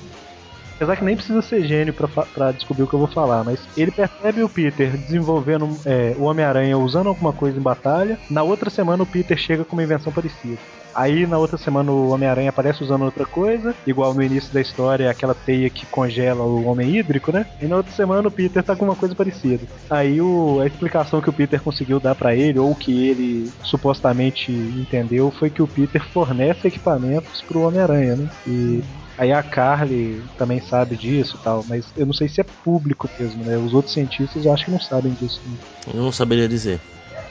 Apesar 0.82 0.98
que 0.98 1.04
nem 1.04 1.16
precisa 1.16 1.44
ser 1.44 1.64
gênio 1.64 1.94
para 1.94 2.52
descobrir 2.54 2.82
o 2.82 2.88
que 2.88 2.96
eu 2.96 3.00
vou 3.00 3.08
falar, 3.08 3.44
mas 3.44 3.60
ele 3.78 3.92
percebe 3.92 4.42
o 4.42 4.50
Peter 4.50 4.98
desenvolvendo 4.98 5.80
é, 5.86 6.16
o 6.18 6.24
Homem-Aranha 6.24 6.76
usando 6.76 7.06
alguma 7.06 7.32
coisa 7.32 7.56
em 7.56 7.62
batalha. 7.62 8.18
Na 8.28 8.42
outra 8.42 8.68
semana 8.68 9.04
o 9.04 9.06
Peter 9.06 9.38
chega 9.38 9.64
com 9.64 9.76
uma 9.76 9.84
invenção 9.84 10.12
parecida. 10.12 10.58
Aí 10.94 11.26
na 11.26 11.38
outra 11.38 11.58
semana 11.58 11.92
o 11.92 12.10
Homem-Aranha 12.10 12.50
aparece 12.50 12.84
usando 12.84 13.04
outra 13.04 13.26
coisa, 13.26 13.74
igual 13.86 14.14
no 14.14 14.22
início 14.22 14.54
da 14.54 14.62
história, 14.62 15.10
aquela 15.10 15.34
teia 15.34 15.70
que 15.70 15.86
congela 15.86 16.44
o 16.44 16.66
Homem 16.66 16.96
Hídrico, 16.96 17.32
né? 17.32 17.46
E 17.62 17.66
na 17.66 17.78
outra 17.78 17.92
semana 17.92 18.28
o 18.28 18.32
Peter 18.32 18.64
tá 18.64 18.76
com 18.76 18.86
uma 18.86 18.96
coisa 18.96 19.16
parecida. 19.16 19.66
Aí 19.90 20.22
o, 20.22 20.60
a 20.60 20.68
explicação 20.68 21.22
que 21.22 21.30
o 21.30 21.34
Peter 21.34 21.62
conseguiu 21.62 22.00
dar 22.00 22.16
para 22.16 22.36
ele, 22.36 22.60
ou 22.60 22.76
que 22.76 23.08
ele 23.08 23.52
supostamente 23.64 24.52
entendeu, 24.52 25.32
foi 25.32 25.50
que 25.50 25.62
o 25.62 25.68
Peter 25.68 26.04
fornece 26.10 26.68
equipamentos 26.68 27.42
pro 27.42 27.62
Homem-Aranha, 27.62 28.16
né? 28.16 28.30
E 28.46 28.84
Aí 29.18 29.32
a 29.32 29.44
Carly 29.44 30.20
também 30.36 30.60
sabe 30.60 30.96
disso 30.96 31.38
e 31.40 31.44
tal, 31.44 31.64
mas 31.70 31.86
eu 31.96 32.08
não 32.08 32.14
sei 32.14 32.28
se 32.28 32.42
é 32.42 32.44
público 32.44 33.08
mesmo, 33.20 33.44
né? 33.44 33.56
Os 33.56 33.72
outros 33.72 33.94
cientistas 33.94 34.46
eu 34.46 34.52
acho 34.52 34.66
que 34.66 34.72
não 34.72 34.80
sabem 34.80 35.14
disso. 35.14 35.40
Né? 35.46 35.58
Eu 35.94 36.02
não 36.02 36.12
saberia 36.12 36.48
dizer. 36.48 36.80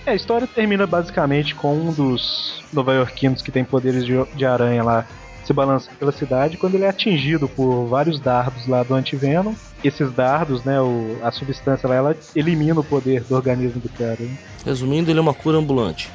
É, 0.07 0.13
a 0.13 0.15
história 0.15 0.47
termina 0.47 0.87
basicamente 0.87 1.55
com 1.55 1.75
um 1.75 1.93
dos 1.93 2.63
nova-iorquinos 2.73 3.43
que 3.43 3.53
tem 3.53 3.65
poderes 3.65 4.05
de, 4.05 4.15
de 4.35 4.47
aranha 4.47 4.83
lá 4.83 5.07
se 5.45 5.53
balançando 5.53 5.97
pela 5.99 6.13
cidade 6.13 6.57
quando 6.57 6.75
ele 6.77 6.85
é 6.85 6.89
atingido 6.89 7.49
por 7.49 7.87
vários 7.87 8.21
dardos 8.21 8.67
lá 8.67 8.83
do 8.83 8.95
antivenom. 8.95 9.53
Esses 9.83 10.13
dardos, 10.13 10.65
né, 10.65 10.81
o, 10.81 11.19
a 11.23 11.31
substância 11.33 11.89
lá, 11.89 11.95
ela 11.95 12.17
elimina 12.37 12.79
o 12.81 12.85
poder 12.85 13.23
do 13.25 13.35
organismo 13.35 13.81
do 13.81 13.89
cara. 13.89 14.19
Né? 14.21 14.37
Resumindo, 14.65 15.11
ele 15.11 15.19
é 15.19 15.23
uma 15.23 15.35
cura 15.35 15.59
ambulante. 15.59 16.11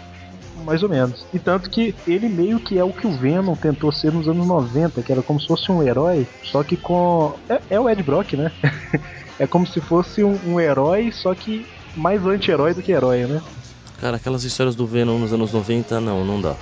Mais 0.63 0.81
ou 0.81 0.89
menos. 0.89 1.25
E 1.33 1.39
tanto 1.39 1.69
que 1.69 1.93
ele 2.07 2.29
meio 2.29 2.59
que 2.59 2.77
é 2.77 2.83
o 2.83 2.93
que 2.93 3.05
o 3.05 3.11
Venom 3.11 3.55
tentou 3.55 3.91
ser 3.91 4.11
nos 4.11 4.27
anos 4.27 4.47
90, 4.47 5.01
que 5.01 5.11
era 5.11 5.21
como 5.21 5.39
se 5.39 5.47
fosse 5.47 5.71
um 5.71 5.83
herói, 5.83 6.25
só 6.43 6.63
que 6.63 6.77
com. 6.77 7.33
É, 7.49 7.59
é 7.71 7.79
o 7.79 7.89
Ed 7.89 8.01
Brock, 8.01 8.33
né? 8.33 8.51
é 9.37 9.45
como 9.45 9.67
se 9.67 9.81
fosse 9.81 10.23
um, 10.23 10.39
um 10.45 10.59
herói, 10.59 11.11
só 11.11 11.35
que 11.35 11.65
mais 11.95 12.25
anti-herói 12.25 12.73
do 12.73 12.81
que 12.81 12.91
herói, 12.91 13.25
né? 13.25 13.41
Cara, 13.99 14.17
aquelas 14.17 14.43
histórias 14.43 14.75
do 14.75 14.85
Venom 14.85 15.17
nos 15.17 15.33
anos 15.33 15.53
90, 15.53 15.99
não, 15.99 16.25
não 16.25 16.41
dá. 16.41 16.55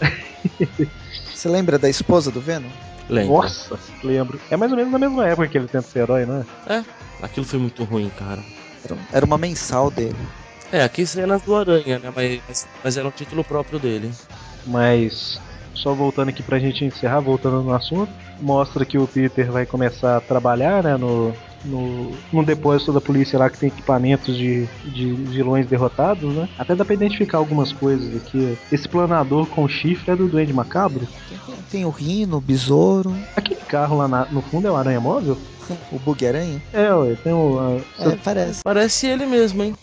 Você 1.34 1.48
lembra 1.48 1.78
da 1.78 1.88
esposa 1.88 2.30
do 2.30 2.40
Venom? 2.40 2.68
Lembro. 3.08 3.34
Nossa, 3.34 3.78
lembro. 4.02 4.40
É 4.50 4.56
mais 4.56 4.70
ou 4.70 4.76
menos 4.76 4.92
na 4.92 4.98
mesma 4.98 5.26
época 5.26 5.48
que 5.48 5.58
ele 5.58 5.66
tenta 5.66 5.86
ser 5.88 6.00
herói, 6.00 6.24
não 6.24 6.40
é? 6.66 6.78
É, 6.78 6.84
aquilo 7.20 7.44
foi 7.44 7.58
muito 7.58 7.82
ruim, 7.84 8.10
cara. 8.16 8.42
Era, 9.12 9.24
uma 9.24 9.38
mensal 9.38 9.90
dele. 9.90 10.16
É, 10.70 10.82
aqui 10.82 11.06
cenas 11.06 11.42
do 11.42 11.54
Aranha, 11.54 11.98
né? 11.98 12.12
Mas, 12.14 12.40
mas, 12.46 12.68
mas 12.82 12.96
era 12.96 13.06
um 13.06 13.10
título 13.10 13.44
próprio 13.44 13.78
dele. 13.78 14.10
Mas 14.66 15.40
só 15.74 15.94
voltando 15.94 16.28
aqui 16.28 16.42
pra 16.42 16.58
gente 16.58 16.84
encerrar, 16.84 17.20
voltando 17.20 17.62
no 17.62 17.74
assunto, 17.74 18.12
mostra 18.40 18.84
que 18.84 18.98
o 18.98 19.06
Peter 19.06 19.50
vai 19.50 19.66
começar 19.66 20.16
a 20.16 20.20
trabalhar, 20.20 20.82
né, 20.82 20.96
no, 20.96 21.34
no, 21.64 22.12
no 22.32 22.44
depósito 22.44 22.92
da 22.92 23.00
polícia 23.00 23.38
lá 23.38 23.48
que 23.48 23.58
tem 23.58 23.68
equipamentos 23.68 24.36
de, 24.36 24.66
de 24.84 25.12
vilões 25.12 25.66
derrotados, 25.66 26.34
né? 26.34 26.48
Até 26.58 26.74
dá 26.74 26.84
pra 26.84 26.94
identificar 26.94 27.38
algumas 27.38 27.72
coisas 27.72 28.14
aqui. 28.16 28.56
Esse 28.70 28.88
planador 28.88 29.46
com 29.46 29.68
chifre 29.68 30.10
é 30.12 30.16
do 30.16 30.26
Duende 30.28 30.52
Macabro. 30.52 31.06
Tem, 31.28 31.38
tem, 31.70 31.84
o 31.84 31.90
Rino, 31.90 32.38
o 32.38 32.40
Besouro, 32.40 33.14
Aquele 33.36 33.60
carro 33.60 33.96
lá 33.96 34.08
na- 34.08 34.26
no 34.26 34.42
fundo 34.42 34.66
é 34.66 34.70
o 34.70 34.76
Aranha 34.76 35.00
Móvel? 35.00 35.36
o 35.90 35.98
Bug-Aranha. 36.00 36.60
É, 36.72 36.92
ué, 36.92 37.14
tem 37.22 37.32
o. 37.32 37.58
a- 37.58 38.02
É, 38.10 38.16
parece. 38.16 38.62
Parece 38.62 39.06
ele 39.06 39.24
mesmo, 39.26 39.62
hein? 39.62 39.74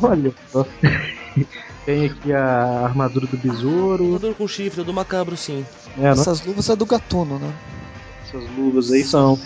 Olha 0.00 0.32
só. 0.52 0.64
tem 1.84 2.06
aqui 2.06 2.32
a 2.32 2.84
armadura 2.84 3.26
do 3.26 3.36
besouro. 3.36 4.04
Jogador 4.06 4.34
com 4.34 4.46
chifre, 4.48 4.84
do 4.84 4.92
macabro, 4.94 5.36
sim. 5.36 5.66
É, 5.98 6.02
não? 6.02 6.10
Essas 6.10 6.44
luvas 6.46 6.68
é 6.70 6.76
do 6.76 6.86
Gatuno, 6.86 7.38
né? 7.38 7.52
Essas 8.28 8.44
luvas 8.56 8.90
aí 8.92 9.02
são. 9.02 9.38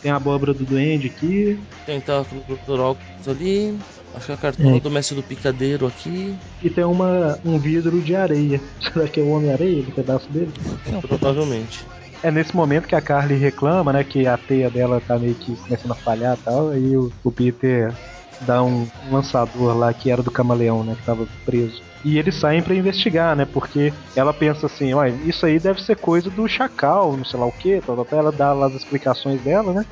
Tem 0.00 0.10
a 0.10 0.16
abóbora 0.16 0.54
do 0.54 0.64
duende 0.64 1.08
aqui. 1.08 1.58
Tentáculo 1.84 2.42
do 2.48 2.56
Dr. 2.56 2.80
Octopus 2.80 3.28
ali. 3.28 3.78
Acho 4.14 4.26
que 4.26 4.32
a 4.32 4.36
cartola 4.36 4.76
É. 4.76 4.80
do 4.80 4.90
mestre 4.90 5.14
do 5.14 5.22
picadeiro 5.22 5.86
aqui. 5.86 6.34
E 6.62 6.70
tem 6.70 6.84
uma, 6.84 7.38
um 7.44 7.58
vidro 7.58 8.00
de 8.00 8.16
areia. 8.16 8.60
Será 8.80 9.06
que 9.06 9.20
é 9.20 9.22
o 9.22 9.28
Homem-Areia, 9.28 9.82
o 9.82 9.92
pedaço 9.92 10.28
dele? 10.30 10.52
É 10.86 11.00
Provavelmente. 11.00 11.84
É 12.22 12.30
nesse 12.30 12.54
momento 12.56 12.86
que 12.88 12.94
a 12.94 13.00
Carly 13.00 13.36
reclama, 13.36 13.92
né? 13.92 14.04
Que 14.04 14.26
a 14.26 14.36
teia 14.36 14.68
dela 14.70 15.00
tá 15.06 15.18
meio 15.18 15.34
que 15.34 15.54
começando 15.56 15.92
a 15.92 15.94
falhar 15.94 16.36
e 16.36 16.42
tal. 16.42 16.70
Aí 16.70 16.96
o, 16.96 17.10
o 17.22 17.30
Peter 17.30 17.94
dá 18.42 18.62
um, 18.62 18.86
um 19.08 19.14
lançador 19.14 19.76
lá 19.76 19.92
que 19.92 20.10
era 20.10 20.22
do 20.22 20.30
camaleão, 20.30 20.82
né? 20.82 20.96
Que 20.98 21.04
tava 21.06 21.26
preso. 21.44 21.82
E 22.04 22.18
eles 22.18 22.34
saem 22.36 22.62
pra 22.62 22.74
investigar, 22.74 23.36
né? 23.36 23.44
Porque 23.44 23.92
ela 24.16 24.32
pensa 24.32 24.66
assim, 24.66 24.94
olha, 24.94 25.14
isso 25.26 25.44
aí 25.44 25.58
deve 25.58 25.82
ser 25.82 25.96
coisa 25.96 26.30
do 26.30 26.48
chacal, 26.48 27.16
não 27.16 27.24
sei 27.24 27.38
lá 27.38 27.46
o 27.46 27.52
que, 27.52 27.80
tal, 27.82 27.96
tal, 27.96 28.04
tal. 28.06 28.18
ela 28.18 28.32
dá 28.32 28.52
lá 28.52 28.66
as 28.68 28.74
explicações 28.74 29.40
dela, 29.42 29.72
né? 29.74 29.84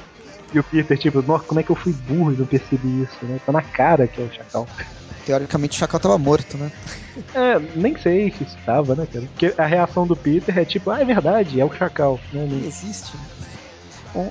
E 0.53 0.59
o 0.59 0.65
Peter, 0.65 0.99
tipo, 0.99 1.21
nossa, 1.23 1.45
como 1.45 1.61
é 1.61 1.63
que 1.63 1.71
eu 1.71 1.77
fui 1.77 1.93
burro 1.93 2.33
e 2.33 2.37
não 2.37 2.47
percebi 2.47 3.03
isso, 3.03 3.27
né? 3.27 3.39
Tá 3.45 3.53
na 3.53 3.63
cara 3.63 4.09
que 4.09 4.21
é 4.21 4.25
o 4.25 4.31
chacal. 4.31 4.67
Teoricamente 5.27 5.77
o 5.77 5.79
Chacal 5.81 6.01
tava 6.01 6.17
morto, 6.17 6.57
né? 6.57 6.73
É, 7.35 7.59
nem 7.77 7.95
sei 7.99 8.31
se 8.31 8.45
estava, 8.45 8.95
né, 8.95 9.07
cara? 9.13 9.27
Porque 9.27 9.55
a 9.59 9.67
reação 9.67 10.07
do 10.07 10.17
Peter 10.17 10.57
é 10.57 10.65
tipo, 10.65 10.91
ah, 10.91 11.03
é 11.03 11.05
verdade, 11.05 11.61
é 11.61 11.65
o 11.67 11.71
chacal, 11.73 12.19
né? 12.33 12.47
Não- 12.47 12.57
existe. 12.67 13.15
Um- 13.15 13.58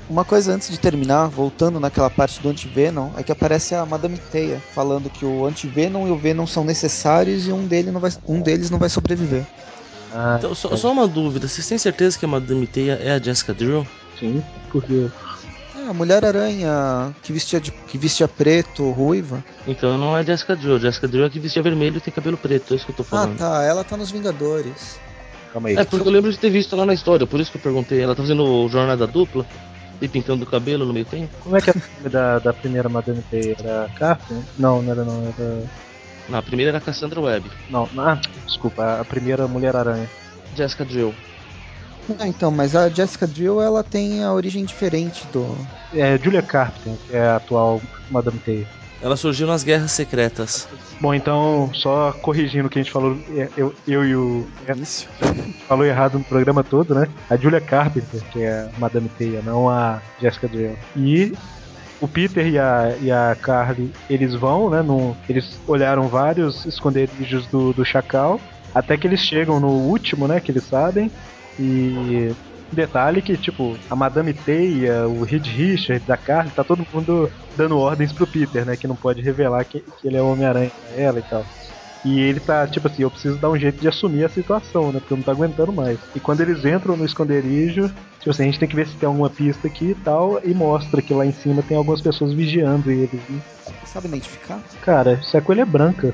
Uma 0.09 0.25
coisa 0.25 0.53
antes 0.53 0.69
de 0.69 0.77
terminar, 0.79 1.27
voltando 1.27 1.79
naquela 1.79 2.09
parte 2.09 2.41
do 2.41 2.49
Antivenom, 2.49 3.11
é 3.15 3.23
que 3.23 3.31
aparece 3.31 3.73
a 3.75 3.85
Madame 3.85 4.17
Teia 4.17 4.61
falando 4.73 5.09
que 5.09 5.23
o 5.23 5.45
Antivenom 5.45 6.07
e 6.07 6.11
o 6.11 6.17
Venom 6.17 6.45
são 6.47 6.63
necessários 6.63 7.47
e 7.47 7.51
um, 7.51 7.65
dele 7.65 7.91
não 7.91 7.99
vai, 8.01 8.11
um 8.27 8.41
deles 8.41 8.69
não 8.69 8.79
vai 8.79 8.89
sobreviver. 8.89 9.45
Ah, 10.13 10.35
Então, 10.39 10.53
só, 10.55 10.75
só 10.75 10.91
uma 10.91 11.07
dúvida. 11.07 11.47
Vocês 11.47 11.67
têm 11.67 11.77
certeza 11.77 12.17
que 12.17 12.25
a 12.25 12.27
Madame 12.27 12.65
Teia 12.67 12.93
é 13.01 13.11
a 13.11 13.19
Jessica 13.21 13.53
Drill? 13.53 13.85
sim, 14.19 14.43
porque 14.71 15.09
É, 15.77 15.89
a 15.89 15.93
Mulher-Aranha 15.93 17.15
que 17.21 17.31
vestia, 17.31 17.61
de, 17.61 17.71
que 17.71 17.97
vestia 17.97 18.27
preto, 18.27 18.89
ruiva. 18.91 19.43
Então 19.67 19.97
não 19.97 20.17
é 20.17 20.21
a 20.21 20.23
Jessica 20.23 20.55
Drill. 20.55 20.75
A 20.77 20.79
Jessica 20.79 21.07
Drill 21.07 21.25
é 21.25 21.29
que 21.29 21.39
vestia 21.39 21.61
vermelho 21.61 21.97
e 21.97 22.01
tem 22.01 22.13
cabelo 22.13 22.35
preto. 22.35 22.73
É 22.73 22.77
isso 22.77 22.85
que 22.85 22.91
eu 22.91 22.95
tô 22.95 23.03
Ah, 23.03 23.05
falando. 23.05 23.37
tá, 23.37 23.63
ela 23.63 23.83
tá 23.83 23.95
nos 23.95 24.09
Vingadores. 24.11 24.99
Calma 25.57 25.69
aí. 25.69 25.75
É, 25.75 25.83
porque 25.83 26.07
eu 26.07 26.11
lembro 26.11 26.31
de 26.31 26.37
ter 26.37 26.49
visto 26.49 26.75
lá 26.75 26.85
na 26.85 26.93
história. 26.93 27.25
Por 27.25 27.39
isso 27.39 27.51
que 27.51 27.57
eu 27.57 27.61
perguntei. 27.61 28.01
Ela 28.01 28.15
tá 28.15 28.21
fazendo 28.21 28.67
jornada 28.69 29.05
dupla 29.07 29.45
e 29.99 30.07
pintando 30.07 30.43
o 30.43 30.47
cabelo 30.47 30.85
no 30.85 30.93
meio 30.93 31.05
tempo. 31.05 31.33
Como 31.43 31.57
é 31.57 31.61
que 31.61 31.71
é 31.71 31.73
o 31.73 31.81
nome 31.97 32.09
da, 32.09 32.39
da 32.39 32.53
primeira 32.53 32.87
Madame 32.87 33.21
Teia? 33.29 33.55
Era 33.59 33.89
Carter? 33.95 34.37
Não, 34.57 34.81
não 34.81 34.91
era 34.91 35.03
não, 35.03 35.23
era. 35.27 35.63
Na 36.29 36.41
primeira 36.41 36.71
era 36.71 36.77
a 36.77 36.81
Cassandra 36.81 37.19
Webb. 37.19 37.49
Não, 37.69 37.89
ah, 37.97 38.19
desculpa, 38.45 38.99
a 38.99 39.05
primeira 39.05 39.47
Mulher 39.47 39.75
Aranha. 39.75 40.09
Jessica 40.55 40.85
Drill. 40.85 41.13
Ah, 42.19 42.27
então, 42.27 42.49
mas 42.51 42.75
a 42.75 42.89
Jessica 42.89 43.27
Drill, 43.27 43.61
ela 43.61 43.83
tem 43.83 44.23
a 44.23 44.31
origem 44.31 44.63
diferente 44.63 45.25
do... 45.31 45.57
É 45.93 46.17
Julia 46.17 46.41
Carpenter, 46.41 46.93
que 47.05 47.15
é 47.15 47.21
a 47.21 47.35
atual 47.35 47.81
Madame 48.09 48.39
Teia. 48.39 48.67
Ela 49.01 49.15
surgiu 49.15 49.45
nas 49.45 49.63
Guerras 49.63 49.91
Secretas. 49.91 50.67
Bom, 50.99 51.13
então, 51.13 51.69
só 51.73 52.11
corrigindo 52.21 52.67
o 52.67 52.69
que 52.69 52.79
a 52.79 52.81
gente 52.81 52.91
falou, 52.91 53.17
é, 53.35 53.49
eu, 53.55 53.73
eu 53.87 54.05
e 54.05 54.15
o. 54.15 54.47
Início. 54.67 55.07
falou 55.67 55.85
errado 55.85 56.17
no 56.17 56.23
programa 56.23 56.63
todo, 56.63 56.95
né? 56.95 57.07
A 57.29 57.37
Julia 57.37 57.61
Carpenter, 57.61 58.21
que 58.31 58.41
é 58.41 58.69
a 58.75 58.79
Madame 58.79 59.09
Teia, 59.09 59.41
não 59.41 59.69
a 59.69 60.01
Jessica 60.19 60.47
Drill. 60.47 60.77
E 60.95 61.33
o 62.01 62.07
Peter 62.07 62.47
e 62.47 62.57
a, 62.57 62.95
e 63.01 63.11
a 63.11 63.35
Carly, 63.39 63.91
eles 64.09 64.33
vão, 64.33 64.69
né? 64.69 64.81
No, 64.81 65.15
eles 65.29 65.59
olharam 65.67 66.07
vários 66.07 66.65
esconderijos 66.65 67.45
do, 67.47 67.73
do 67.73 67.85
Chacal, 67.85 68.39
até 68.73 68.97
que 68.97 69.07
eles 69.07 69.19
chegam 69.19 69.59
no 69.59 69.69
último, 69.69 70.27
né? 70.27 70.39
Que 70.39 70.51
eles 70.51 70.63
sabem. 70.63 71.11
E 71.59 72.31
detalhe 72.75 73.21
que, 73.21 73.37
tipo, 73.37 73.77
a 73.89 73.95
Madame 73.95 74.33
Teia, 74.33 75.07
o 75.07 75.23
Reed 75.23 75.45
Richards, 75.47 76.09
a 76.09 76.17
Carly, 76.17 76.51
tá 76.51 76.63
todo 76.63 76.87
mundo 76.93 77.31
dando 77.55 77.77
ordens 77.77 78.11
pro 78.11 78.27
Peter, 78.27 78.65
né? 78.65 78.75
Que 78.75 78.87
não 78.87 78.95
pode 78.95 79.21
revelar 79.21 79.63
que, 79.65 79.79
que 79.79 80.07
ele 80.07 80.17
é 80.17 80.21
o 80.21 80.31
Homem-Aranha 80.31 80.71
pra 80.71 81.01
ela 81.01 81.19
e 81.19 81.23
tal. 81.23 81.45
E 82.05 82.19
ele 82.19 82.39
tá, 82.39 82.65
tipo 82.67 82.87
assim, 82.87 83.01
eu 83.01 83.11
preciso 83.11 83.37
dar 83.37 83.49
um 83.49 83.57
jeito 83.57 83.79
de 83.79 83.87
assumir 83.87 84.23
a 84.23 84.29
situação, 84.29 84.91
né? 84.91 84.99
Porque 84.99 85.13
eu 85.13 85.17
não 85.17 85.23
tô 85.23 85.31
aguentando 85.31 85.73
mais. 85.73 85.99
E 86.15 86.19
quando 86.19 86.41
eles 86.41 86.63
entram 86.63 86.95
no 86.95 87.05
esconderijo, 87.05 87.91
tipo 88.19 88.29
assim, 88.29 88.43
a 88.43 88.45
gente 88.45 88.59
tem 88.59 88.69
que 88.69 88.75
ver 88.75 88.87
se 88.87 88.95
tem 88.95 89.07
alguma 89.07 89.29
pista 89.29 89.67
aqui 89.67 89.91
e 89.91 89.95
tal, 89.95 90.39
e 90.43 90.53
mostra 90.53 91.01
que 91.01 91.13
lá 91.13 91.25
em 91.25 91.33
cima 91.33 91.61
tem 91.63 91.75
algumas 91.75 92.01
pessoas 92.01 92.33
vigiando 92.33 92.91
eles. 92.91 93.11
né? 93.29 93.41
Sabe 93.85 94.07
identificar? 94.07 94.61
Cara, 94.81 95.13
isso 95.13 95.35
é 95.35 95.41
coelha 95.41 95.65
branca. 95.65 96.13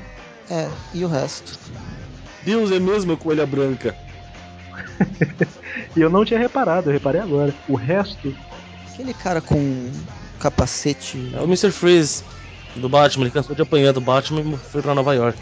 É, 0.50 0.68
e 0.92 1.04
o 1.04 1.08
resto? 1.08 1.58
Deus, 2.42 2.72
é 2.72 2.80
mesmo 2.80 3.12
a 3.12 3.16
coelha 3.16 3.46
branca. 3.46 3.94
E 5.96 6.00
eu 6.00 6.10
não 6.10 6.24
tinha 6.24 6.38
reparado, 6.38 6.88
eu 6.88 6.92
reparei 6.92 7.20
agora. 7.20 7.54
O 7.68 7.74
resto, 7.74 8.34
Aquele 8.92 9.14
cara 9.14 9.40
com 9.40 9.90
capacete... 10.38 11.32
É 11.34 11.40
o 11.40 11.44
Mr. 11.44 11.70
Freeze 11.70 12.22
do 12.76 12.88
Batman. 12.88 13.24
Ele 13.24 13.32
cansou 13.32 13.54
de 13.54 13.62
apanhar 13.62 13.92
do 13.92 14.00
Batman 14.00 14.40
e 14.40 14.56
foi 14.56 14.82
pra 14.82 14.94
Nova 14.94 15.14
York. 15.14 15.38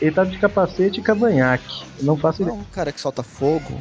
ele 0.00 0.10
tá 0.12 0.24
de 0.24 0.38
capacete 0.38 1.00
e 1.00 1.02
cavanhaque. 1.02 1.84
Não 2.02 2.16
faço 2.16 2.42
é 2.42 2.46
ideia. 2.46 2.58
um 2.58 2.64
cara 2.64 2.92
que 2.92 3.00
solta 3.00 3.22
fogo, 3.22 3.78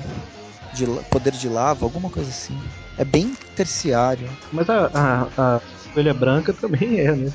de 0.74 0.86
poder 1.10 1.32
de 1.32 1.48
lava, 1.50 1.86
alguma 1.86 2.10
coisa 2.10 2.30
assim. 2.30 2.58
É 2.98 3.04
bem 3.06 3.36
terciário. 3.56 4.30
Mas 4.52 4.70
a, 4.70 4.90
a, 4.94 5.56
a 5.56 5.62
coelha 5.94 6.14
branca 6.14 6.54
também 6.60 7.00
é, 7.00 7.12
né? 7.12 7.32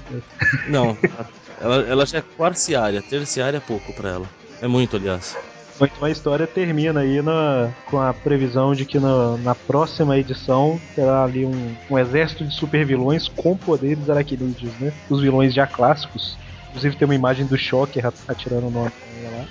Não, 0.68 0.96
ela, 1.60 1.76
ela 1.82 2.06
já 2.06 2.18
é 2.18 2.22
quarciária. 2.36 3.02
Terciária 3.02 3.58
é 3.58 3.60
pouco 3.60 3.92
pra 3.92 4.10
ela. 4.10 4.26
É 4.60 4.66
muito, 4.66 4.96
aliás. 4.96 5.36
Então 5.80 6.04
a 6.04 6.10
história 6.10 6.46
termina 6.46 7.00
aí 7.00 7.22
na, 7.22 7.70
com 7.86 8.00
a 8.00 8.12
previsão 8.12 8.74
de 8.74 8.84
que 8.84 8.98
na, 8.98 9.36
na 9.38 9.54
próxima 9.54 10.18
edição 10.18 10.80
terá 10.94 11.22
ali 11.24 11.44
um, 11.44 11.74
um 11.90 11.98
exército 11.98 12.44
de 12.44 12.52
supervilões 12.54 13.28
com 13.28 13.56
poderes 13.56 14.10
aracnídeos, 14.10 14.72
né? 14.80 14.92
Os 15.08 15.20
vilões 15.20 15.54
já 15.54 15.66
clássicos. 15.66 16.36
Inclusive 16.68 16.96
tem 16.96 17.06
uma 17.06 17.14
imagem 17.14 17.46
do 17.46 17.56
Shocker 17.56 18.06
at- 18.06 18.14
atirando 18.26 18.70
no 18.70 18.78
Homem-Aranha 18.80 19.38
lá. 19.38 19.44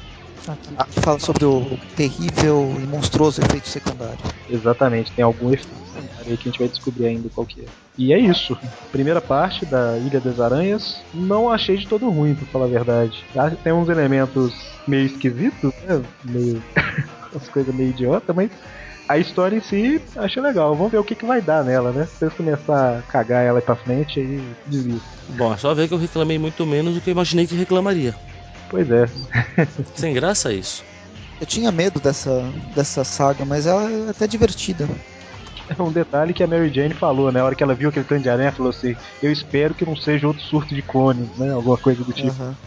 Que 0.56 1.02
fala 1.02 1.20
sobre 1.20 1.46
o 1.46 1.78
terrível 1.96 2.74
e 2.82 2.88
monstruoso 2.88 3.42
efeito 3.42 3.68
secundário. 3.68 4.18
Exatamente, 4.50 5.12
tem 5.12 5.24
algum 5.24 5.52
efeito 5.52 5.88
aí 6.26 6.38
que 6.38 6.48
a 6.48 6.52
gente 6.52 6.60
vai 6.60 6.68
descobrir 6.68 7.08
ainda 7.08 7.30
qual 7.34 7.46
que 7.46 7.62
é. 7.62 7.66
E 7.98 8.14
é 8.14 8.20
isso. 8.20 8.58
Primeira 8.92 9.20
parte 9.20 9.66
da 9.66 9.98
Ilha 9.98 10.20
das 10.20 10.40
Aranhas. 10.40 11.02
Não 11.14 11.50
achei 11.50 11.78
de 11.78 11.88
todo 11.88 12.10
ruim, 12.10 12.36
pra 12.36 12.46
falar 12.48 12.66
a 12.66 12.70
verdade. 12.70 13.26
Ah, 13.36 13.50
Tem 13.50 13.74
uns 13.74 13.90
elementos 13.90 14.54
meio 14.88 15.06
esquisitos, 15.06 15.74
né? 15.84 16.02
Meio. 16.24 16.64
umas 17.34 17.50
coisas 17.50 17.74
meio 17.74 17.90
idiota, 17.90 18.34
mas 18.34 18.50
a 19.08 19.18
história 19.18 19.56
em 19.56 19.62
si 19.62 20.02
achei 20.16 20.42
legal. 20.42 20.76
Vamos 20.76 20.92
ver 20.92 21.00
o 21.00 21.04
que, 21.04 21.16
que 21.16 21.26
vai 21.26 21.42
dar 21.42 21.64
nela, 21.64 21.92
né? 21.92 22.08
Se 22.18 22.26
eles 22.26 22.34
começar 22.34 23.00
a 23.00 23.02
cagar 23.02 23.44
ela 23.44 23.60
aí 23.60 23.66
pra 23.66 23.76
frente, 23.76 24.20
aí 24.20 24.44
desvio. 24.66 25.02
Bom, 25.30 25.54
é 25.54 25.58
só 25.58 25.74
ver 25.74 25.88
que 25.88 25.94
eu 25.94 25.98
reclamei 25.98 26.38
muito 26.38 26.66
menos 26.66 26.94
do 26.94 27.02
que 27.02 27.10
eu 27.10 27.14
imaginei 27.14 27.48
que 27.48 27.56
reclamaria. 27.56 28.16
Pois 28.70 28.90
é. 28.92 29.06
Sem 29.96 30.14
graça 30.14 30.52
isso. 30.54 30.84
Eu 31.40 31.46
tinha 31.46 31.72
medo 31.72 32.00
dessa, 32.00 32.52
dessa 32.76 33.04
saga, 33.04 33.46
mas 33.46 33.68
ela 33.68 33.92
é 33.92 34.10
até 34.10 34.28
divertida. 34.28 34.88
É 35.70 35.82
um 35.82 35.92
detalhe 35.92 36.34
que 36.34 36.42
a 36.42 36.48
Mary 36.48 36.74
Jane 36.74 36.94
falou, 36.94 37.32
né? 37.32 37.42
A 37.42 37.46
hora 37.46 37.56
que 37.56 37.62
ela 37.62 37.76
viu 37.76 37.90
aquele 37.90 38.06
tanto 38.06 38.24
de 38.24 38.30
aranha, 38.30 38.52
falou 38.52 38.70
assim: 38.70 38.96
Eu 39.22 39.32
espero 39.32 39.74
que 39.74 39.86
não 39.86 39.96
seja 39.96 40.28
outro 40.28 40.42
surto 40.44 40.74
de 40.74 40.82
clones, 40.82 41.28
né? 41.38 41.52
Alguma 41.52 41.78
coisa 41.78 42.04
do 42.04 42.14
tipo. 42.14 42.30
Aham. 42.30 42.58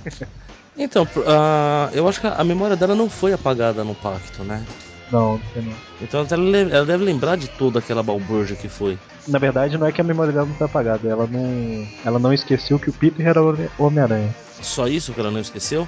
Então, 0.76 1.02
uh, 1.04 1.92
eu 1.92 2.08
acho 2.08 2.20
que 2.20 2.26
a 2.26 2.44
memória 2.44 2.76
dela 2.76 2.94
não 2.94 3.10
foi 3.10 3.32
apagada 3.32 3.82
no 3.82 3.94
pacto, 3.94 4.44
né? 4.44 4.64
Não, 5.10 5.32
não 5.34 5.40
sei 5.52 5.62
não. 5.62 5.72
Então 6.00 6.20
ela 6.30 6.50
deve- 6.52 6.72
ela 6.74 6.86
deve 6.86 7.04
lembrar 7.04 7.36
de 7.36 7.48
toda 7.48 7.78
aquela 7.80 8.02
balbúrdia 8.02 8.56
que 8.56 8.68
foi. 8.68 8.98
Na 9.26 9.38
verdade, 9.38 9.76
não 9.76 9.86
é 9.86 9.92
que 9.92 10.00
a 10.00 10.04
memória 10.04 10.32
dela 10.32 10.46
não 10.46 10.54
tá 10.54 10.64
apagada, 10.66 11.08
ela 11.08 11.26
não. 11.26 11.86
Ela 12.04 12.18
não 12.18 12.32
esqueceu 12.32 12.78
que 12.78 12.90
o 12.90 12.92
Peter 12.92 13.26
era 13.26 13.42
o 13.42 13.56
Homem-Aranha. 13.78 14.34
Só 14.62 14.86
isso 14.86 15.12
que 15.12 15.20
ela 15.20 15.30
não 15.30 15.40
esqueceu? 15.40 15.86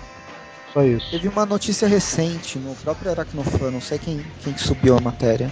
Só 0.72 0.82
isso. 0.82 1.10
Teve 1.10 1.28
uma 1.28 1.44
notícia 1.46 1.86
recente 1.86 2.58
no 2.58 2.74
próprio 2.76 3.10
Aracnofan, 3.10 3.70
não 3.70 3.80
sei 3.80 3.98
quem, 3.98 4.24
quem 4.42 4.52
que 4.52 4.60
subiu 4.60 4.96
a 4.96 5.00
matéria, 5.00 5.50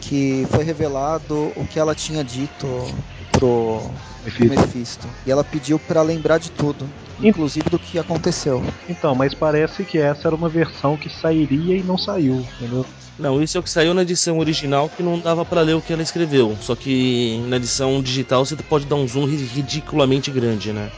que 0.00 0.46
foi 0.50 0.64
revelado 0.64 1.52
o 1.56 1.66
que 1.70 1.78
ela 1.78 1.94
tinha 1.94 2.24
dito 2.24 2.66
pro 3.32 3.80
Mephisto. 4.24 4.48
Mephisto. 4.60 5.08
E 5.24 5.30
ela 5.30 5.44
pediu 5.44 5.78
pra 5.78 6.02
lembrar 6.02 6.38
de 6.38 6.50
tudo, 6.50 6.88
inclusive 7.22 7.68
do 7.70 7.78
que 7.78 7.98
aconteceu. 7.98 8.64
Então, 8.88 9.14
mas 9.14 9.34
parece 9.34 9.84
que 9.84 9.98
essa 9.98 10.28
era 10.28 10.36
uma 10.36 10.48
versão 10.48 10.96
que 10.96 11.08
sairia 11.08 11.76
e 11.76 11.82
não 11.82 11.98
saiu, 11.98 12.44
entendeu? 12.56 12.84
Não, 13.18 13.42
isso 13.42 13.56
é 13.58 13.60
o 13.60 13.62
que 13.62 13.68
saiu 13.70 13.92
na 13.92 14.02
edição 14.02 14.38
original 14.38 14.88
que 14.88 15.02
não 15.02 15.18
dava 15.20 15.44
pra 15.44 15.60
ler 15.60 15.74
o 15.74 15.82
que 15.82 15.92
ela 15.92 16.02
escreveu. 16.02 16.56
Só 16.60 16.74
que 16.74 17.38
na 17.48 17.56
edição 17.56 18.02
digital 18.02 18.44
você 18.46 18.56
pode 18.56 18.86
dar 18.86 18.96
um 18.96 19.06
zoom 19.06 19.26
ri- 19.26 19.36
ridiculamente 19.36 20.30
grande, 20.30 20.72
né? 20.72 20.90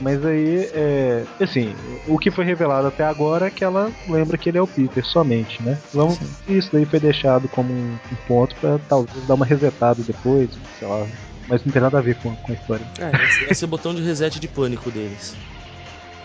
Mas 0.00 0.24
aí, 0.24 0.68
é. 0.74 1.24
Assim, 1.40 1.74
o 2.06 2.18
que 2.18 2.30
foi 2.30 2.44
revelado 2.44 2.86
até 2.86 3.02
agora 3.02 3.46
é 3.46 3.50
que 3.50 3.64
ela 3.64 3.90
lembra 4.06 4.36
que 4.36 4.48
ele 4.48 4.58
é 4.58 4.62
o 4.62 4.66
Peter 4.66 5.04
somente, 5.04 5.62
né? 5.62 5.78
Vamos 5.92 6.18
Sim. 6.18 6.30
isso 6.48 6.70
daí 6.72 6.84
foi 6.84 7.00
deixado 7.00 7.48
como 7.48 7.72
um, 7.72 7.92
um 8.12 8.16
ponto 8.26 8.54
pra 8.56 8.78
talvez 8.88 9.26
dar 9.26 9.34
uma 9.34 9.46
resetada 9.46 10.02
depois, 10.02 10.50
sei 10.78 10.86
lá. 10.86 11.06
Mas 11.48 11.64
não 11.64 11.72
tem 11.72 11.80
nada 11.80 11.98
a 11.98 12.02
ver 12.02 12.16
com, 12.16 12.34
com 12.34 12.52
a 12.52 12.54
história. 12.54 12.84
É, 12.98 13.24
esse, 13.24 13.44
esse 13.44 13.64
é 13.64 13.66
o 13.66 13.68
botão 13.68 13.94
de 13.94 14.02
reset 14.02 14.38
de 14.38 14.46
pânico 14.46 14.90
deles. 14.90 15.34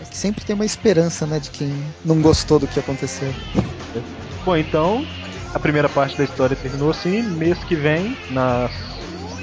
É 0.00 0.04
que 0.04 0.16
sempre 0.16 0.44
tem 0.44 0.54
uma 0.54 0.64
esperança, 0.64 1.26
né, 1.26 1.38
de 1.38 1.50
quem 1.50 1.72
não 2.04 2.20
gostou 2.20 2.58
do 2.58 2.66
que 2.66 2.78
aconteceu. 2.78 3.32
Bom, 4.44 4.56
então, 4.56 5.06
a 5.54 5.58
primeira 5.58 5.88
parte 5.88 6.16
da 6.18 6.24
história 6.24 6.56
terminou 6.56 6.90
assim. 6.90 7.22
Mês 7.22 7.58
que 7.64 7.74
vem, 7.74 8.16
nas. 8.30 8.70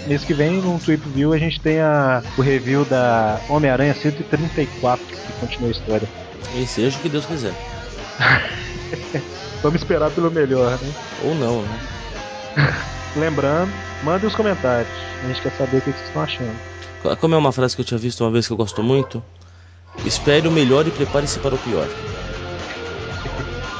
Mês 0.05 0.23
que 0.23 0.33
vem, 0.33 0.61
no 0.61 0.79
Trip 0.79 1.07
View, 1.09 1.33
a 1.33 1.37
gente 1.37 1.59
tem 1.59 1.79
a, 1.79 2.21
o 2.37 2.41
review 2.41 2.85
da 2.85 3.39
Homem-Aranha 3.49 3.93
134, 3.93 5.05
que 5.05 5.33
continua 5.39 5.69
a 5.69 5.71
história. 5.71 6.07
E 6.55 6.65
seja 6.65 6.97
o 6.97 7.01
que 7.01 7.09
Deus 7.09 7.25
quiser. 7.25 7.53
Vamos 9.63 9.81
esperar 9.81 10.11
pelo 10.11 10.29
melhor, 10.29 10.71
né? 10.81 10.93
Ou 11.23 11.35
não, 11.35 11.61
né? 11.61 11.79
Lembrando, 13.15 13.83
mandem 14.01 14.27
os 14.27 14.35
comentários. 14.35 15.17
A 15.21 15.27
gente 15.27 15.41
quer 15.41 15.51
saber 15.53 15.77
o 15.77 15.81
que 15.81 15.91
vocês 15.91 16.03
estão 16.07 16.21
achando. 16.21 16.59
Co- 16.99 17.15
Como 17.17 17.35
é 17.35 17.37
uma 17.37 17.51
frase 17.51 17.75
que 17.75 17.81
eu 17.81 17.85
tinha 17.85 17.97
visto 17.97 18.21
uma 18.23 18.31
vez 18.31 18.47
que 18.47 18.53
eu 18.53 18.57
gosto 18.57 18.81
muito? 18.81 19.23
Espere 20.03 20.47
o 20.47 20.51
melhor 20.51 20.87
e 20.87 20.91
prepare-se 20.91 21.39
para 21.39 21.55
o 21.55 21.59
pior. 21.59 21.89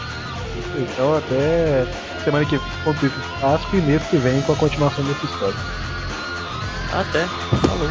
Então 0.73 1.13
até 1.13 1.85
semana 2.23 2.45
que 2.45 2.57
vem 2.57 2.71
com 2.83 2.91
o 2.91 2.95
Clássico 3.39 3.75
e 3.75 3.81
mês 3.81 4.05
que 4.05 4.17
vem 4.17 4.41
com 4.41 4.51
a 4.51 4.57
continuação 4.57 5.03
dessa 5.05 5.25
história. 5.25 5.59
Até. 6.91 7.29
Falou. 7.65 7.89